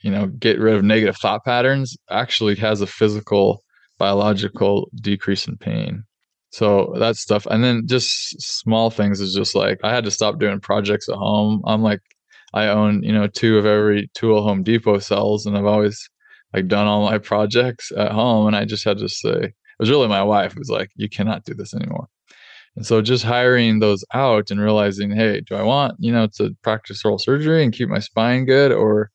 you 0.01 0.11
know, 0.11 0.27
get 0.27 0.59
rid 0.59 0.75
of 0.75 0.83
negative 0.83 1.17
thought 1.17 1.43
patterns 1.45 1.97
actually 2.09 2.55
has 2.55 2.81
a 2.81 2.87
physical, 2.87 3.63
biological 3.97 4.89
decrease 5.01 5.47
in 5.47 5.57
pain. 5.57 6.03
So 6.51 6.93
that 6.97 7.15
stuff. 7.15 7.45
And 7.45 7.63
then 7.63 7.83
just 7.85 8.41
small 8.41 8.89
things 8.89 9.21
is 9.21 9.33
just 9.33 9.55
like 9.55 9.79
I 9.83 9.93
had 9.93 10.03
to 10.05 10.11
stop 10.11 10.39
doing 10.39 10.59
projects 10.59 11.07
at 11.07 11.15
home. 11.15 11.61
I'm 11.65 11.83
like, 11.83 12.01
I 12.53 12.67
own, 12.67 13.03
you 13.03 13.11
know, 13.11 13.27
two 13.27 13.57
of 13.57 13.65
every 13.65 14.09
tool 14.15 14.41
Home 14.41 14.63
Depot 14.63 14.97
sells, 14.99 15.45
and 15.45 15.55
I've 15.55 15.65
always 15.65 16.09
like 16.53 16.67
done 16.67 16.87
all 16.87 17.03
my 17.05 17.19
projects 17.19 17.91
at 17.95 18.11
home. 18.11 18.47
And 18.47 18.55
I 18.55 18.65
just 18.65 18.83
had 18.83 18.97
to 18.97 19.07
say, 19.07 19.35
it 19.43 19.53
was 19.79 19.91
really 19.91 20.07
my 20.07 20.23
wife 20.23 20.53
who 20.53 20.59
was 20.59 20.69
like, 20.71 20.89
you 20.95 21.07
cannot 21.07 21.45
do 21.45 21.53
this 21.53 21.75
anymore. 21.75 22.07
And 22.75 22.85
so 22.85 23.01
just 23.01 23.23
hiring 23.23 23.79
those 23.79 24.05
out 24.13 24.51
and 24.51 24.59
realizing, 24.61 25.11
hey, 25.11 25.41
do 25.41 25.55
I 25.55 25.63
want, 25.63 25.95
you 25.99 26.11
know, 26.11 26.27
to 26.37 26.55
practice 26.63 27.03
oral 27.03 27.19
surgery 27.19 27.63
and 27.63 27.73
keep 27.73 27.89
my 27.89 27.99
spine 27.99 28.45
good 28.45 28.71
or 28.71 29.11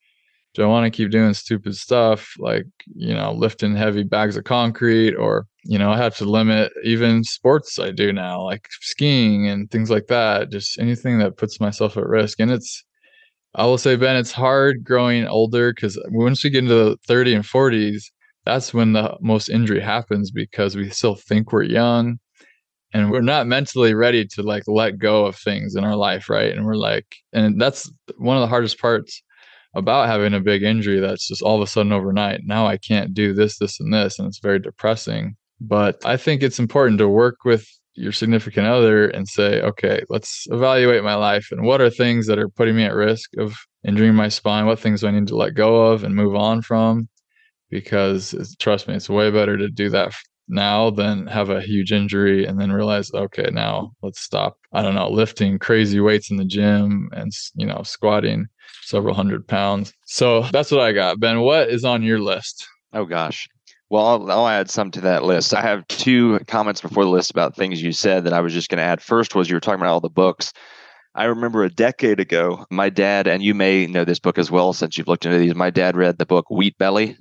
do 0.54 0.62
I 0.62 0.66
want 0.66 0.84
to 0.86 0.96
keep 0.96 1.10
doing 1.10 1.34
stupid 1.34 1.76
stuff 1.76 2.34
like, 2.38 2.66
you 2.94 3.14
know, 3.14 3.32
lifting 3.32 3.74
heavy 3.76 4.04
bags 4.04 4.36
of 4.36 4.44
concrete 4.44 5.14
or, 5.14 5.46
you 5.64 5.78
know, 5.78 5.90
I 5.90 5.96
have 5.96 6.16
to 6.18 6.24
limit 6.24 6.72
even 6.84 7.24
sports 7.24 7.78
I 7.78 7.90
do 7.90 8.12
now, 8.12 8.42
like 8.42 8.68
skiing 8.80 9.48
and 9.48 9.70
things 9.70 9.90
like 9.90 10.06
that, 10.08 10.50
just 10.50 10.78
anything 10.78 11.18
that 11.18 11.36
puts 11.36 11.60
myself 11.60 11.96
at 11.96 12.06
risk. 12.06 12.40
And 12.40 12.52
it's, 12.52 12.84
I 13.54 13.66
will 13.66 13.78
say, 13.78 13.96
Ben, 13.96 14.16
it's 14.16 14.32
hard 14.32 14.84
growing 14.84 15.26
older 15.26 15.72
because 15.72 15.98
once 16.10 16.44
we 16.44 16.50
get 16.50 16.64
into 16.64 16.74
the 16.74 16.96
30 17.06 17.34
and 17.34 17.44
40s, 17.44 18.12
that's 18.44 18.74
when 18.74 18.92
the 18.92 19.16
most 19.20 19.48
injury 19.48 19.80
happens 19.80 20.30
because 20.30 20.76
we 20.76 20.90
still 20.90 21.14
think 21.16 21.52
we're 21.52 21.64
young 21.64 22.18
and 22.94 23.10
we're 23.10 23.20
not 23.20 23.48
mentally 23.48 23.92
ready 23.92 24.24
to 24.24 24.42
like 24.42 24.62
let 24.66 24.98
go 24.98 25.26
of 25.26 25.36
things 25.36 25.74
in 25.74 25.84
our 25.84 25.96
life 25.96 26.30
right? 26.30 26.54
And 26.54 26.64
we're 26.64 26.76
like 26.76 27.16
and 27.32 27.60
that's 27.60 27.90
one 28.16 28.36
of 28.36 28.40
the 28.40 28.46
hardest 28.46 28.78
parts 28.78 29.22
about 29.74 30.06
having 30.06 30.32
a 30.32 30.40
big 30.40 30.62
injury 30.62 31.00
that's 31.00 31.26
just 31.26 31.42
all 31.42 31.56
of 31.56 31.62
a 31.62 31.66
sudden 31.66 31.92
overnight. 31.92 32.42
Now 32.44 32.66
i 32.66 32.78
can't 32.78 33.12
do 33.12 33.34
this 33.34 33.58
this 33.58 33.80
and 33.80 33.92
this 33.92 34.18
and 34.18 34.28
it's 34.28 34.38
very 34.38 34.60
depressing. 34.60 35.36
But 35.60 36.04
i 36.06 36.16
think 36.16 36.42
it's 36.42 36.60
important 36.60 36.98
to 36.98 37.08
work 37.08 37.38
with 37.44 37.66
your 37.96 38.12
significant 38.12 38.66
other 38.66 39.08
and 39.08 39.28
say 39.28 39.60
okay 39.62 40.02
let's 40.08 40.46
evaluate 40.50 41.04
my 41.04 41.14
life 41.14 41.46
and 41.52 41.62
what 41.62 41.80
are 41.80 41.90
things 41.90 42.26
that 42.26 42.40
are 42.40 42.48
putting 42.48 42.74
me 42.74 42.82
at 42.82 42.92
risk 42.92 43.30
of 43.38 43.56
injuring 43.86 44.14
my 44.14 44.28
spine? 44.28 44.66
What 44.66 44.78
things 44.78 45.00
do 45.00 45.08
i 45.08 45.10
need 45.10 45.28
to 45.28 45.36
let 45.36 45.54
go 45.54 45.86
of 45.86 46.04
and 46.04 46.14
move 46.14 46.34
on 46.36 46.62
from? 46.62 47.08
Because 47.70 48.56
trust 48.60 48.86
me 48.86 48.94
it's 48.94 49.10
way 49.10 49.30
better 49.30 49.56
to 49.56 49.68
do 49.68 49.90
that 49.90 50.14
now 50.48 50.90
than 50.90 51.26
have 51.26 51.48
a 51.48 51.62
huge 51.62 51.90
injury 51.92 52.44
and 52.44 52.60
then 52.60 52.70
realize 52.70 53.10
okay 53.14 53.48
now 53.50 53.90
let's 54.02 54.20
stop 54.20 54.58
i 54.74 54.82
don't 54.82 54.94
know 54.94 55.08
lifting 55.08 55.58
crazy 55.58 56.00
weights 56.00 56.30
in 56.30 56.36
the 56.36 56.44
gym 56.44 57.08
and 57.14 57.32
you 57.54 57.66
know 57.66 57.80
squatting 57.82 58.46
several 58.84 59.14
hundred 59.14 59.46
pounds. 59.46 59.92
So 60.06 60.42
that's 60.52 60.70
what 60.70 60.80
i 60.80 60.92
got. 60.92 61.20
Ben 61.20 61.40
what 61.40 61.68
is 61.68 61.84
on 61.84 62.02
your 62.02 62.18
list? 62.18 62.66
Oh 62.92 63.04
gosh. 63.04 63.48
Well 63.90 64.06
I'll, 64.06 64.30
I'll 64.30 64.48
add 64.48 64.70
some 64.70 64.90
to 64.92 65.00
that 65.02 65.24
list. 65.24 65.54
I 65.54 65.62
have 65.62 65.86
two 65.88 66.38
comments 66.46 66.80
before 66.80 67.04
the 67.04 67.10
list 67.10 67.30
about 67.30 67.56
things 67.56 67.82
you 67.82 67.92
said 67.92 68.24
that 68.24 68.32
i 68.32 68.40
was 68.40 68.52
just 68.52 68.68
going 68.68 68.78
to 68.78 68.84
add. 68.84 69.02
First 69.02 69.34
was 69.34 69.48
you 69.48 69.56
were 69.56 69.60
talking 69.60 69.80
about 69.80 69.92
all 69.92 70.00
the 70.00 70.08
books. 70.08 70.52
I 71.16 71.24
remember 71.24 71.62
a 71.62 71.70
decade 71.70 72.18
ago, 72.18 72.66
my 72.70 72.90
dad, 72.90 73.28
and 73.28 73.40
you 73.40 73.54
may 73.54 73.86
know 73.86 74.04
this 74.04 74.18
book 74.18 74.36
as 74.36 74.50
well 74.50 74.72
since 74.72 74.98
you've 74.98 75.06
looked 75.06 75.24
into 75.24 75.38
these. 75.38 75.54
My 75.54 75.70
dad 75.70 75.96
read 75.96 76.18
the 76.18 76.26
book 76.26 76.50
Wheat 76.50 76.76
Belly. 76.76 77.16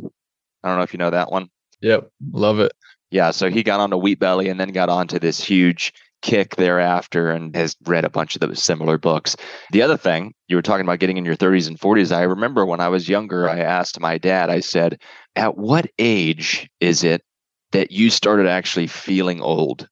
I 0.64 0.68
don't 0.68 0.78
know 0.78 0.84
if 0.84 0.94
you 0.94 0.98
know 0.98 1.12
that 1.12 1.32
one. 1.32 1.50
Yep, 1.82 2.10
love 2.32 2.60
it 2.60 2.72
yeah, 3.14 3.30
so 3.30 3.52
he 3.52 3.62
got 3.62 3.80
onto 3.80 3.96
Wheat 3.96 4.18
Belly 4.18 4.50
and 4.50 4.60
then 4.60 4.70
got 4.70 4.90
onto 4.90 5.20
this 5.20 5.42
huge 5.42 5.94
kick 6.24 6.56
thereafter 6.56 7.30
and 7.30 7.56
has 7.56 7.76
read 7.86 8.06
a 8.06 8.10
bunch 8.10 8.36
of 8.36 8.42
the 8.42 8.56
similar 8.56 8.98
books. 8.98 9.36
The 9.72 9.84
other 9.84 9.98
thing 9.98 10.34
you 10.48 10.56
were 10.56 10.64
talking 10.64 10.84
about 10.84 10.98
getting 10.98 11.18
in 11.18 11.26
your 11.26 11.36
30s 11.36 11.68
and 11.68 11.80
40s, 11.80 12.12
I 12.12 12.24
remember 12.24 12.66
when 12.66 12.80
I 12.80 12.90
was 12.90 13.08
younger, 13.08 13.48
I 13.48 13.60
asked 13.60 14.00
my 14.00 14.18
dad, 14.18 14.50
I 14.50 14.62
said, 14.62 15.00
At 15.36 15.56
what 15.56 15.86
age 16.00 16.68
is 16.80 17.04
it 17.04 17.22
that 17.72 17.92
you 17.92 18.10
started 18.10 18.48
actually 18.48 18.88
feeling 18.88 19.42
old 19.42 19.88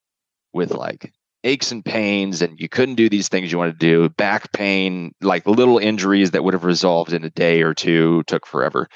with 0.51 0.71
like 0.71 1.13
aches 1.43 1.71
and 1.71 1.86
pains 1.86 2.41
and 2.41 2.60
you 2.60 2.69
couldn't 2.69 2.95
do 2.95 3.07
these 3.07 3.27
things 3.27 3.51
you 3.51 3.60
wanted 3.60 3.79
to 3.79 3.86
do, 3.86 4.10
back 4.10 4.51
pain, 4.51 5.12
like 5.21 5.45
little 5.45 5.77
injuries 5.77 6.31
that 6.31 6.43
would 6.43 6.55
have 6.55 6.65
resolved 6.65 7.13
in 7.13 7.23
a 7.23 7.29
day 7.29 7.62
or 7.62 7.75
two, 7.75 8.23
took 8.25 8.47
forever. 8.47 8.88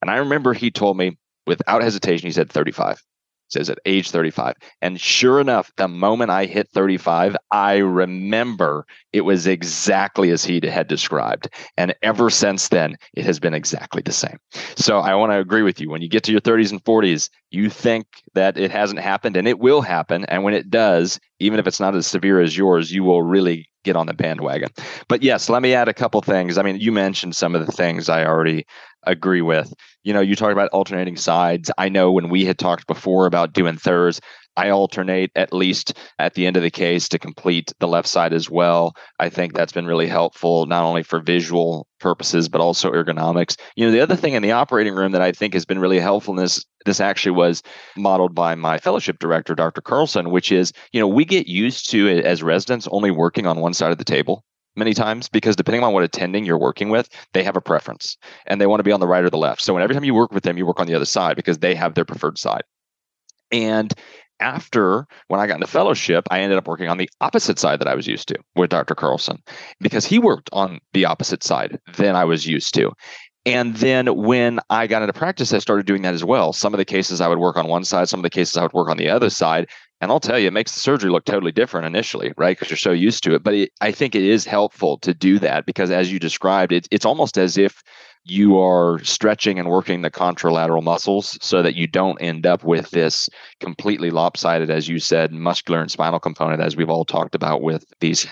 And 0.00 0.10
I 0.10 0.16
remember 0.16 0.54
he 0.54 0.70
told 0.70 0.96
me 0.96 1.18
without 1.46 1.82
hesitation, 1.82 2.26
he 2.26 2.32
said 2.32 2.50
35 2.50 3.02
says 3.50 3.70
at 3.70 3.78
age 3.84 4.10
35. 4.10 4.54
And 4.80 5.00
sure 5.00 5.40
enough, 5.40 5.72
the 5.76 5.88
moment 5.88 6.30
I 6.30 6.46
hit 6.46 6.68
35, 6.70 7.36
I 7.50 7.76
remember 7.76 8.86
it 9.12 9.22
was 9.22 9.46
exactly 9.46 10.30
as 10.30 10.44
he 10.44 10.60
had 10.64 10.88
described. 10.88 11.48
And 11.76 11.94
ever 12.02 12.30
since 12.30 12.68
then, 12.68 12.96
it 13.14 13.24
has 13.24 13.40
been 13.40 13.54
exactly 13.54 14.02
the 14.02 14.12
same. 14.12 14.38
So 14.76 14.98
I 14.98 15.14
want 15.14 15.32
to 15.32 15.38
agree 15.38 15.62
with 15.62 15.80
you. 15.80 15.90
When 15.90 16.02
you 16.02 16.08
get 16.08 16.22
to 16.24 16.32
your 16.32 16.40
30s 16.40 16.70
and 16.70 16.82
40s, 16.84 17.28
you 17.50 17.68
think 17.68 18.06
that 18.34 18.56
it 18.56 18.70
hasn't 18.70 19.00
happened 19.00 19.36
and 19.36 19.48
it 19.48 19.58
will 19.58 19.82
happen. 19.82 20.24
And 20.26 20.44
when 20.44 20.54
it 20.54 20.70
does, 20.70 21.18
even 21.40 21.58
if 21.58 21.66
it's 21.66 21.80
not 21.80 21.96
as 21.96 22.06
severe 22.06 22.40
as 22.40 22.56
yours, 22.56 22.92
you 22.92 23.02
will 23.02 23.22
really 23.22 23.68
get 23.84 23.96
on 23.96 24.06
the 24.06 24.14
bandwagon. 24.14 24.68
But 25.08 25.22
yes, 25.22 25.48
let 25.48 25.62
me 25.62 25.74
add 25.74 25.88
a 25.88 25.94
couple 25.94 26.20
things. 26.20 26.58
I 26.58 26.62
mean, 26.62 26.78
you 26.78 26.92
mentioned 26.92 27.34
some 27.34 27.54
of 27.54 27.64
the 27.64 27.72
things 27.72 28.08
I 28.08 28.24
already 28.24 28.66
agree 29.04 29.42
with. 29.42 29.72
You 30.02 30.12
know, 30.12 30.20
you 30.20 30.36
talk 30.36 30.52
about 30.52 30.70
alternating 30.70 31.16
sides. 31.16 31.70
I 31.78 31.88
know 31.88 32.12
when 32.12 32.28
we 32.28 32.44
had 32.44 32.58
talked 32.58 32.86
before 32.86 33.26
about 33.26 33.52
doing 33.52 33.76
thirds, 33.76 34.20
I 34.56 34.70
alternate 34.70 35.30
at 35.36 35.52
least 35.52 35.96
at 36.18 36.34
the 36.34 36.46
end 36.46 36.56
of 36.56 36.62
the 36.62 36.70
case 36.70 37.08
to 37.08 37.18
complete 37.18 37.72
the 37.78 37.88
left 37.88 38.08
side 38.08 38.32
as 38.32 38.50
well. 38.50 38.94
I 39.18 39.28
think 39.28 39.54
that's 39.54 39.72
been 39.72 39.86
really 39.86 40.08
helpful, 40.08 40.66
not 40.66 40.84
only 40.84 41.02
for 41.02 41.20
visual 41.20 41.86
purposes, 42.00 42.48
but 42.48 42.60
also 42.60 42.90
ergonomics. 42.90 43.56
You 43.76 43.86
know, 43.86 43.92
the 43.92 44.00
other 44.00 44.16
thing 44.16 44.34
in 44.34 44.42
the 44.42 44.52
operating 44.52 44.94
room 44.94 45.12
that 45.12 45.22
I 45.22 45.32
think 45.32 45.54
has 45.54 45.64
been 45.64 45.78
really 45.78 46.00
helpful 46.00 46.34
in 46.34 46.42
this, 46.42 46.64
this 46.84 47.00
actually 47.00 47.32
was 47.32 47.62
modeled 47.96 48.34
by 48.34 48.54
my 48.54 48.78
fellowship 48.78 49.18
director, 49.18 49.54
Dr. 49.54 49.80
Carlson, 49.80 50.30
which 50.30 50.50
is, 50.50 50.72
you 50.92 51.00
know, 51.00 51.08
we 51.08 51.24
get 51.24 51.46
used 51.46 51.90
to 51.90 52.20
as 52.20 52.42
residents 52.42 52.88
only 52.90 53.10
working 53.10 53.46
on 53.46 53.60
one 53.60 53.74
side 53.74 53.92
of 53.92 53.98
the 53.98 54.04
table 54.04 54.44
many 54.80 54.94
times 54.94 55.28
because 55.28 55.54
depending 55.54 55.84
on 55.84 55.92
what 55.92 56.02
attending 56.02 56.44
you're 56.44 56.58
working 56.58 56.88
with, 56.90 57.08
they 57.32 57.44
have 57.44 57.56
a 57.56 57.60
preference 57.60 58.16
and 58.46 58.60
they 58.60 58.66
want 58.66 58.80
to 58.80 58.84
be 58.84 58.90
on 58.90 58.98
the 58.98 59.06
right 59.06 59.22
or 59.22 59.30
the 59.30 59.38
left. 59.38 59.62
So 59.62 59.76
every 59.76 59.94
time 59.94 60.02
you 60.02 60.14
work 60.14 60.32
with 60.32 60.42
them, 60.42 60.58
you 60.58 60.66
work 60.66 60.80
on 60.80 60.88
the 60.88 60.94
other 60.94 61.04
side 61.04 61.36
because 61.36 61.58
they 61.58 61.76
have 61.76 61.94
their 61.94 62.04
preferred 62.04 62.38
side. 62.38 62.64
And 63.52 63.94
after 64.40 65.06
when 65.28 65.40
I 65.40 65.46
got 65.46 65.56
into 65.56 65.66
fellowship, 65.66 66.26
I 66.30 66.40
ended 66.40 66.58
up 66.58 66.66
working 66.66 66.88
on 66.88 66.98
the 66.98 67.10
opposite 67.20 67.58
side 67.58 67.78
that 67.80 67.88
I 67.88 67.94
was 67.94 68.06
used 68.06 68.28
to 68.28 68.36
with 68.56 68.70
Dr. 68.70 68.94
Carlson 68.94 69.42
because 69.80 70.06
he 70.06 70.18
worked 70.18 70.50
on 70.52 70.80
the 70.92 71.04
opposite 71.04 71.44
side 71.44 71.78
than 71.96 72.16
I 72.16 72.24
was 72.24 72.46
used 72.46 72.74
to. 72.74 72.90
And 73.46 73.74
then 73.76 74.14
when 74.16 74.60
I 74.68 74.86
got 74.86 75.02
into 75.02 75.14
practice, 75.14 75.52
I 75.54 75.58
started 75.58 75.86
doing 75.86 76.02
that 76.02 76.12
as 76.12 76.24
well. 76.24 76.52
Some 76.52 76.74
of 76.74 76.78
the 76.78 76.84
cases 76.84 77.20
I 77.20 77.28
would 77.28 77.38
work 77.38 77.56
on 77.56 77.68
one 77.68 77.84
side, 77.84 78.08
some 78.08 78.20
of 78.20 78.24
the 78.24 78.30
cases 78.30 78.56
I 78.56 78.62
would 78.62 78.74
work 78.74 78.90
on 78.90 78.98
the 78.98 79.08
other 79.08 79.30
side. 79.30 79.68
And 80.02 80.10
I'll 80.10 80.20
tell 80.20 80.38
you, 80.38 80.48
it 80.48 80.52
makes 80.52 80.74
the 80.74 80.80
surgery 80.80 81.10
look 81.10 81.24
totally 81.24 81.52
different 81.52 81.86
initially, 81.86 82.32
right? 82.36 82.56
Because 82.56 82.70
you're 82.70 82.76
so 82.76 82.92
used 82.92 83.22
to 83.24 83.34
it. 83.34 83.42
But 83.42 83.54
it, 83.54 83.70
I 83.80 83.92
think 83.92 84.14
it 84.14 84.22
is 84.22 84.44
helpful 84.44 84.98
to 84.98 85.14
do 85.14 85.38
that 85.38 85.66
because, 85.66 85.90
as 85.90 86.12
you 86.12 86.18
described, 86.18 86.72
it, 86.72 86.86
it's 86.90 87.04
almost 87.04 87.38
as 87.38 87.56
if 87.56 87.82
you 88.24 88.58
are 88.58 88.98
stretching 89.02 89.58
and 89.58 89.68
working 89.68 90.02
the 90.02 90.10
contralateral 90.10 90.82
muscles 90.82 91.38
so 91.40 91.62
that 91.62 91.74
you 91.74 91.86
don't 91.86 92.20
end 92.20 92.46
up 92.46 92.62
with 92.64 92.90
this 92.90 93.28
completely 93.60 94.10
lopsided, 94.10 94.70
as 94.70 94.88
you 94.88 94.98
said, 94.98 95.32
muscular 95.32 95.80
and 95.80 95.90
spinal 95.90 96.20
component, 96.20 96.60
as 96.60 96.76
we've 96.76 96.90
all 96.90 97.04
talked 97.04 97.34
about 97.34 97.62
with 97.62 97.84
these 98.00 98.26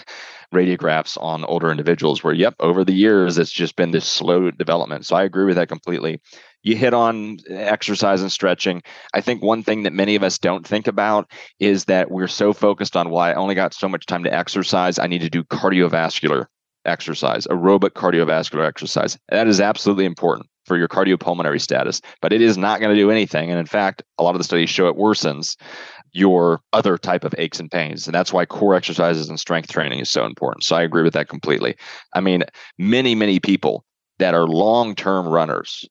radiographs 0.55 1.16
on 1.20 1.44
older 1.44 1.70
individuals, 1.70 2.24
where, 2.24 2.34
yep, 2.34 2.55
over 2.61 2.84
the 2.84 2.94
years, 2.94 3.38
it's 3.38 3.53
just 3.53 3.76
been 3.76 3.90
this 3.90 4.07
slow 4.07 4.51
development. 4.51 5.07
So 5.07 5.16
I 5.16 5.24
agree 5.24 5.44
with 5.44 5.57
that 5.57 5.68
completely 5.68 6.20
you 6.62 6.76
hit 6.76 6.94
on 6.94 7.38
exercise 7.49 8.20
and 8.20 8.32
stretching. 8.32 8.82
I 9.14 9.20
think 9.20 9.42
one 9.42 9.62
thing 9.62 9.84
that 9.84 9.92
many 9.92 10.16
of 10.16 10.22
us 10.22 10.38
don't 10.38 10.66
think 10.66 10.86
about 10.86 11.30
is 11.61 11.84
that 11.86 12.11
we're 12.11 12.28
so 12.28 12.53
focused 12.53 12.96
on 12.96 13.11
why 13.11 13.28
well, 13.28 13.38
I 13.38 13.40
only 13.40 13.55
got 13.55 13.74
so 13.74 13.88
much 13.88 14.07
time 14.07 14.24
to 14.24 14.34
exercise. 14.34 14.99
I 14.99 15.07
need 15.07 15.20
to 15.20 15.30
do 15.30 15.44
cardiovascular 15.44 16.46
exercise, 16.84 17.46
aerobic 17.46 17.90
cardiovascular 17.90 18.66
exercise. 18.66 19.18
That 19.28 19.46
is 19.46 19.61
absolutely 19.61 20.05
important 20.05 20.49
for 20.66 20.76
your 20.76 20.88
cardiopulmonary 20.88 21.61
status, 21.61 22.01
but 22.20 22.32
it 22.32 22.42
is 22.42 22.59
not 22.59 22.80
going 22.80 22.94
to 22.94 23.01
do 23.01 23.11
anything. 23.11 23.51
And 23.51 23.59
in 23.59 23.66
fact, 23.66 24.03
a 24.18 24.22
lot 24.22 24.34
of 24.34 24.38
the 24.38 24.44
studies 24.44 24.68
show 24.68 24.88
it 24.88 24.96
worsens 24.96 25.57
your 26.18 26.60
other 26.72 26.98
type 26.98 27.24
of 27.24 27.34
aches 27.38 27.60
and 27.60 27.70
pains. 27.70 28.06
And 28.06 28.14
that's 28.14 28.32
why 28.32 28.44
core 28.44 28.74
exercises 28.74 29.28
and 29.28 29.38
strength 29.38 29.70
training 29.70 30.00
is 30.00 30.10
so 30.10 30.24
important. 30.24 30.64
So 30.64 30.74
I 30.76 30.82
agree 30.82 31.02
with 31.04 31.14
that 31.14 31.28
completely. 31.28 31.76
I 32.14 32.20
mean, 32.20 32.42
many, 32.76 33.14
many 33.14 33.38
people 33.38 33.84
that 34.18 34.34
are 34.34 34.46
long 34.46 34.94
term 34.94 35.26
runners 35.26 35.88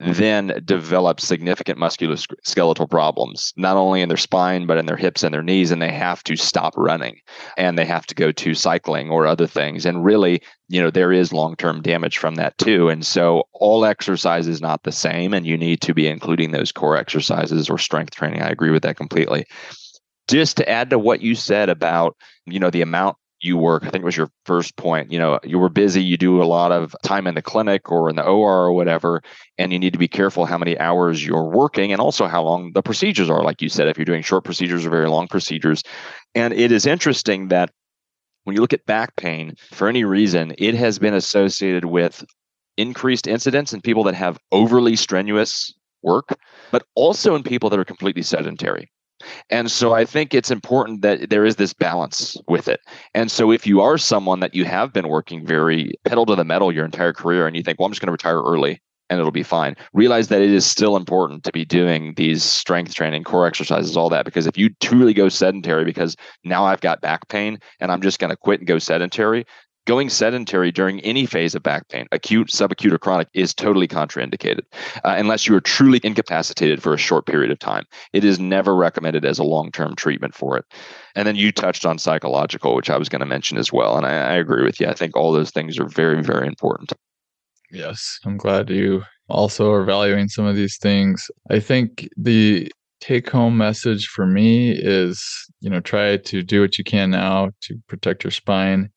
mm-hmm. 0.00 0.12
then 0.12 0.62
develop 0.64 1.20
significant 1.20 1.78
musculoskeletal 1.78 2.90
problems, 2.90 3.52
not 3.56 3.76
only 3.76 4.02
in 4.02 4.08
their 4.08 4.16
spine, 4.16 4.66
but 4.66 4.78
in 4.78 4.86
their 4.86 4.96
hips 4.96 5.22
and 5.22 5.32
their 5.32 5.42
knees. 5.42 5.70
And 5.70 5.80
they 5.80 5.92
have 5.92 6.22
to 6.24 6.36
stop 6.36 6.74
running 6.76 7.20
and 7.56 7.78
they 7.78 7.84
have 7.84 8.06
to 8.06 8.14
go 8.14 8.32
to 8.32 8.54
cycling 8.54 9.10
or 9.10 9.26
other 9.26 9.46
things. 9.46 9.86
And 9.86 10.04
really, 10.04 10.42
you 10.68 10.80
know, 10.80 10.90
there 10.90 11.12
is 11.12 11.32
long 11.32 11.56
term 11.56 11.82
damage 11.82 12.18
from 12.18 12.34
that 12.36 12.56
too. 12.58 12.88
And 12.88 13.04
so 13.06 13.44
all 13.54 13.84
exercise 13.84 14.46
is 14.46 14.60
not 14.60 14.82
the 14.82 14.92
same. 14.92 15.32
And 15.32 15.46
you 15.46 15.56
need 15.56 15.80
to 15.82 15.94
be 15.94 16.06
including 16.06 16.50
those 16.50 16.72
core 16.72 16.96
exercises 16.96 17.70
or 17.70 17.78
strength 17.78 18.14
training. 18.14 18.42
I 18.42 18.48
agree 18.48 18.70
with 18.70 18.82
that 18.82 18.96
completely 18.96 19.46
just 20.28 20.58
to 20.58 20.68
add 20.68 20.90
to 20.90 20.98
what 20.98 21.22
you 21.22 21.34
said 21.34 21.70
about 21.70 22.14
you 22.44 22.60
know 22.60 22.70
the 22.70 22.82
amount 22.82 23.16
you 23.40 23.56
work 23.56 23.84
i 23.84 23.90
think 23.90 24.02
it 24.02 24.06
was 24.06 24.16
your 24.16 24.30
first 24.44 24.76
point 24.76 25.12
you 25.12 25.18
know 25.18 25.38
you 25.44 25.58
were 25.58 25.68
busy 25.68 26.02
you 26.02 26.16
do 26.16 26.42
a 26.42 26.44
lot 26.44 26.72
of 26.72 26.94
time 27.04 27.26
in 27.26 27.34
the 27.34 27.42
clinic 27.42 27.90
or 27.90 28.10
in 28.10 28.16
the 28.16 28.22
or 28.22 28.66
or 28.66 28.72
whatever 28.72 29.22
and 29.58 29.72
you 29.72 29.78
need 29.78 29.92
to 29.92 29.98
be 29.98 30.08
careful 30.08 30.46
how 30.46 30.56
many 30.56 30.78
hours 30.78 31.24
you're 31.24 31.48
working 31.48 31.92
and 31.92 32.00
also 32.00 32.26
how 32.26 32.42
long 32.42 32.72
the 32.72 32.82
procedures 32.82 33.28
are. 33.28 33.42
Like 33.42 33.60
you 33.60 33.68
said 33.68 33.88
if 33.88 33.98
you're 33.98 34.04
doing 34.04 34.22
short 34.22 34.44
procedures 34.44 34.86
or 34.86 34.90
very 34.90 35.08
long 35.08 35.26
procedures. 35.26 35.82
And 36.34 36.54
it 36.54 36.72
is 36.72 36.86
interesting 36.86 37.48
that 37.48 37.70
when 38.44 38.54
you 38.54 38.62
look 38.62 38.72
at 38.72 38.86
back 38.86 39.16
pain 39.16 39.54
for 39.72 39.88
any 39.88 40.04
reason 40.04 40.54
it 40.58 40.74
has 40.74 40.98
been 40.98 41.14
associated 41.14 41.84
with 41.84 42.24
increased 42.76 43.26
incidence 43.26 43.72
in 43.72 43.80
people 43.80 44.04
that 44.04 44.14
have 44.14 44.38
overly 44.52 44.96
strenuous 44.96 45.74
work 46.02 46.28
but 46.70 46.84
also 46.94 47.34
in 47.34 47.42
people 47.42 47.68
that 47.68 47.78
are 47.78 47.84
completely 47.84 48.22
sedentary 48.22 48.88
and 49.50 49.70
so 49.70 49.94
I 49.94 50.04
think 50.04 50.34
it's 50.34 50.50
important 50.50 51.02
that 51.02 51.30
there 51.30 51.44
is 51.44 51.56
this 51.56 51.72
balance 51.72 52.36
with 52.48 52.68
it. 52.68 52.80
And 53.14 53.30
so 53.30 53.50
if 53.50 53.66
you 53.66 53.80
are 53.80 53.98
someone 53.98 54.40
that 54.40 54.54
you 54.54 54.64
have 54.64 54.92
been 54.92 55.08
working 55.08 55.46
very 55.46 55.92
pedal 56.04 56.26
to 56.26 56.34
the 56.34 56.44
metal 56.44 56.72
your 56.72 56.84
entire 56.84 57.12
career 57.12 57.46
and 57.46 57.56
you 57.56 57.62
think, 57.62 57.78
well, 57.78 57.86
I'm 57.86 57.92
just 57.92 58.00
going 58.00 58.08
to 58.08 58.12
retire 58.12 58.42
early 58.42 58.80
and 59.10 59.18
it'll 59.18 59.32
be 59.32 59.42
fine, 59.42 59.74
realize 59.94 60.28
that 60.28 60.42
it 60.42 60.50
is 60.50 60.66
still 60.66 60.96
important 60.96 61.42
to 61.44 61.52
be 61.52 61.64
doing 61.64 62.14
these 62.16 62.42
strength 62.42 62.94
training, 62.94 63.24
core 63.24 63.46
exercises, 63.46 63.96
all 63.96 64.10
that. 64.10 64.24
Because 64.24 64.46
if 64.46 64.58
you 64.58 64.68
truly 64.80 65.14
go 65.14 65.28
sedentary 65.28 65.84
because 65.84 66.14
now 66.44 66.64
I've 66.64 66.82
got 66.82 67.00
back 67.00 67.28
pain 67.28 67.58
and 67.80 67.90
I'm 67.90 68.02
just 68.02 68.18
going 68.18 68.30
to 68.30 68.36
quit 68.36 68.60
and 68.60 68.68
go 68.68 68.78
sedentary, 68.78 69.46
going 69.88 70.10
sedentary 70.10 70.70
during 70.70 71.00
any 71.00 71.24
phase 71.24 71.54
of 71.54 71.62
back 71.62 71.88
pain, 71.88 72.06
acute, 72.12 72.48
subacute, 72.48 72.92
or 72.92 72.98
chronic, 72.98 73.26
is 73.32 73.54
totally 73.54 73.88
contraindicated 73.88 74.60
uh, 74.96 75.14
unless 75.16 75.46
you 75.46 75.56
are 75.56 75.62
truly 75.62 75.98
incapacitated 76.04 76.82
for 76.82 76.92
a 76.92 76.98
short 76.98 77.24
period 77.24 77.50
of 77.50 77.58
time. 77.58 77.86
It 78.12 78.22
is 78.22 78.38
never 78.38 78.76
recommended 78.76 79.24
as 79.24 79.38
a 79.38 79.44
long 79.44 79.72
term 79.72 79.96
treatment 79.96 80.34
for 80.34 80.58
it. 80.58 80.66
And 81.16 81.26
then 81.26 81.36
you 81.36 81.50
touched 81.50 81.86
on 81.86 81.96
psychological, 81.96 82.76
which 82.76 82.90
I 82.90 82.98
was 82.98 83.08
going 83.08 83.20
to 83.20 83.26
mention 83.26 83.56
as 83.56 83.72
well. 83.72 83.96
And 83.96 84.04
I, 84.04 84.10
I 84.10 84.34
agree 84.34 84.62
with 84.62 84.78
you. 84.78 84.86
I 84.86 84.92
think 84.92 85.16
all 85.16 85.32
those 85.32 85.50
things 85.50 85.78
are 85.78 85.88
very, 85.88 86.22
very 86.22 86.46
important. 86.46 86.92
Yes. 87.72 88.18
I'm 88.26 88.36
glad 88.36 88.68
you 88.68 89.04
also 89.30 89.72
are 89.72 89.84
valuing 89.84 90.28
some 90.28 90.44
of 90.44 90.54
these 90.54 90.76
things. 90.76 91.30
I 91.50 91.60
think 91.60 92.06
the 92.18 92.70
take 93.00 93.30
home 93.30 93.56
message 93.56 94.06
for 94.08 94.26
me 94.26 94.72
is 94.72 95.24
you 95.60 95.70
know 95.70 95.78
try 95.78 96.16
to 96.16 96.42
do 96.42 96.60
what 96.60 96.76
you 96.78 96.82
can 96.82 97.10
now 97.10 97.48
to 97.60 97.80
protect 97.86 98.24
your 98.24 98.32
spine 98.32 98.90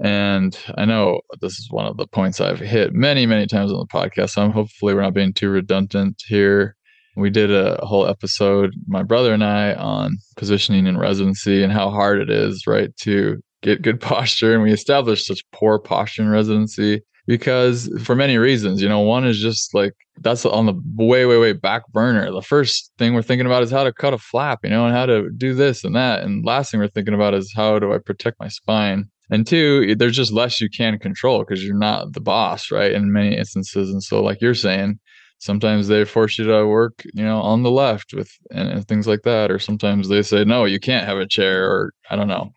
and 0.00 0.56
I 0.76 0.84
know 0.84 1.20
this 1.40 1.58
is 1.58 1.68
one 1.70 1.86
of 1.86 1.96
the 1.96 2.06
points 2.06 2.40
I've 2.40 2.58
hit 2.58 2.94
many, 2.94 3.26
many 3.26 3.46
times 3.46 3.72
on 3.72 3.78
the 3.78 3.86
podcast. 3.86 4.30
So 4.30 4.42
I'm 4.42 4.52
hopefully 4.52 4.94
we're 4.94 5.02
not 5.02 5.14
being 5.14 5.32
too 5.32 5.50
redundant 5.50 6.22
here. 6.26 6.76
We 7.16 7.28
did 7.28 7.50
a 7.50 7.78
whole 7.84 8.06
episode, 8.06 8.72
my 8.86 9.02
brother 9.02 9.34
and 9.34 9.44
I, 9.44 9.74
on 9.74 10.16
positioning 10.36 10.86
in 10.86 10.96
residency 10.96 11.62
and 11.62 11.70
how 11.70 11.90
hard 11.90 12.20
it 12.20 12.30
is, 12.30 12.66
right, 12.66 12.94
to 13.02 13.42
get 13.60 13.82
good 13.82 14.00
posture. 14.00 14.54
And 14.54 14.62
we 14.62 14.72
established 14.72 15.26
such 15.26 15.44
poor 15.52 15.78
posture 15.78 16.22
in 16.22 16.30
residency 16.30 17.02
because 17.26 17.90
for 18.02 18.16
many 18.16 18.38
reasons, 18.38 18.80
you 18.80 18.88
know, 18.88 19.00
one 19.00 19.26
is 19.26 19.40
just 19.40 19.74
like 19.74 19.92
that's 20.20 20.46
on 20.46 20.66
the 20.66 20.74
way, 20.96 21.26
way, 21.26 21.38
way 21.38 21.52
back 21.52 21.82
burner. 21.92 22.30
The 22.32 22.42
first 22.42 22.92
thing 22.98 23.14
we're 23.14 23.22
thinking 23.22 23.46
about 23.46 23.62
is 23.62 23.70
how 23.70 23.84
to 23.84 23.92
cut 23.92 24.14
a 24.14 24.18
flap, 24.18 24.60
you 24.62 24.70
know, 24.70 24.86
and 24.86 24.94
how 24.94 25.06
to 25.06 25.28
do 25.36 25.54
this 25.54 25.84
and 25.84 25.94
that. 25.96 26.22
And 26.22 26.44
last 26.44 26.70
thing 26.70 26.80
we're 26.80 26.88
thinking 26.88 27.14
about 27.14 27.34
is 27.34 27.52
how 27.54 27.78
do 27.78 27.92
I 27.92 27.98
protect 27.98 28.40
my 28.40 28.48
spine? 28.48 29.10
And 29.32 29.46
two 29.46 29.96
there's 29.96 30.16
just 30.16 30.30
less 30.30 30.60
you 30.60 30.68
can 30.68 30.98
control 30.98 31.40
because 31.40 31.64
you're 31.64 31.74
not 31.74 32.12
the 32.12 32.20
boss 32.20 32.70
right 32.70 32.92
in 32.92 33.12
many 33.12 33.36
instances. 33.36 33.88
And 33.90 34.02
so 34.02 34.22
like 34.22 34.42
you're 34.42 34.54
saying 34.54 35.00
sometimes 35.38 35.88
they 35.88 36.04
force 36.04 36.38
you 36.38 36.44
to 36.44 36.66
work 36.66 37.02
you 37.14 37.24
know 37.24 37.40
on 37.40 37.62
the 37.62 37.70
left 37.70 38.12
with 38.14 38.30
and, 38.52 38.68
and, 38.68 38.86
things 38.86 39.08
like 39.08 39.22
that 39.22 39.50
or 39.50 39.58
sometimes 39.58 40.08
they 40.08 40.22
say 40.22 40.44
no 40.44 40.64
you 40.64 40.78
can't 40.78 41.06
have 41.06 41.18
a 41.18 41.26
chair 41.26 41.68
or 41.68 41.92
i 42.10 42.16
don't 42.16 42.28
know. 42.28 42.50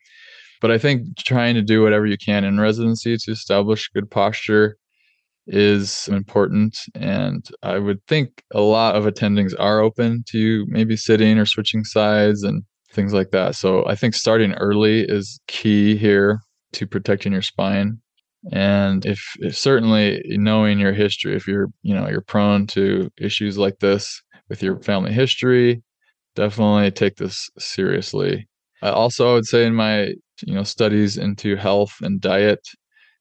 But 0.62 0.72
i 0.72 0.78
think 0.78 1.18
trying 1.18 1.56
to 1.56 1.62
do 1.62 1.82
whatever 1.82 2.06
you 2.06 2.18
can 2.18 2.44
in 2.44 2.60
residency 2.60 3.18
to 3.18 3.32
establish 3.32 3.90
good 3.94 4.12
posture 4.12 4.78
is 5.48 6.10
important. 6.10 6.78
And 6.94 7.48
i 7.64 7.80
would 7.80 8.06
think 8.08 8.44
a 8.54 8.62
lot 8.62 8.96
of 8.96 9.06
attendings 9.06 9.54
are 9.58 9.80
open 9.80 10.26
to 10.32 10.66
maybe 10.68 10.98
sitting 10.98 11.38
or 11.38 11.46
switching 11.46 11.86
sides 11.86 12.44
and 12.44 12.64
things 12.92 13.14
like 13.14 13.32
that. 13.32 13.56
So 13.56 13.88
i 13.88 13.96
think 13.96 14.14
starting 14.14 14.54
early 14.56 15.06
is 15.08 15.40
key 15.48 15.96
here 15.96 16.42
to 16.76 16.88
protecting 16.88 17.32
your 17.34 17.42
spine. 17.42 18.00
And 18.52 19.06
if, 19.06 19.22
if, 19.40 19.58
certainly 19.58 20.22
knowing 20.28 20.80
your 20.80 20.94
history 20.94 21.36
if 21.36 21.48
you're 21.48 21.68
you 21.82 21.96
know 21.96 22.08
you're 22.08 22.22
prone 22.22 22.68
to 22.68 23.12
issues 23.18 23.58
like 23.58 23.80
this 23.80 24.22
with 24.50 24.62
your 24.62 24.80
family 24.82 25.12
history 25.12 25.82
definitely 26.36 26.92
take 26.92 27.16
this 27.16 27.50
seriously. 27.58 28.48
I 28.84 28.90
also 28.90 29.32
i 29.32 29.34
would 29.34 29.48
say 29.48 29.66
in 29.66 29.74
my 29.74 30.14
you 30.44 30.54
know 30.54 30.64
studies 30.64 31.18
into 31.18 31.56
health 31.56 31.94
and 32.02 32.22
diet 32.22 32.60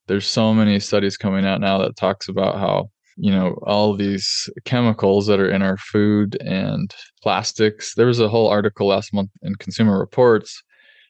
there's 0.06 0.26
so 0.26 0.52
many 0.52 0.78
studies 0.80 1.16
coming 1.16 1.46
out 1.46 1.60
now 1.60 1.78
that 1.78 1.96
talks 1.96 2.28
about 2.28 2.58
how 2.58 2.90
you 3.16 3.30
know 3.30 3.56
all 3.66 3.96
these 3.96 4.50
chemicals 4.64 5.26
that 5.26 5.40
are 5.40 5.48
in 5.48 5.62
our 5.62 5.76
food 5.76 6.36
and 6.42 6.94
plastics. 7.22 7.94
There 7.94 8.06
was 8.06 8.20
a 8.20 8.28
whole 8.28 8.48
article 8.48 8.88
last 8.88 9.14
month 9.14 9.30
in 9.42 9.54
consumer 9.54 9.98
reports 9.98 10.62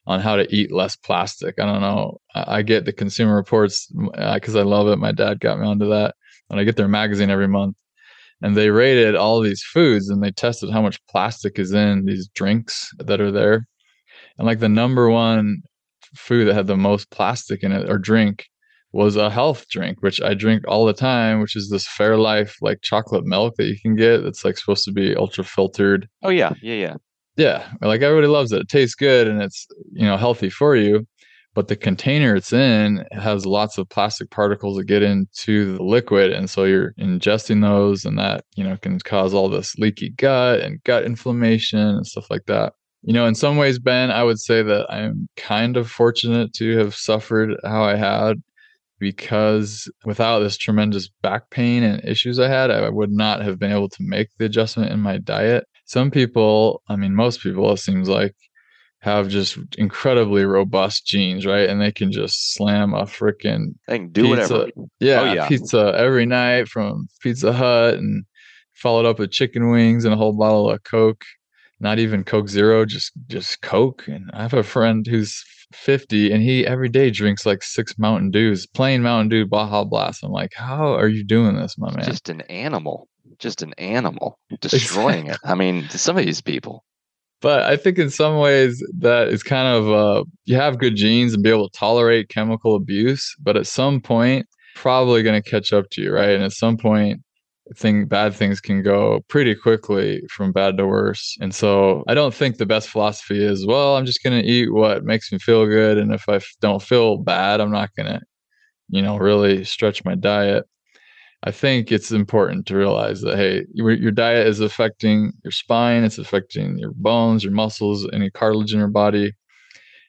on 0.07 0.19
how 0.19 0.35
to 0.35 0.55
eat 0.55 0.71
less 0.71 0.95
plastic. 0.95 1.55
I 1.59 1.65
don't 1.65 1.81
know. 1.81 2.19
I, 2.33 2.61
get 2.61 2.85
the 2.85 2.93
Consumer 2.93 3.35
Reports 3.35 3.91
because 4.33 4.55
uh, 4.55 4.59
I 4.59 4.63
love 4.63 4.87
it. 4.87 4.97
My 4.97 5.11
dad 5.11 5.39
got 5.39 5.59
me 5.59 5.65
onto 5.65 5.89
that, 5.89 6.15
and 6.49 6.59
I 6.59 6.63
get 6.63 6.75
their 6.75 6.87
magazine 6.87 7.29
every 7.29 7.47
month. 7.47 7.75
And 8.41 8.55
they 8.55 8.69
rated 8.69 9.15
all 9.15 9.39
these 9.39 9.63
foods 9.63 10.09
and 10.09 10.21
they 10.21 10.31
tested 10.31 10.69
how 10.69 10.81
much 10.81 11.03
plastic 11.07 11.57
is 11.57 11.71
in 11.71 12.05
these 12.05 12.27
drinks 12.35 12.91
that 12.99 13.21
are 13.21 13.31
there. 13.31 13.67
And 14.37 14.45
like 14.45 14.59
the 14.59 14.69
number 14.69 15.09
one 15.09 15.61
food 16.15 16.45
that 16.45 16.53
had 16.53 16.67
the 16.67 16.77
most 16.77 17.09
plastic 17.11 17.63
in 17.63 17.71
it 17.71 17.89
or 17.89 17.97
drink 17.97 18.45
was 18.91 19.15
a 19.15 19.29
health 19.29 19.67
drink, 19.69 20.01
which 20.01 20.21
I 20.21 20.33
drink 20.33 20.63
all 20.67 20.85
the 20.85 20.93
time, 20.93 21.41
which 21.41 21.55
is 21.55 21.69
this 21.69 21.87
Fairlife 21.87 22.55
like 22.61 22.81
chocolate 22.81 23.25
milk 23.25 23.55
that 23.57 23.65
you 23.65 23.77
can 23.81 23.95
get 23.95 24.23
that's 24.23 24.45
like 24.45 24.57
supposed 24.57 24.85
to 24.85 24.91
be 24.91 25.15
ultra 25.15 25.43
filtered. 25.43 26.07
Oh 26.23 26.29
yeah, 26.29 26.53
yeah, 26.61 26.75
yeah. 26.75 26.95
Yeah, 27.37 27.67
like 27.81 28.01
everybody 28.01 28.27
loves 28.27 28.51
it. 28.51 28.61
It 28.61 28.69
tastes 28.69 28.95
good 28.95 29.27
and 29.27 29.41
it's 29.41 29.67
you 29.91 30.05
know 30.05 30.17
healthy 30.17 30.49
for 30.49 30.75
you, 30.75 31.05
but 31.53 31.67
the 31.67 31.75
container 31.75 32.35
it's 32.35 32.53
in 32.53 33.05
has 33.11 33.45
lots 33.45 33.77
of 33.77 33.89
plastic 33.89 34.29
particles 34.31 34.77
that 34.77 34.85
get 34.85 35.03
into 35.03 35.75
the 35.77 35.83
liquid, 35.83 36.31
and 36.31 36.49
so 36.49 36.63
you're 36.63 36.93
ingesting 36.99 37.61
those, 37.61 38.05
and 38.05 38.17
that 38.19 38.45
you 38.55 38.63
know 38.63 38.77
can 38.77 38.99
cause 38.99 39.33
all 39.33 39.49
this 39.49 39.75
leaky 39.77 40.09
gut 40.11 40.61
and 40.61 40.81
gut 40.83 41.03
inflammation 41.03 41.79
and 41.79 42.07
stuff 42.07 42.29
like 42.29 42.45
that. 42.47 42.73
You 43.03 43.13
know, 43.13 43.25
in 43.25 43.35
some 43.35 43.57
ways, 43.57 43.79
Ben, 43.79 44.11
I 44.11 44.23
would 44.23 44.39
say 44.39 44.63
that 44.63 44.87
I'm 44.91 45.27
kind 45.37 45.77
of 45.77 45.91
fortunate 45.91 46.53
to 46.53 46.77
have 46.77 46.95
suffered 46.95 47.51
how 47.63 47.83
I 47.83 47.95
had 47.95 48.37
because 48.99 49.91
without 50.05 50.39
this 50.39 50.57
tremendous 50.57 51.09
back 51.21 51.49
pain 51.51 51.83
and 51.83 52.03
issues 52.05 52.39
I 52.39 52.47
had, 52.47 52.71
I 52.71 52.89
would 52.89 53.11
not 53.11 53.41
have 53.43 53.59
been 53.59 53.71
able 53.71 53.89
to 53.89 53.97
make 53.99 54.29
the 54.37 54.45
adjustment 54.45 54.91
in 54.91 54.99
my 55.01 55.17
diet 55.17 55.65
some 55.85 56.11
people, 56.11 56.81
I 56.89 56.95
mean, 56.95 57.15
most 57.15 57.41
people, 57.41 57.71
it 57.71 57.77
seems 57.77 58.09
like, 58.09 58.35
have 59.05 59.27
just 59.27 59.59
incredibly 59.77 60.45
robust 60.45 61.05
genes, 61.05 61.45
right? 61.45 61.69
And 61.69 61.79
they 61.79 61.91
can 61.91 62.11
just 62.11 62.55
slam 62.55 62.95
a 62.95 63.03
freaking 63.03 63.75
can 63.87 64.09
do 64.09 64.23
pizza, 64.23 64.57
whatever. 64.57 64.71
Yeah, 64.99 65.21
oh, 65.21 65.33
yeah, 65.33 65.47
pizza 65.47 65.93
every 65.95 66.25
night 66.25 66.67
from 66.67 67.07
Pizza 67.21 67.53
Hut 67.53 67.93
and 67.93 68.25
followed 68.73 69.05
up 69.05 69.19
with 69.19 69.29
chicken 69.29 69.69
wings 69.69 70.05
and 70.05 70.13
a 70.13 70.17
whole 70.17 70.33
bottle 70.33 70.71
of 70.71 70.83
Coke. 70.83 71.23
Not 71.79 71.99
even 71.99 72.23
Coke 72.23 72.49
Zero, 72.49 72.83
just 72.83 73.11
just 73.27 73.61
Coke. 73.61 74.07
And 74.07 74.31
I 74.33 74.41
have 74.41 74.55
a 74.55 74.63
friend 74.63 75.05
who's 75.05 75.43
50 75.71 76.31
and 76.31 76.41
he 76.41 76.65
every 76.65 76.89
day 76.89 77.11
drinks 77.11 77.45
like 77.45 77.61
six 77.61 77.99
Mountain 77.99 78.31
Dews, 78.31 78.65
plain 78.65 79.03
Mountain 79.03 79.29
Dew 79.29 79.45
Baja 79.45 79.83
Blast. 79.83 80.23
I'm 80.23 80.31
like, 80.31 80.53
how 80.55 80.95
are 80.95 81.09
you 81.09 81.23
doing 81.23 81.55
this, 81.55 81.77
my 81.77 81.91
man? 81.91 82.05
Just 82.05 82.29
an 82.29 82.41
animal 82.41 83.07
just 83.39 83.61
an 83.61 83.73
animal 83.73 84.39
destroying 84.61 85.27
it. 85.27 85.37
I 85.43 85.55
mean, 85.55 85.87
some 85.89 86.17
of 86.17 86.25
these 86.25 86.41
people. 86.41 86.83
But 87.41 87.63
I 87.63 87.77
think 87.77 87.99
in 87.99 88.09
some 88.09 88.37
ways 88.37 88.83
that 88.99 89.27
is 89.27 89.43
kind 89.43 89.67
of 89.67 89.91
uh, 89.91 90.23
you 90.45 90.55
have 90.55 90.79
good 90.79 90.95
genes 90.95 91.33
and 91.33 91.43
be 91.43 91.49
able 91.49 91.69
to 91.69 91.77
tolerate 91.77 92.29
chemical 92.29 92.75
abuse, 92.75 93.35
but 93.41 93.57
at 93.57 93.67
some 93.67 93.99
point, 94.01 94.47
probably 94.75 95.21
going 95.21 95.41
to 95.41 95.49
catch 95.49 95.71
up 95.73 95.89
to 95.91 96.01
you, 96.01 96.13
right? 96.13 96.29
And 96.29 96.43
at 96.43 96.53
some 96.53 96.77
point, 96.77 97.21
thing 97.75 98.05
bad 98.05 98.33
things 98.33 98.61
can 98.61 98.83
go 98.83 99.21
pretty 99.27 99.55
quickly 99.55 100.21
from 100.29 100.51
bad 100.51 100.77
to 100.77 100.85
worse. 100.87 101.35
And 101.41 101.53
so 101.53 102.03
I 102.07 102.13
don't 102.13 102.33
think 102.33 102.57
the 102.57 102.65
best 102.65 102.89
philosophy 102.89 103.43
is, 103.43 103.65
well, 103.65 103.95
I'm 103.95 104.05
just 104.05 104.23
going 104.23 104.39
to 104.39 104.47
eat 104.47 104.71
what 104.71 105.03
makes 105.03 105.31
me 105.31 105.39
feel 105.39 105.65
good 105.65 105.97
and 105.97 106.13
if 106.13 106.29
I 106.29 106.39
don't 106.61 106.81
feel 106.81 107.17
bad, 107.17 107.61
I'm 107.61 107.71
not 107.71 107.89
going 107.95 108.07
to 108.07 108.21
you 108.89 109.01
know, 109.01 109.17
really 109.17 109.63
stretch 109.63 110.05
my 110.05 110.15
diet. 110.15 110.65
I 111.45 111.51
think 111.51 111.91
it's 111.91 112.11
important 112.11 112.65
to 112.67 112.75
realize 112.75 113.21
that 113.21 113.37
hey, 113.37 113.65
your, 113.71 113.91
your 113.91 114.11
diet 114.11 114.47
is 114.47 114.61
affecting 114.61 115.31
your 115.43 115.51
spine, 115.51 116.03
it's 116.03 116.17
affecting 116.17 116.79
your 116.79 116.91
bones, 116.95 117.43
your 117.43 117.53
muscles, 117.53 118.07
any 118.13 118.31
cartilage 118.31 118.73
in 118.73 118.79
your 118.79 118.87
body. 118.87 119.31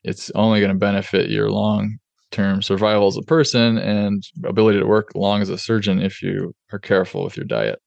It's 0.03 0.31
only 0.35 0.61
going 0.61 0.73
to 0.73 0.79
benefit 0.79 1.29
your 1.29 1.51
long 1.51 1.99
term 2.31 2.63
survival 2.63 3.09
as 3.09 3.19
a 3.19 3.23
person 3.23 3.77
and 3.77 4.23
ability 4.47 4.79
to 4.81 4.87
work 4.87 5.11
long 5.15 5.43
as 5.43 5.51
a 5.51 5.59
surgeon 5.59 6.01
if 6.01 6.23
you 6.23 6.55
are 6.73 6.79
careful 6.79 7.23
with 7.23 7.37
your 7.37 7.47
diet. 7.47 7.81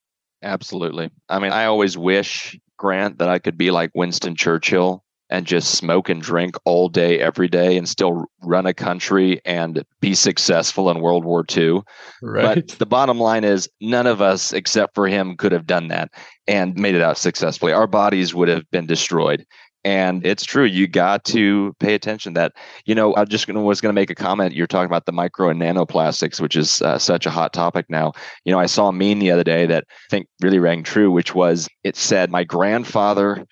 Absolutely. 0.44 1.10
I 1.28 1.40
mean, 1.40 1.52
I 1.52 1.66
always 1.66 1.98
wish, 1.98 2.58
Grant, 2.78 3.18
that 3.18 3.30
I 3.30 3.40
could 3.40 3.58
be 3.58 3.72
like 3.72 3.90
Winston 3.96 4.36
Churchill 4.36 5.04
and 5.30 5.46
just 5.46 5.76
smoke 5.76 6.10
and 6.10 6.22
drink 6.22 6.56
all 6.66 6.90
day, 6.90 7.20
every 7.20 7.48
day, 7.48 7.78
and 7.78 7.88
still 7.88 8.26
run 8.42 8.66
a 8.66 8.74
country 8.74 9.42
and 9.46 9.84
be 10.02 10.16
successful 10.16 10.90
in 10.90 11.02
World 11.02 11.24
War 11.24 11.46
II. 11.56 11.82
Right. 12.22 12.68
But 12.68 12.80
the 12.80 12.86
bottom 12.86 13.20
line 13.20 13.44
is, 13.44 13.70
none 13.80 14.08
of 14.08 14.22
us, 14.22 14.54
except 14.54 14.96
for 14.96 15.08
him, 15.08 15.38
could 15.38 15.52
have 15.52 15.68
done 15.68 15.90
that 15.90 16.12
and 16.48 16.76
made 16.76 16.96
it 16.96 17.02
out 17.02 17.18
successfully. 17.18 17.72
Our 17.72 17.88
bodies 17.88 18.34
would 18.34 18.48
have 18.48 18.70
been 18.72 18.88
destroyed. 18.88 19.46
And 19.86 20.26
it's 20.26 20.44
true. 20.44 20.66
You 20.66 20.88
got 20.88 21.24
to 21.26 21.74
pay 21.80 21.94
attention 21.94 22.34
that, 22.34 22.52
you 22.86 22.94
know, 22.94 23.16
I 23.16 23.24
just 23.24 23.48
gonna, 23.48 23.62
was 23.62 23.80
going 23.80 23.94
to 23.94 24.00
make 24.00 24.10
a 24.10 24.16
comment. 24.16 24.54
You're 24.54 24.68
talking 24.68 24.88
about 24.90 25.06
the 25.06 25.14
micro 25.14 25.50
and 25.50 25.62
nanoplastics, 25.62 26.42
which 26.42 26.58
is 26.58 26.82
uh, 26.82 26.98
such 27.00 27.26
a 27.26 27.30
hot 27.30 27.54
topic 27.54 27.86
now. 27.88 28.12
You 28.44 28.52
know, 28.52 28.60
I 28.60 28.66
saw 28.66 28.90
a 28.90 28.92
meme 28.92 29.20
the 29.20 29.32
other 29.32 29.44
day 29.44 29.66
that 29.68 29.86
I 29.90 30.10
think 30.10 30.28
really 30.42 30.60
rang 30.60 30.84
true, 30.84 31.10
which 31.10 31.34
was 31.34 31.70
it 31.86 31.96
said, 31.96 32.30
My 32.30 32.44
grandfather 32.44 33.46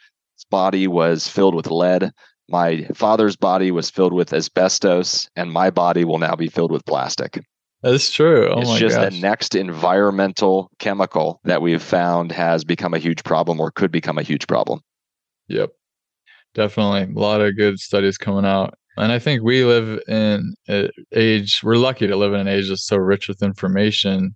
body 0.49 0.87
was 0.87 1.27
filled 1.27 1.55
with 1.55 1.71
lead. 1.71 2.11
My 2.49 2.83
father's 2.93 3.35
body 3.35 3.71
was 3.71 3.89
filled 3.89 4.13
with 4.13 4.33
asbestos, 4.33 5.29
and 5.35 5.51
my 5.51 5.69
body 5.69 6.05
will 6.05 6.19
now 6.19 6.35
be 6.35 6.47
filled 6.47 6.71
with 6.71 6.85
plastic. 6.85 7.39
That's 7.83 8.11
true. 8.11 8.49
Oh 8.49 8.61
it's 8.61 8.79
just 8.79 8.95
gosh. 8.95 9.13
the 9.13 9.19
next 9.19 9.55
environmental 9.55 10.71
chemical 10.79 11.39
that 11.43 11.61
we've 11.61 11.81
found 11.81 12.31
has 12.31 12.63
become 12.63 12.93
a 12.93 12.99
huge 12.99 13.23
problem 13.23 13.59
or 13.59 13.71
could 13.71 13.91
become 13.91 14.17
a 14.17 14.23
huge 14.23 14.47
problem. 14.47 14.81
Yep. 15.47 15.69
Definitely. 16.55 17.13
A 17.13 17.19
lot 17.19 17.41
of 17.41 17.55
good 17.55 17.79
studies 17.79 18.17
coming 18.17 18.45
out. 18.45 18.73
And 18.97 19.11
I 19.11 19.19
think 19.19 19.43
we 19.43 19.63
live 19.63 20.01
in 20.07 20.55
an 20.67 20.89
age, 21.13 21.61
we're 21.63 21.75
lucky 21.75 22.07
to 22.07 22.15
live 22.15 22.33
in 22.33 22.39
an 22.39 22.47
age 22.47 22.69
that's 22.69 22.87
so 22.87 22.97
rich 22.97 23.27
with 23.27 23.43
information. 23.43 24.35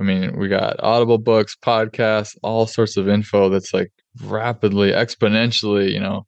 I 0.00 0.02
mean, 0.02 0.38
we 0.38 0.48
got 0.48 0.82
audible 0.82 1.18
books, 1.18 1.54
podcasts, 1.62 2.34
all 2.42 2.66
sorts 2.66 2.96
of 2.96 3.08
info 3.08 3.50
that's 3.50 3.74
like 3.74 3.92
rapidly, 4.22 4.92
exponentially, 4.92 5.92
you 5.92 6.00
know, 6.00 6.26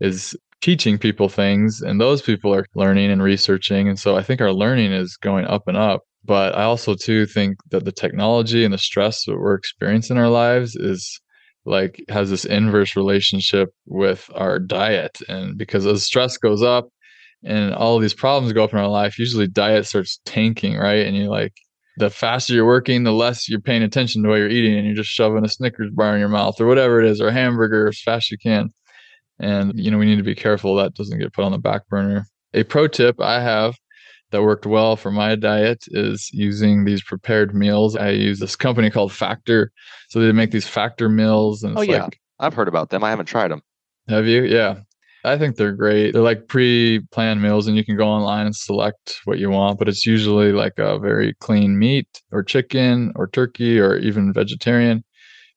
is 0.00 0.36
teaching 0.60 0.96
people 0.98 1.28
things 1.28 1.82
and 1.82 2.00
those 2.00 2.22
people 2.22 2.54
are 2.54 2.66
learning 2.74 3.10
and 3.10 3.22
researching. 3.22 3.88
And 3.88 3.98
so 3.98 4.16
I 4.16 4.22
think 4.22 4.40
our 4.40 4.52
learning 4.52 4.92
is 4.92 5.16
going 5.16 5.44
up 5.46 5.68
and 5.68 5.76
up. 5.76 6.02
But 6.24 6.56
I 6.56 6.62
also 6.62 6.94
too 6.94 7.26
think 7.26 7.58
that 7.70 7.84
the 7.84 7.92
technology 7.92 8.64
and 8.64 8.72
the 8.72 8.78
stress 8.78 9.26
that 9.26 9.36
we're 9.36 9.54
experiencing 9.54 10.16
in 10.16 10.22
our 10.22 10.30
lives 10.30 10.74
is 10.74 11.20
like 11.66 12.02
has 12.08 12.30
this 12.30 12.46
inverse 12.46 12.96
relationship 12.96 13.70
with 13.86 14.30
our 14.34 14.58
diet. 14.58 15.18
And 15.28 15.58
because 15.58 15.84
as 15.86 16.02
stress 16.02 16.38
goes 16.38 16.62
up 16.62 16.88
and 17.42 17.74
all 17.74 17.98
these 17.98 18.14
problems 18.14 18.54
go 18.54 18.64
up 18.64 18.72
in 18.72 18.78
our 18.78 18.88
life, 18.88 19.18
usually 19.18 19.48
diet 19.48 19.84
starts 19.86 20.18
tanking, 20.24 20.76
right? 20.78 21.06
And 21.06 21.14
you 21.14 21.28
like 21.28 21.52
the 21.96 22.10
faster 22.10 22.54
you're 22.54 22.66
working, 22.66 23.04
the 23.04 23.12
less 23.12 23.48
you're 23.48 23.60
paying 23.60 23.82
attention 23.82 24.22
to 24.22 24.28
what 24.28 24.36
you're 24.36 24.48
eating, 24.48 24.76
and 24.76 24.86
you're 24.86 24.96
just 24.96 25.10
shoving 25.10 25.44
a 25.44 25.48
Snickers 25.48 25.90
bar 25.92 26.14
in 26.14 26.20
your 26.20 26.28
mouth 26.28 26.60
or 26.60 26.66
whatever 26.66 27.00
it 27.00 27.08
is, 27.08 27.20
or 27.20 27.28
a 27.28 27.32
hamburger 27.32 27.88
as 27.88 28.00
fast 28.00 28.26
as 28.26 28.30
you 28.32 28.38
can. 28.38 28.72
And 29.38 29.78
you 29.78 29.90
know 29.90 29.98
we 29.98 30.06
need 30.06 30.16
to 30.16 30.22
be 30.22 30.34
careful 30.34 30.76
that 30.76 30.94
doesn't 30.94 31.18
get 31.18 31.32
put 31.32 31.44
on 31.44 31.52
the 31.52 31.58
back 31.58 31.86
burner. 31.88 32.26
A 32.52 32.62
pro 32.64 32.86
tip 32.86 33.20
I 33.20 33.40
have 33.40 33.74
that 34.30 34.42
worked 34.42 34.66
well 34.66 34.96
for 34.96 35.10
my 35.10 35.34
diet 35.36 35.84
is 35.88 36.30
using 36.32 36.84
these 36.84 37.02
prepared 37.02 37.54
meals. 37.54 37.96
I 37.96 38.10
use 38.10 38.40
this 38.40 38.56
company 38.56 38.90
called 38.90 39.12
Factor, 39.12 39.72
so 40.08 40.20
they 40.20 40.32
make 40.32 40.50
these 40.50 40.66
Factor 40.66 41.08
meals. 41.08 41.62
And 41.62 41.78
oh 41.78 41.82
yeah, 41.82 42.04
like, 42.04 42.20
I've 42.40 42.54
heard 42.54 42.68
about 42.68 42.90
them. 42.90 43.04
I 43.04 43.10
haven't 43.10 43.26
tried 43.26 43.50
them. 43.50 43.62
Have 44.08 44.26
you? 44.26 44.42
Yeah, 44.42 44.80
I 45.24 45.38
think 45.38 45.56
they're 45.56 45.72
great. 45.72 46.12
They're 46.12 46.22
like 46.22 46.48
pre-planned 46.48 47.40
meals 47.40 47.66
and 47.66 47.76
you 47.76 47.84
can 47.84 47.96
go 47.96 48.06
online 48.06 48.46
and 48.46 48.54
select 48.54 49.20
what 49.24 49.38
you 49.38 49.48
want, 49.50 49.78
but 49.78 49.88
it's 49.88 50.04
usually 50.04 50.52
like 50.52 50.74
a 50.78 50.98
very 50.98 51.34
clean 51.40 51.78
meat 51.78 52.08
or 52.30 52.42
chicken 52.42 53.12
or 53.16 53.28
turkey 53.28 53.80
or 53.80 53.96
even 53.96 54.34
vegetarian 54.34 55.02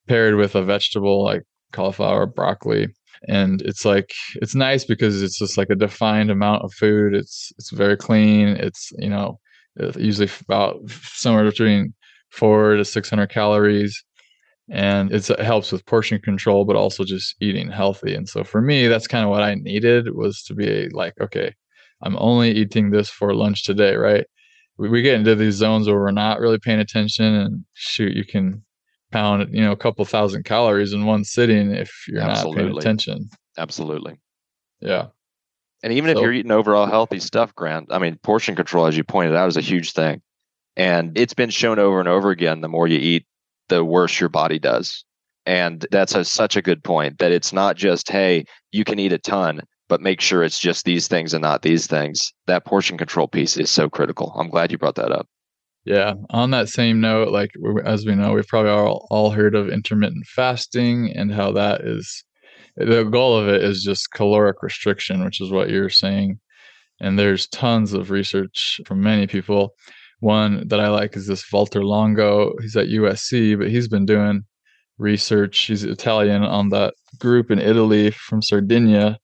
paired 0.07 0.35
with 0.35 0.55
a 0.55 0.63
vegetable 0.63 1.23
like 1.23 1.43
cauliflower, 1.73 2.25
broccoli. 2.25 2.87
And 3.27 3.61
it's 3.63 3.83
like 3.83 4.13
it's 4.35 4.55
nice 4.55 4.85
because 4.85 5.21
it's 5.21 5.37
just 5.37 5.57
like 5.57 5.69
a 5.69 5.75
defined 5.75 6.31
amount 6.31 6.63
of 6.63 6.73
food. 6.73 7.13
It's 7.13 7.51
it's 7.57 7.71
very 7.71 7.97
clean. 7.97 8.49
It's, 8.49 8.91
you 8.99 9.09
know, 9.09 9.39
usually 9.97 10.29
about 10.41 10.77
somewhere 10.89 11.43
between 11.43 11.93
4 12.31 12.75
to 12.75 12.85
600 12.85 13.27
calories 13.27 14.03
and 14.69 15.11
it 15.13 15.27
helps 15.39 15.71
with 15.71 15.85
portion 15.85 16.19
control 16.19 16.65
but 16.65 16.75
also 16.75 17.03
just 17.03 17.35
eating 17.39 17.71
healthy 17.71 18.13
and 18.13 18.27
so 18.27 18.43
for 18.43 18.61
me 18.61 18.87
that's 18.87 19.07
kind 19.07 19.23
of 19.23 19.29
what 19.29 19.43
i 19.43 19.55
needed 19.55 20.13
was 20.13 20.43
to 20.43 20.53
be 20.53 20.89
like 20.89 21.13
okay 21.21 21.53
i'm 22.03 22.17
only 22.19 22.51
eating 22.51 22.89
this 22.89 23.09
for 23.09 23.33
lunch 23.33 23.63
today 23.63 23.95
right 23.95 24.25
we, 24.77 24.89
we 24.89 25.01
get 25.01 25.15
into 25.15 25.35
these 25.35 25.55
zones 25.55 25.87
where 25.87 25.97
we're 25.97 26.11
not 26.11 26.39
really 26.39 26.59
paying 26.59 26.79
attention 26.79 27.33
and 27.33 27.63
shoot 27.73 28.15
you 28.15 28.25
can 28.25 28.61
pound 29.11 29.47
you 29.53 29.61
know 29.61 29.71
a 29.71 29.77
couple 29.77 30.03
thousand 30.03 30.43
calories 30.43 30.91
in 30.91 31.05
one 31.05 31.23
sitting 31.23 31.71
if 31.71 32.05
you're 32.09 32.21
Absolutely. 32.21 32.63
not 32.63 32.67
paying 32.67 32.77
attention 32.77 33.29
Absolutely. 33.57 34.19
Yeah. 34.79 35.07
And 35.83 35.93
even 35.93 36.11
so, 36.11 36.17
if 36.17 36.23
you're 36.23 36.33
eating 36.33 36.51
overall 36.51 36.85
healthy 36.85 37.19
stuff, 37.19 37.53
Grant, 37.55 37.91
I 37.91 37.99
mean, 37.99 38.17
portion 38.17 38.55
control, 38.55 38.85
as 38.85 38.97
you 38.97 39.03
pointed 39.03 39.35
out, 39.35 39.47
is 39.47 39.57
a 39.57 39.61
huge 39.61 39.93
thing. 39.93 40.21
And 40.75 41.17
it's 41.17 41.33
been 41.33 41.49
shown 41.49 41.79
over 41.79 41.99
and 41.99 42.07
over 42.07 42.29
again 42.29 42.61
the 42.61 42.69
more 42.69 42.87
you 42.87 42.99
eat, 42.99 43.25
the 43.69 43.83
worse 43.83 44.19
your 44.19 44.29
body 44.29 44.59
does. 44.59 45.03
And 45.45 45.85
that's 45.91 46.13
a, 46.13 46.25
such 46.25 46.57
a 46.57 46.61
good 46.61 46.83
point 46.83 47.19
that 47.19 47.31
it's 47.31 47.53
not 47.53 47.77
just, 47.77 48.11
hey, 48.11 48.45
you 48.71 48.83
can 48.83 48.99
eat 48.99 49.13
a 49.13 49.17
ton, 49.17 49.61
but 49.87 50.01
make 50.01 50.19
sure 50.19 50.43
it's 50.43 50.59
just 50.59 50.83
these 50.83 51.07
things 51.07 51.33
and 51.33 51.41
not 51.41 51.61
these 51.61 51.87
things. 51.87 52.33
That 52.47 52.65
portion 52.65 52.97
control 52.97 53.27
piece 53.27 53.55
is 53.55 53.71
so 53.71 53.89
critical. 53.89 54.33
I'm 54.37 54.49
glad 54.49 54.71
you 54.71 54.77
brought 54.77 54.95
that 54.95 55.11
up. 55.11 55.27
Yeah. 55.85 56.15
On 56.31 56.51
that 56.51 56.67
same 56.67 56.99
note, 56.99 57.29
like 57.29 57.51
as 57.85 58.05
we 58.05 58.13
know, 58.13 58.33
we've 58.33 58.47
probably 58.47 58.71
all, 58.71 59.07
all 59.09 59.31
heard 59.31 59.55
of 59.55 59.69
intermittent 59.69 60.25
fasting 60.25 61.13
and 61.15 61.31
how 61.31 61.53
that 61.53 61.81
is 61.81 62.25
the 62.75 63.03
goal 63.03 63.37
of 63.37 63.47
it 63.47 63.63
is 63.63 63.83
just 63.83 64.11
caloric 64.11 64.61
restriction, 64.61 65.23
which 65.23 65.41
is 65.41 65.49
what 65.49 65.69
you're 65.69 65.89
saying. 65.89 66.39
And 66.99 67.17
there's 67.17 67.47
tons 67.47 67.93
of 67.93 68.11
research 68.11 68.81
from 68.85 69.01
many 69.01 69.27
people 69.27 69.73
one 70.19 70.67
that 70.67 70.79
I 70.79 70.89
like 70.89 71.15
is 71.15 71.27
this 71.27 71.45
Walter 71.51 71.83
Longo. 71.83 72.53
He's 72.61 72.75
at 72.75 72.87
USC, 72.87 73.57
but 73.57 73.69
he's 73.69 73.87
been 73.87 74.05
doing 74.05 74.43
research. 74.97 75.65
He's 75.65 75.83
Italian 75.83 76.43
on 76.43 76.69
that 76.69 76.93
group 77.19 77.51
in 77.51 77.59
Italy 77.59 78.11
from 78.11 78.41
Sardinia 78.41 79.19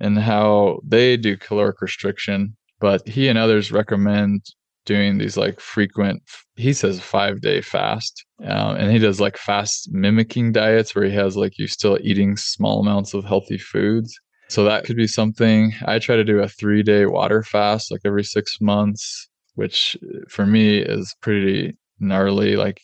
and 0.00 0.18
how 0.18 0.80
they 0.84 1.16
do 1.16 1.36
caloric 1.36 1.80
restriction. 1.82 2.56
But 2.80 3.06
he 3.06 3.28
and 3.28 3.38
others 3.38 3.70
recommend 3.70 4.46
doing 4.86 5.18
these 5.18 5.36
like 5.36 5.60
frequent, 5.60 6.22
he 6.56 6.72
says 6.72 7.00
five 7.00 7.42
day 7.42 7.60
fast. 7.60 8.24
Um, 8.42 8.76
and 8.76 8.90
he 8.90 8.98
does 8.98 9.20
like 9.20 9.36
fast 9.36 9.90
mimicking 9.92 10.52
diets 10.52 10.94
where 10.94 11.04
he 11.04 11.14
has 11.14 11.36
like 11.36 11.58
you 11.58 11.66
still 11.66 11.98
eating 12.00 12.36
small 12.38 12.80
amounts 12.80 13.12
of 13.12 13.24
healthy 13.24 13.58
foods. 13.58 14.18
So 14.48 14.64
that 14.64 14.84
could 14.84 14.96
be 14.96 15.06
something. 15.06 15.74
I 15.84 15.98
try 15.98 16.16
to 16.16 16.24
do 16.24 16.40
a 16.40 16.48
three 16.48 16.82
day 16.82 17.04
water 17.04 17.42
fast 17.42 17.92
like 17.92 18.00
every 18.06 18.24
six 18.24 18.56
months 18.60 19.28
which 19.54 19.96
uh, 20.02 20.20
for 20.28 20.46
me 20.46 20.78
is 20.78 21.14
pretty 21.20 21.76
gnarly. 21.98 22.56
Like 22.56 22.80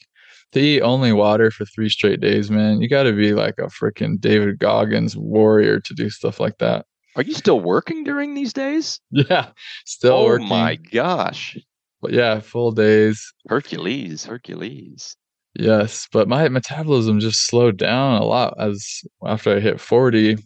to 0.52 0.60
eat 0.60 0.82
only 0.82 1.12
water 1.12 1.50
for 1.50 1.64
three 1.64 1.88
straight 1.88 2.20
days, 2.20 2.50
man, 2.50 2.80
you 2.80 2.88
got 2.88 3.04
to 3.04 3.12
be 3.12 3.32
like 3.32 3.58
a 3.58 3.66
freaking 3.66 4.20
David 4.20 4.58
Goggins 4.58 5.16
warrior 5.16 5.80
to 5.80 5.94
do 5.94 6.10
stuff 6.10 6.40
like 6.40 6.58
that. 6.58 6.86
Are 7.16 7.22
you 7.22 7.34
still 7.34 7.60
working 7.60 8.04
during 8.04 8.34
these 8.34 8.52
days? 8.52 9.00
Yeah, 9.10 9.48
still 9.86 10.12
oh 10.12 10.24
working. 10.26 10.46
Oh 10.46 10.50
my 10.50 10.76
gosh. 10.76 11.56
But 12.02 12.12
yeah, 12.12 12.40
full 12.40 12.72
days. 12.72 13.32
Hercules, 13.48 14.24
Hercules. 14.24 15.16
Yes, 15.58 16.06
but 16.12 16.28
my 16.28 16.48
metabolism 16.50 17.18
just 17.18 17.46
slowed 17.46 17.78
down 17.78 18.20
a 18.20 18.24
lot 18.24 18.54
as 18.60 19.00
after 19.24 19.56
I 19.56 19.60
hit 19.60 19.80
40. 19.80 20.36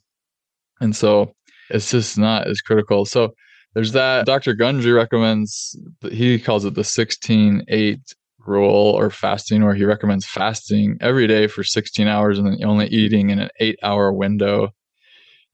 And 0.80 0.94
so 0.94 1.34
it's 1.68 1.90
just 1.90 2.16
not 2.16 2.46
as 2.46 2.60
critical. 2.60 3.04
So 3.04 3.34
there's 3.74 3.92
that. 3.92 4.26
Dr. 4.26 4.54
Gundry 4.54 4.92
recommends, 4.92 5.76
he 6.10 6.38
calls 6.38 6.64
it 6.64 6.74
the 6.74 6.84
16 6.84 7.64
8 7.68 8.00
rule 8.46 8.92
or 8.92 9.10
fasting, 9.10 9.64
where 9.64 9.74
he 9.74 9.84
recommends 9.84 10.26
fasting 10.26 10.96
every 11.00 11.26
day 11.26 11.46
for 11.46 11.62
16 11.62 12.08
hours 12.08 12.38
and 12.38 12.46
then 12.46 12.64
only 12.64 12.86
eating 12.88 13.30
in 13.30 13.38
an 13.38 13.50
eight 13.60 13.78
hour 13.82 14.12
window. 14.12 14.70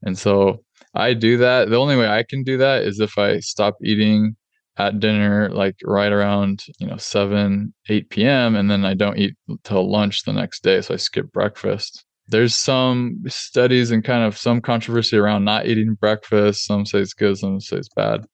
And 0.02 0.16
so 0.18 0.64
I 0.94 1.14
do 1.14 1.36
that. 1.38 1.68
The 1.68 1.76
only 1.76 1.96
way 1.96 2.08
I 2.08 2.22
can 2.22 2.42
do 2.42 2.56
that 2.58 2.84
is 2.84 3.00
if 3.00 3.18
I 3.18 3.40
stop 3.40 3.76
eating 3.82 4.36
at 4.78 5.00
dinner 5.00 5.48
like 5.50 5.76
right 5.84 6.12
around 6.12 6.64
you 6.78 6.86
know 6.86 6.96
7 6.96 7.72
8 7.88 8.10
p.m 8.10 8.56
and 8.56 8.70
then 8.70 8.84
i 8.84 8.94
don't 8.94 9.18
eat 9.18 9.34
till 9.64 9.90
lunch 9.90 10.24
the 10.24 10.32
next 10.32 10.62
day 10.62 10.80
so 10.80 10.94
i 10.94 10.96
skip 10.96 11.32
breakfast 11.32 12.04
there's 12.29 12.57
some 12.57 13.22
studies 13.27 13.91
and 13.91 14.05
kind 14.05 14.24
of 14.24 14.37
some 14.37 14.61
controversy 14.61 15.16
around 15.16 15.45
not 15.45 15.66
eating 15.66 15.95
breakfast. 15.95 16.64
Some 16.64 16.87
say 16.87 17.01
it's 17.01 17.14
good 17.14 17.39
some 17.39 17.61
say 17.61 17.77
it's 17.77 17.89
bad. 17.89 18.27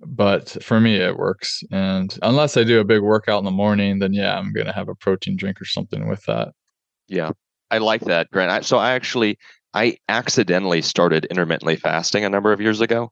But 0.00 0.62
for 0.62 0.80
me 0.80 0.96
it 0.96 1.16
works. 1.16 1.62
And 1.70 2.16
unless 2.22 2.56
i 2.56 2.64
do 2.64 2.80
a 2.80 2.84
big 2.84 3.00
workout 3.00 3.38
in 3.38 3.44
the 3.44 3.50
morning 3.50 3.98
then 3.98 4.12
yeah 4.12 4.36
i'm 4.36 4.52
going 4.52 4.66
to 4.66 4.72
have 4.72 4.88
a 4.88 4.94
protein 4.94 5.36
drink 5.36 5.60
or 5.60 5.64
something 5.64 6.08
with 6.08 6.22
that. 6.24 6.48
Yeah 7.08 7.32
i 7.70 7.78
like 7.78 8.02
that 8.02 8.30
grant. 8.30 8.50
I, 8.50 8.60
so 8.60 8.78
i 8.78 8.92
actually 8.92 9.38
i 9.72 9.96
accidentally 10.08 10.82
started 10.82 11.24
intermittently 11.26 11.76
fasting 11.76 12.24
a 12.24 12.30
number 12.30 12.52
of 12.52 12.60
years 12.60 12.80
ago 12.80 13.10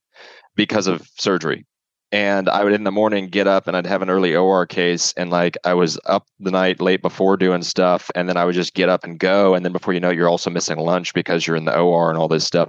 because 0.54 0.86
of 0.86 1.08
surgery 1.18 1.64
and 2.12 2.50
I 2.50 2.62
would 2.62 2.74
in 2.74 2.84
the 2.84 2.92
morning 2.92 3.28
get 3.28 3.46
up 3.46 3.66
and 3.66 3.76
I'd 3.76 3.86
have 3.86 4.02
an 4.02 4.10
early 4.10 4.36
OR 4.36 4.66
case 4.66 5.14
and 5.16 5.30
like 5.30 5.56
I 5.64 5.72
was 5.72 5.98
up 6.04 6.26
the 6.38 6.50
night 6.50 6.80
late 6.80 7.00
before 7.00 7.38
doing 7.38 7.62
stuff 7.62 8.10
and 8.14 8.28
then 8.28 8.36
I 8.36 8.44
would 8.44 8.54
just 8.54 8.74
get 8.74 8.90
up 8.90 9.02
and 9.02 9.18
go 9.18 9.54
and 9.54 9.64
then 9.64 9.72
before 9.72 9.94
you 9.94 10.00
know 10.00 10.10
it, 10.10 10.16
you're 10.16 10.28
also 10.28 10.50
missing 10.50 10.78
lunch 10.78 11.14
because 11.14 11.46
you're 11.46 11.56
in 11.56 11.64
the 11.64 11.76
OR 11.76 12.10
and 12.10 12.18
all 12.18 12.28
this 12.28 12.44
stuff. 12.44 12.68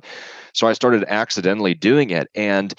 So 0.54 0.68
I 0.68 0.74
started 0.74 1.04
accidentally 1.10 1.74
doing 1.74 2.10
it 2.10 2.30
and 2.34 2.74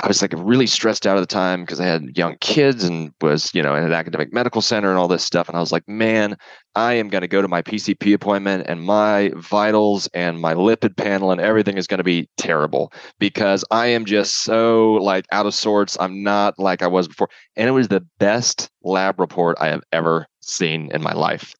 I 0.00 0.06
was 0.06 0.22
like 0.22 0.32
really 0.36 0.68
stressed 0.68 1.08
out 1.08 1.16
at 1.16 1.20
the 1.20 1.26
time 1.26 1.62
because 1.62 1.80
I 1.80 1.86
had 1.86 2.16
young 2.16 2.36
kids 2.40 2.84
and 2.84 3.12
was, 3.20 3.52
you 3.52 3.62
know, 3.62 3.74
in 3.74 3.82
an 3.82 3.92
academic 3.92 4.32
medical 4.32 4.62
center 4.62 4.90
and 4.90 4.98
all 4.98 5.08
this 5.08 5.24
stuff. 5.24 5.48
And 5.48 5.56
I 5.56 5.60
was 5.60 5.72
like, 5.72 5.88
man, 5.88 6.36
I 6.76 6.94
am 6.94 7.08
going 7.08 7.22
to 7.22 7.28
go 7.28 7.42
to 7.42 7.48
my 7.48 7.62
PCP 7.62 8.14
appointment 8.14 8.66
and 8.68 8.82
my 8.82 9.32
vitals 9.34 10.08
and 10.14 10.40
my 10.40 10.54
lipid 10.54 10.96
panel 10.96 11.32
and 11.32 11.40
everything 11.40 11.76
is 11.76 11.88
going 11.88 11.98
to 11.98 12.04
be 12.04 12.28
terrible 12.36 12.92
because 13.18 13.64
I 13.72 13.88
am 13.88 14.04
just 14.04 14.36
so 14.36 14.92
like 14.94 15.26
out 15.32 15.46
of 15.46 15.54
sorts. 15.54 15.96
I'm 15.98 16.22
not 16.22 16.60
like 16.60 16.80
I 16.80 16.86
was 16.86 17.08
before. 17.08 17.28
And 17.56 17.68
it 17.68 17.72
was 17.72 17.88
the 17.88 18.06
best 18.18 18.70
lab 18.84 19.18
report 19.18 19.56
I 19.60 19.66
have 19.66 19.82
ever 19.92 20.26
seen 20.40 20.92
in 20.92 21.02
my 21.02 21.12
life. 21.12 21.54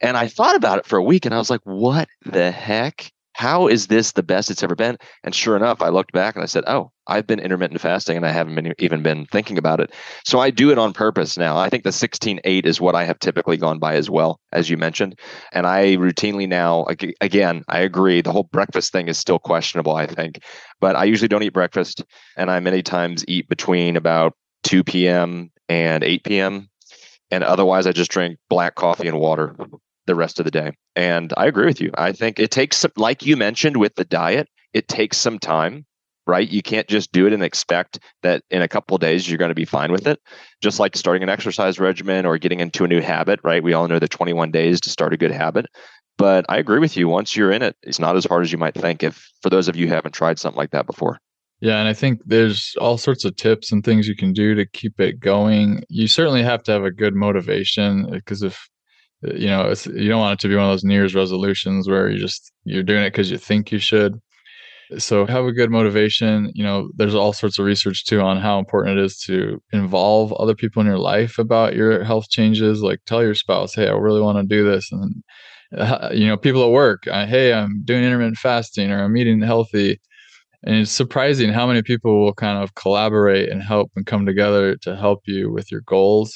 And 0.00 0.16
I 0.16 0.28
thought 0.28 0.54
about 0.54 0.78
it 0.78 0.86
for 0.86 0.96
a 0.96 1.02
week 1.02 1.26
and 1.26 1.34
I 1.34 1.38
was 1.38 1.50
like, 1.50 1.62
what 1.64 2.08
the 2.24 2.52
heck? 2.52 3.10
How 3.32 3.68
is 3.68 3.86
this 3.86 4.12
the 4.12 4.22
best 4.22 4.50
it's 4.50 4.62
ever 4.62 4.74
been? 4.74 4.96
And 5.24 5.34
sure 5.34 5.56
enough, 5.56 5.80
I 5.80 5.88
looked 5.88 6.12
back 6.12 6.34
and 6.34 6.42
I 6.42 6.46
said, 6.46 6.64
oh, 6.66 6.90
I've 7.06 7.26
been 7.26 7.40
intermittent 7.40 7.80
fasting 7.80 8.16
and 8.16 8.26
I 8.26 8.30
haven't 8.30 8.54
been 8.54 8.74
even 8.78 9.02
been 9.02 9.26
thinking 9.26 9.56
about 9.56 9.80
it. 9.80 9.92
So 10.24 10.40
I 10.40 10.50
do 10.50 10.70
it 10.70 10.78
on 10.78 10.92
purpose 10.92 11.38
now. 11.38 11.56
I 11.56 11.68
think 11.68 11.84
the 11.84 11.90
16-8 11.90 12.66
is 12.66 12.80
what 12.80 12.94
I 12.94 13.04
have 13.04 13.18
typically 13.18 13.56
gone 13.56 13.78
by 13.78 13.94
as 13.94 14.10
well, 14.10 14.40
as 14.52 14.68
you 14.68 14.76
mentioned. 14.76 15.18
And 15.52 15.66
I 15.66 15.96
routinely 15.96 16.48
now, 16.48 16.86
again, 17.20 17.64
I 17.68 17.80
agree, 17.80 18.20
the 18.20 18.32
whole 18.32 18.44
breakfast 18.44 18.92
thing 18.92 19.08
is 19.08 19.18
still 19.18 19.38
questionable, 19.38 19.94
I 19.94 20.06
think. 20.06 20.40
But 20.80 20.96
I 20.96 21.04
usually 21.04 21.28
don't 21.28 21.42
eat 21.42 21.52
breakfast 21.52 22.04
and 22.36 22.50
I 22.50 22.60
many 22.60 22.82
times 22.82 23.24
eat 23.26 23.48
between 23.48 23.96
about 23.96 24.34
2 24.64 24.84
p.m. 24.84 25.50
and 25.68 26.04
8 26.04 26.24
p.m. 26.24 26.68
And 27.30 27.44
otherwise, 27.44 27.86
I 27.86 27.92
just 27.92 28.10
drink 28.10 28.38
black 28.48 28.74
coffee 28.74 29.08
and 29.08 29.18
water 29.18 29.56
the 30.10 30.16
rest 30.16 30.40
of 30.40 30.44
the 30.44 30.50
day. 30.50 30.72
And 30.96 31.32
I 31.36 31.46
agree 31.46 31.66
with 31.66 31.80
you. 31.80 31.92
I 31.94 32.10
think 32.10 32.40
it 32.40 32.50
takes 32.50 32.84
like 32.96 33.24
you 33.24 33.36
mentioned 33.36 33.76
with 33.76 33.94
the 33.94 34.04
diet, 34.04 34.48
it 34.72 34.88
takes 34.88 35.16
some 35.18 35.38
time, 35.38 35.86
right? 36.26 36.48
You 36.48 36.62
can't 36.62 36.88
just 36.88 37.12
do 37.12 37.28
it 37.28 37.32
and 37.32 37.44
expect 37.44 38.00
that 38.24 38.42
in 38.50 38.60
a 38.60 38.66
couple 38.66 38.98
days 38.98 39.28
you're 39.28 39.38
going 39.38 39.50
to 39.50 39.54
be 39.54 39.64
fine 39.64 39.92
with 39.92 40.08
it. 40.08 40.18
Just 40.60 40.80
like 40.80 40.96
starting 40.96 41.22
an 41.22 41.28
exercise 41.28 41.78
regimen 41.78 42.26
or 42.26 42.38
getting 42.38 42.58
into 42.58 42.82
a 42.82 42.88
new 42.88 43.00
habit, 43.00 43.38
right? 43.44 43.62
We 43.62 43.72
all 43.72 43.86
know 43.86 44.00
the 44.00 44.08
21 44.08 44.50
days 44.50 44.80
to 44.80 44.90
start 44.90 45.14
a 45.14 45.16
good 45.16 45.30
habit. 45.30 45.66
But 46.18 46.44
I 46.48 46.58
agree 46.58 46.80
with 46.80 46.96
you. 46.96 47.06
Once 47.06 47.36
you're 47.36 47.52
in 47.52 47.62
it, 47.62 47.76
it's 47.84 48.00
not 48.00 48.16
as 48.16 48.24
hard 48.24 48.42
as 48.42 48.50
you 48.50 48.58
might 48.58 48.74
think. 48.74 49.04
If 49.04 49.30
for 49.42 49.48
those 49.48 49.68
of 49.68 49.76
you 49.76 49.86
who 49.86 49.94
haven't 49.94 50.12
tried 50.12 50.40
something 50.40 50.58
like 50.58 50.72
that 50.72 50.86
before. 50.86 51.18
Yeah, 51.60 51.78
and 51.78 51.88
I 51.88 51.92
think 51.92 52.20
there's 52.26 52.74
all 52.80 52.98
sorts 52.98 53.24
of 53.24 53.36
tips 53.36 53.70
and 53.70 53.84
things 53.84 54.08
you 54.08 54.16
can 54.16 54.32
do 54.32 54.54
to 54.54 54.66
keep 54.66 54.98
it 54.98 55.20
going. 55.20 55.84
You 55.88 56.08
certainly 56.08 56.42
have 56.42 56.62
to 56.64 56.72
have 56.72 56.84
a 56.84 56.90
good 56.90 57.14
motivation 57.14 58.10
because 58.10 58.42
if 58.42 58.68
you 59.22 59.46
know 59.46 59.68
it's 59.68 59.86
you 59.86 60.08
don't 60.08 60.20
want 60.20 60.40
it 60.40 60.42
to 60.42 60.48
be 60.48 60.56
one 60.56 60.64
of 60.64 60.70
those 60.70 60.84
New 60.84 60.94
Year's 60.94 61.14
resolutions 61.14 61.88
where 61.88 62.08
you 62.08 62.18
just 62.18 62.52
you're 62.64 62.82
doing 62.82 63.02
it 63.04 63.10
because 63.10 63.30
you 63.30 63.38
think 63.38 63.70
you 63.72 63.78
should. 63.78 64.20
So 64.98 65.24
have 65.26 65.44
a 65.44 65.52
good 65.52 65.70
motivation. 65.70 66.50
You 66.54 66.64
know, 66.64 66.90
there's 66.96 67.14
all 67.14 67.32
sorts 67.32 67.58
of 67.58 67.64
research 67.64 68.04
too 68.06 68.20
on 68.20 68.38
how 68.38 68.58
important 68.58 68.98
it 68.98 69.04
is 69.04 69.18
to 69.26 69.62
involve 69.72 70.32
other 70.32 70.54
people 70.54 70.80
in 70.80 70.86
your 70.86 70.98
life 70.98 71.38
about 71.38 71.76
your 71.76 72.02
health 72.02 72.28
changes. 72.28 72.82
Like 72.82 73.00
tell 73.06 73.22
your 73.22 73.34
spouse, 73.34 73.74
"Hey, 73.74 73.88
I 73.88 73.92
really 73.92 74.20
want 74.20 74.38
to 74.38 74.56
do 74.56 74.64
this," 74.68 74.90
and 74.92 75.22
uh, 75.78 76.10
you 76.12 76.26
know, 76.26 76.36
people 76.36 76.64
at 76.64 76.70
work, 76.70 77.06
uh, 77.08 77.26
"Hey, 77.26 77.52
I'm 77.52 77.82
doing 77.84 78.04
intermittent 78.04 78.38
fasting 78.38 78.90
or 78.90 79.04
I'm 79.04 79.16
eating 79.16 79.40
healthy." 79.42 80.00
And 80.64 80.76
it's 80.76 80.90
surprising 80.90 81.50
how 81.52 81.66
many 81.66 81.82
people 81.82 82.20
will 82.20 82.34
kind 82.34 82.62
of 82.62 82.74
collaborate 82.74 83.48
and 83.50 83.62
help 83.62 83.90
and 83.96 84.06
come 84.06 84.26
together 84.26 84.76
to 84.82 84.96
help 84.96 85.20
you 85.26 85.50
with 85.52 85.70
your 85.72 85.82
goals 85.82 86.34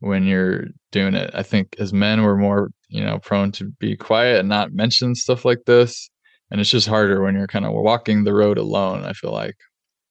when 0.00 0.24
you're 0.24 0.64
doing 0.92 1.14
it. 1.14 1.30
I 1.34 1.42
think 1.42 1.76
as 1.78 1.92
men, 1.92 2.22
we're 2.22 2.36
more, 2.36 2.70
you 2.88 3.04
know, 3.04 3.18
prone 3.18 3.52
to 3.52 3.64
be 3.78 3.96
quiet 3.96 4.40
and 4.40 4.48
not 4.48 4.72
mention 4.72 5.14
stuff 5.14 5.44
like 5.44 5.64
this. 5.66 6.10
And 6.50 6.60
it's 6.60 6.70
just 6.70 6.88
harder 6.88 7.22
when 7.22 7.36
you're 7.36 7.46
kind 7.46 7.64
of 7.64 7.72
walking 7.72 8.24
the 8.24 8.34
road 8.34 8.58
alone, 8.58 9.04
I 9.04 9.12
feel 9.12 9.32
like. 9.32 9.56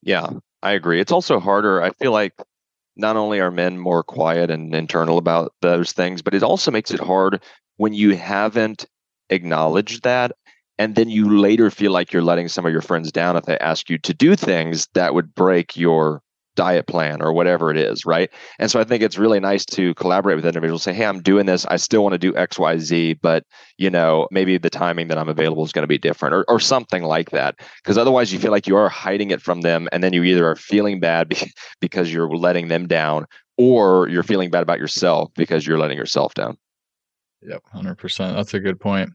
Yeah, 0.01 0.29
I 0.63 0.71
agree. 0.71 1.01
It's 1.01 1.11
also 1.11 1.39
harder. 1.39 1.81
I 1.81 1.91
feel 1.91 2.13
like 2.13 2.33
not 2.95 3.17
only 3.17 3.39
are 3.39 3.51
men 3.51 3.77
more 3.77 4.03
quiet 4.03 4.49
and 4.49 4.73
internal 4.73 5.17
about 5.17 5.53
those 5.61 5.91
things, 5.91 6.21
but 6.21 6.33
it 6.33 6.43
also 6.43 6.71
makes 6.71 6.91
it 6.91 6.99
hard 6.99 7.41
when 7.77 7.93
you 7.93 8.15
haven't 8.15 8.85
acknowledged 9.29 10.03
that. 10.03 10.31
And 10.77 10.95
then 10.95 11.09
you 11.09 11.39
later 11.39 11.69
feel 11.71 11.91
like 11.91 12.13
you're 12.13 12.21
letting 12.21 12.47
some 12.47 12.65
of 12.65 12.71
your 12.71 12.81
friends 12.81 13.11
down 13.11 13.35
if 13.35 13.45
they 13.45 13.57
ask 13.57 13.89
you 13.89 13.97
to 13.97 14.13
do 14.13 14.35
things 14.35 14.87
that 14.93 15.13
would 15.13 15.35
break 15.35 15.75
your 15.75 16.21
diet 16.59 16.87
plan 16.87 17.21
or 17.21 17.31
whatever 17.31 17.71
it 17.71 17.77
is, 17.77 18.05
right? 18.05 18.29
And 18.59 18.69
so 18.69 18.81
I 18.81 18.83
think 18.83 19.01
it's 19.01 19.17
really 19.17 19.39
nice 19.39 19.63
to 19.67 19.93
collaborate 19.93 20.35
with 20.35 20.45
individuals. 20.45 20.83
Say, 20.83 20.91
hey, 20.91 21.05
I'm 21.05 21.21
doing 21.21 21.45
this. 21.45 21.65
I 21.67 21.77
still 21.77 22.03
want 22.03 22.15
to 22.15 22.19
do 22.19 22.35
X, 22.35 22.59
Y, 22.59 22.77
Z, 22.79 23.13
but 23.21 23.45
you 23.77 23.89
know, 23.89 24.27
maybe 24.29 24.57
the 24.57 24.69
timing 24.69 25.07
that 25.07 25.17
I'm 25.17 25.29
available 25.29 25.63
is 25.63 25.71
going 25.71 25.83
to 25.83 25.87
be 25.87 25.97
different, 25.97 26.35
or 26.35 26.43
or 26.49 26.59
something 26.59 27.03
like 27.03 27.29
that. 27.29 27.55
Because 27.81 27.97
otherwise, 27.97 28.33
you 28.33 28.39
feel 28.39 28.51
like 28.51 28.67
you 28.67 28.75
are 28.75 28.89
hiding 28.89 29.31
it 29.31 29.41
from 29.41 29.61
them, 29.61 29.87
and 29.93 30.03
then 30.03 30.11
you 30.11 30.21
either 30.23 30.45
are 30.45 30.57
feeling 30.57 30.99
bad 30.99 31.33
because 31.79 32.11
you're 32.11 32.27
letting 32.27 32.67
them 32.67 32.87
down, 32.87 33.25
or 33.57 34.09
you're 34.09 34.21
feeling 34.21 34.49
bad 34.49 34.63
about 34.63 34.79
yourself 34.79 35.31
because 35.35 35.65
you're 35.65 35.79
letting 35.79 35.97
yourself 35.97 36.33
down. 36.33 36.57
Yep, 37.41 37.63
hundred 37.71 37.95
percent. 37.95 38.35
That's 38.35 38.53
a 38.53 38.59
good 38.59 38.81
point. 38.81 39.11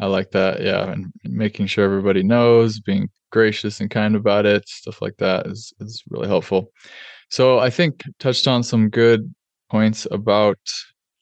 I 0.00 0.06
like 0.06 0.30
that. 0.32 0.62
Yeah, 0.62 0.90
and 0.90 1.12
making 1.24 1.66
sure 1.66 1.84
everybody 1.84 2.22
knows, 2.22 2.80
being 2.80 3.08
gracious 3.30 3.80
and 3.80 3.90
kind 3.90 4.16
about 4.16 4.46
it, 4.46 4.68
stuff 4.68 5.00
like 5.02 5.16
that 5.18 5.46
is 5.46 5.72
is 5.80 6.02
really 6.08 6.28
helpful. 6.28 6.72
So 7.28 7.58
I 7.58 7.70
think 7.70 8.02
touched 8.18 8.48
on 8.48 8.62
some 8.62 8.88
good 8.88 9.32
points 9.70 10.06
about 10.10 10.58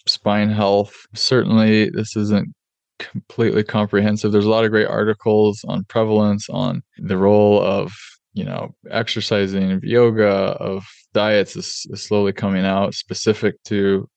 spine 0.07 0.51
health. 0.51 0.95
Certainly, 1.15 1.91
this 1.91 2.17
isn't 2.17 2.49
completely 2.99 3.63
comprehensive. 3.65 4.33
There's 4.33 4.45
a 4.45 4.51
lot 4.51 4.65
of 4.65 4.71
great 4.71 4.89
articles 4.89 5.65
on 5.69 5.85
prevalence, 5.85 6.49
on 6.49 6.83
the 6.99 7.19
role 7.19 7.61
of 7.63 7.93
you 8.33 8.45
know 8.45 8.75
exercising, 8.91 9.81
yoga, 9.83 10.29
of 10.61 10.85
diets 11.15 11.57
is, 11.57 11.87
is 11.91 12.03
slowly 12.03 12.33
coming 12.33 12.65
out 12.65 12.95
specific 12.95 13.63
to 13.65 14.09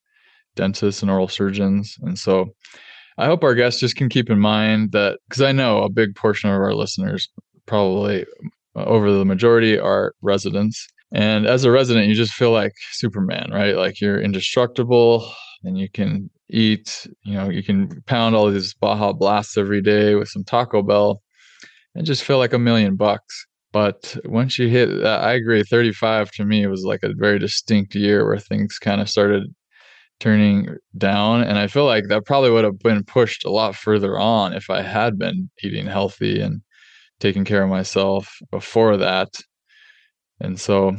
dentists 0.56 1.02
and 1.02 1.10
oral 1.10 1.28
surgeons, 1.28 1.96
and 2.02 2.18
so 2.20 2.54
I 3.18 3.26
hope 3.26 3.44
our 3.44 3.56
guests 3.56 3.80
just 3.80 3.96
can 3.96 4.10
keep 4.10 4.30
in 4.30 4.40
mind 4.40 4.92
that 4.92 5.20
because 5.28 5.42
I 5.42 5.52
know 5.52 5.84
a 5.84 5.90
big 5.90 6.16
portion 6.16 6.50
of 6.50 6.56
our 6.56 6.74
listeners, 6.74 7.30
probably 7.66 8.26
uh, 8.76 8.84
over 8.86 9.12
the 9.12 9.26
majority, 9.26 9.78
are 9.78 10.14
residents. 10.22 10.88
And 11.14 11.46
as 11.46 11.66
a 11.66 11.72
resident, 11.72 12.08
you 12.08 12.16
just 12.16 12.34
feel 12.34 12.52
like 12.52 12.74
Superman, 12.94 13.50
right? 13.52 13.76
Like 13.76 14.00
you're 14.00 14.22
indestructible 14.22 15.30
and 15.64 15.78
you 15.78 15.90
can 15.90 16.30
eat, 16.50 17.08
you 17.24 17.34
know, 17.34 17.50
you 17.50 17.64
can 17.64 18.02
pound 18.06 18.36
all 18.36 18.50
these 18.50 18.74
Baja 18.74 19.12
Blasts 19.14 19.58
every 19.58 19.82
day 19.82 20.16
with 20.16 20.30
some 20.30 20.44
Taco 20.44 20.82
Bell 20.82 21.22
and 21.96 22.06
just 22.06 22.24
feel 22.24 22.38
like 22.38 22.54
a 22.54 22.60
million 22.60 22.96
bucks. 22.96 23.46
But 23.74 24.18
once 24.26 24.60
you 24.60 24.68
hit, 24.68 25.06
I 25.06 25.34
agree, 25.34 25.64
35 25.64 26.32
to 26.32 26.46
me 26.46 26.68
was 26.68 26.84
like 26.84 27.04
a 27.04 27.14
very 27.14 27.40
distinct 27.40 27.96
year 27.96 28.26
where 28.26 28.38
things 28.38 28.78
kind 28.80 29.00
of 29.00 29.10
started 29.10 29.44
turning 30.22 30.78
down. 30.98 31.42
And 31.42 31.58
I 31.58 31.68
feel 31.68 31.86
like 31.86 32.08
that 32.08 32.26
probably 32.26 32.52
would 32.52 32.64
have 32.64 32.80
been 32.80 33.04
pushed 33.04 33.44
a 33.44 33.50
lot 33.50 33.76
further 33.76 34.18
on 34.18 34.54
if 34.54 34.70
I 34.70 34.82
had 34.82 35.18
been 35.18 35.50
eating 35.64 35.88
healthy 35.88 36.40
and 36.40 36.62
taking 37.20 37.44
care 37.44 37.64
of 37.64 37.70
myself 37.70 38.32
before 38.52 38.98
that. 38.98 39.30
And 40.40 40.60
so, 40.60 40.96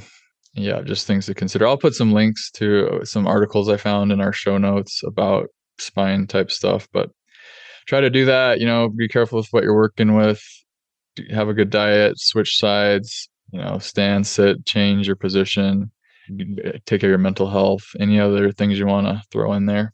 yeah, 0.55 0.83
just 0.83 1.07
things 1.07 1.27
to 1.27 1.35
consider. 1.35 1.67
I'll 1.67 1.79
put 1.79 1.95
some 1.95 2.13
links 2.13 2.51
to 2.53 3.01
some 3.05 3.27
articles 3.27 3.69
I 3.69 3.77
found 3.77 4.11
in 4.11 4.21
our 4.21 4.33
show 4.33 4.59
notes 4.59 5.03
about 5.05 5.49
spine 5.79 6.27
type 6.27 6.51
stuff, 6.51 6.89
but 6.93 7.11
try 7.87 8.01
to 8.01 8.11
do 8.11 8.25
that. 8.25 8.59
You 8.59 8.67
know, 8.67 8.89
be 8.89 9.09
careful 9.09 9.39
with 9.39 9.49
what 9.53 9.63
you're 9.63 9.75
working 9.75 10.17
with, 10.17 10.43
have 11.31 11.49
a 11.49 11.55
good 11.55 11.71
diet, 11.71 12.19
switch 12.19 12.59
sides, 12.59 13.29
you 13.53 13.61
know, 13.61 13.79
stand, 13.79 14.27
sit, 14.27 14.67
change 14.67 15.07
your 15.07 15.17
position 15.17 15.93
take 16.87 17.01
care 17.01 17.09
of 17.09 17.13
your 17.13 17.19
mental 17.19 17.49
health. 17.51 17.85
Any 18.01 18.21
other 18.21 18.53
things 18.53 18.79
you 18.79 18.87
want 18.87 19.07
to 19.07 19.23
throw 19.31 19.53
in 19.53 19.67
there? 19.67 19.93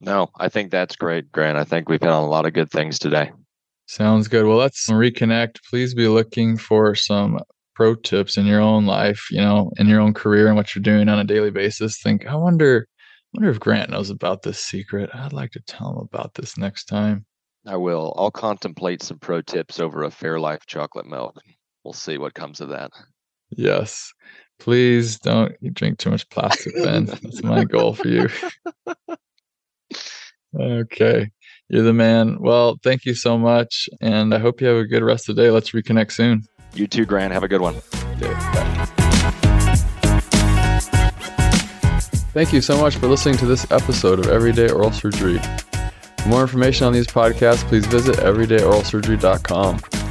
No, 0.00 0.28
I 0.38 0.48
think 0.48 0.70
that's 0.70 0.96
great, 0.96 1.32
Grant. 1.32 1.58
I 1.58 1.64
think 1.64 1.88
we've 1.88 2.00
hit 2.00 2.10
on 2.10 2.22
a 2.22 2.28
lot 2.28 2.46
of 2.46 2.52
good 2.52 2.70
things 2.70 2.98
today. 2.98 3.32
Sounds 3.86 4.28
good. 4.28 4.46
Well, 4.46 4.58
let's 4.58 4.88
reconnect. 4.88 5.56
Please 5.68 5.94
be 5.94 6.08
looking 6.08 6.56
for 6.56 6.94
some 6.94 7.40
pro 7.74 7.94
tips 7.94 8.36
in 8.36 8.44
your 8.44 8.60
own 8.60 8.86
life, 8.86 9.26
you 9.30 9.40
know, 9.40 9.70
in 9.76 9.86
your 9.86 10.00
own 10.00 10.12
career 10.12 10.48
and 10.48 10.56
what 10.56 10.74
you're 10.74 10.82
doing 10.82 11.08
on 11.08 11.20
a 11.20 11.24
daily 11.24 11.50
basis, 11.50 12.02
think, 12.02 12.26
I 12.26 12.34
wonder, 12.34 12.88
I 12.90 13.38
wonder 13.38 13.50
if 13.50 13.60
Grant 13.60 13.90
knows 13.90 14.10
about 14.10 14.42
this 14.42 14.58
secret. 14.58 15.10
I'd 15.14 15.32
like 15.32 15.52
to 15.52 15.60
tell 15.60 15.92
him 15.92 15.98
about 15.98 16.34
this 16.34 16.58
next 16.58 16.86
time. 16.86 17.24
I 17.66 17.76
will. 17.76 18.14
I'll 18.16 18.30
contemplate 18.32 19.02
some 19.02 19.18
pro 19.18 19.42
tips 19.42 19.78
over 19.78 20.02
a 20.02 20.08
Fairlife 20.08 20.66
chocolate 20.66 21.06
milk. 21.06 21.40
We'll 21.84 21.92
see 21.92 22.18
what 22.18 22.34
comes 22.34 22.60
of 22.60 22.70
that. 22.70 22.90
Yes. 23.50 24.12
Please 24.58 25.18
don't 25.18 25.52
drink 25.74 25.98
too 25.98 26.10
much 26.10 26.28
plastic, 26.30 26.74
Ben. 26.74 27.04
That's 27.22 27.42
my 27.42 27.64
goal 27.64 27.94
for 27.94 28.08
you. 28.08 28.28
okay. 30.58 31.30
You're 31.68 31.82
the 31.82 31.92
man. 31.92 32.38
Well, 32.40 32.78
thank 32.82 33.04
you 33.04 33.14
so 33.14 33.36
much. 33.38 33.88
And 34.00 34.34
I 34.34 34.38
hope 34.38 34.60
you 34.60 34.66
have 34.66 34.78
a 34.78 34.86
good 34.86 35.02
rest 35.02 35.28
of 35.28 35.36
the 35.36 35.42
day. 35.42 35.50
Let's 35.50 35.70
reconnect 35.70 36.12
soon. 36.12 36.44
You 36.74 36.86
too, 36.86 37.04
Grant. 37.04 37.32
Have 37.32 37.42
a 37.42 37.48
good 37.48 37.60
one. 37.60 37.74
Thank 42.32 42.52
you 42.52 42.60
so 42.60 42.78
much 42.80 42.96
for 42.96 43.06
listening 43.06 43.36
to 43.38 43.46
this 43.46 43.70
episode 43.70 44.18
of 44.18 44.28
Everyday 44.28 44.70
Oral 44.70 44.92
Surgery. 44.92 45.38
For 46.18 46.28
more 46.28 46.42
information 46.42 46.86
on 46.86 46.92
these 46.92 47.06
podcasts, 47.06 47.66
please 47.68 47.86
visit 47.86 48.16
everydayoralsurgery.com. 48.16 50.07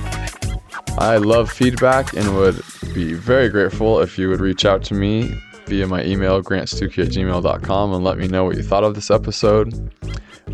I 0.98 1.18
love 1.18 1.52
feedback 1.52 2.14
and 2.14 2.36
would 2.36 2.60
be 2.93 3.14
very 3.14 3.50
grateful 3.50 4.00
if 4.00 4.18
you 4.18 4.30
would 4.30 4.39
reach 4.39 4.66
out 4.66 4.84
to 4.86 4.95
me 4.95 5.32
via 5.68 5.86
my 5.86 6.04
email, 6.04 6.41
grantstucki 6.41 7.06
at 7.06 7.12
gmail.com, 7.12 7.93
and 7.93 8.04
let 8.04 8.18
me 8.18 8.28
know 8.28 8.45
what 8.45 8.58
you 8.58 8.64
thought 8.64 8.84
of 8.84 8.95
this 8.95 9.12
episode. 9.12 9.91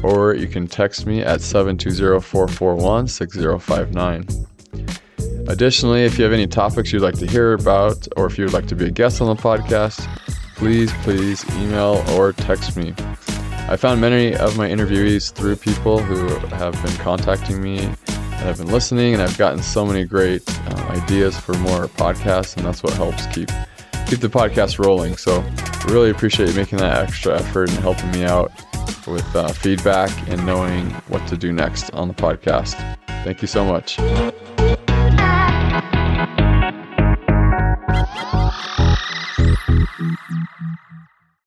Or 0.04 0.36
you 0.36 0.48
can 0.48 0.68
text 0.68 1.06
me 1.06 1.22
at 1.22 1.39
720 1.39 2.20
441 2.20 3.08
6059. 3.08 4.28
Additionally, 5.48 6.04
if 6.04 6.18
you 6.18 6.26
have 6.26 6.34
any 6.34 6.48
topics 6.48 6.91
you'd 6.91 7.02
like 7.02 7.18
to 7.20 7.28
hear 7.28 7.54
about, 7.54 8.06
or 8.18 8.26
if 8.26 8.38
you 8.38 8.44
would 8.44 8.54
like 8.54 8.68
to 8.68 8.76
be 8.76 8.88
a 8.88 8.91
guest 8.91 9.22
on 9.22 9.34
the 9.34 9.41
podcast, 9.41 10.06
please, 10.56 10.91
please 11.04 11.46
email 11.56 12.04
or 12.12 12.34
text 12.34 12.76
me. 12.76 12.94
I 13.70 13.78
found 13.78 14.02
many 14.02 14.36
of 14.36 14.58
my 14.58 14.68
interviewees 14.68 15.32
through 15.32 15.56
people 15.56 16.00
who 16.00 16.28
have 16.48 16.74
been 16.84 16.96
contacting 16.98 17.62
me 17.62 17.89
I've 18.44 18.58
been 18.58 18.68
listening, 18.68 19.14
and 19.14 19.22
I've 19.22 19.38
gotten 19.38 19.62
so 19.64 19.86
many 19.86 20.06
great 20.06 20.44
uh, 20.70 20.86
ideas 20.89 21.38
for 21.38 21.54
more 21.56 21.88
podcasts, 21.88 22.58
and 22.58 22.66
that's 22.66 22.84
what 22.84 22.94
helps 22.94 23.26
keep 23.28 23.50
keep 24.08 24.20
the 24.20 24.30
podcast 24.30 24.84
rolling. 24.84 25.18
So, 25.18 25.44
really 25.88 26.10
appreciate 26.10 26.50
you 26.50 26.56
making 26.56 26.80
that 26.80 27.04
extra 27.04 27.36
effort 27.36 27.70
and 27.70 27.80
helping 27.80 28.12
me 28.12 28.26
out 28.26 28.52
with 29.08 29.36
uh, 29.36 29.48
feedback 29.50 30.12
and 30.30 30.46
knowing 30.46 30.89
what 31.08 31.26
to 31.28 31.38
do 31.38 31.52
next 31.52 31.89
on 31.91 32.08
the 32.08 32.14
podcast. 32.14 32.76
Thank 33.24 33.41
you 33.41 33.48
so 33.48 33.64
much. 33.66 33.98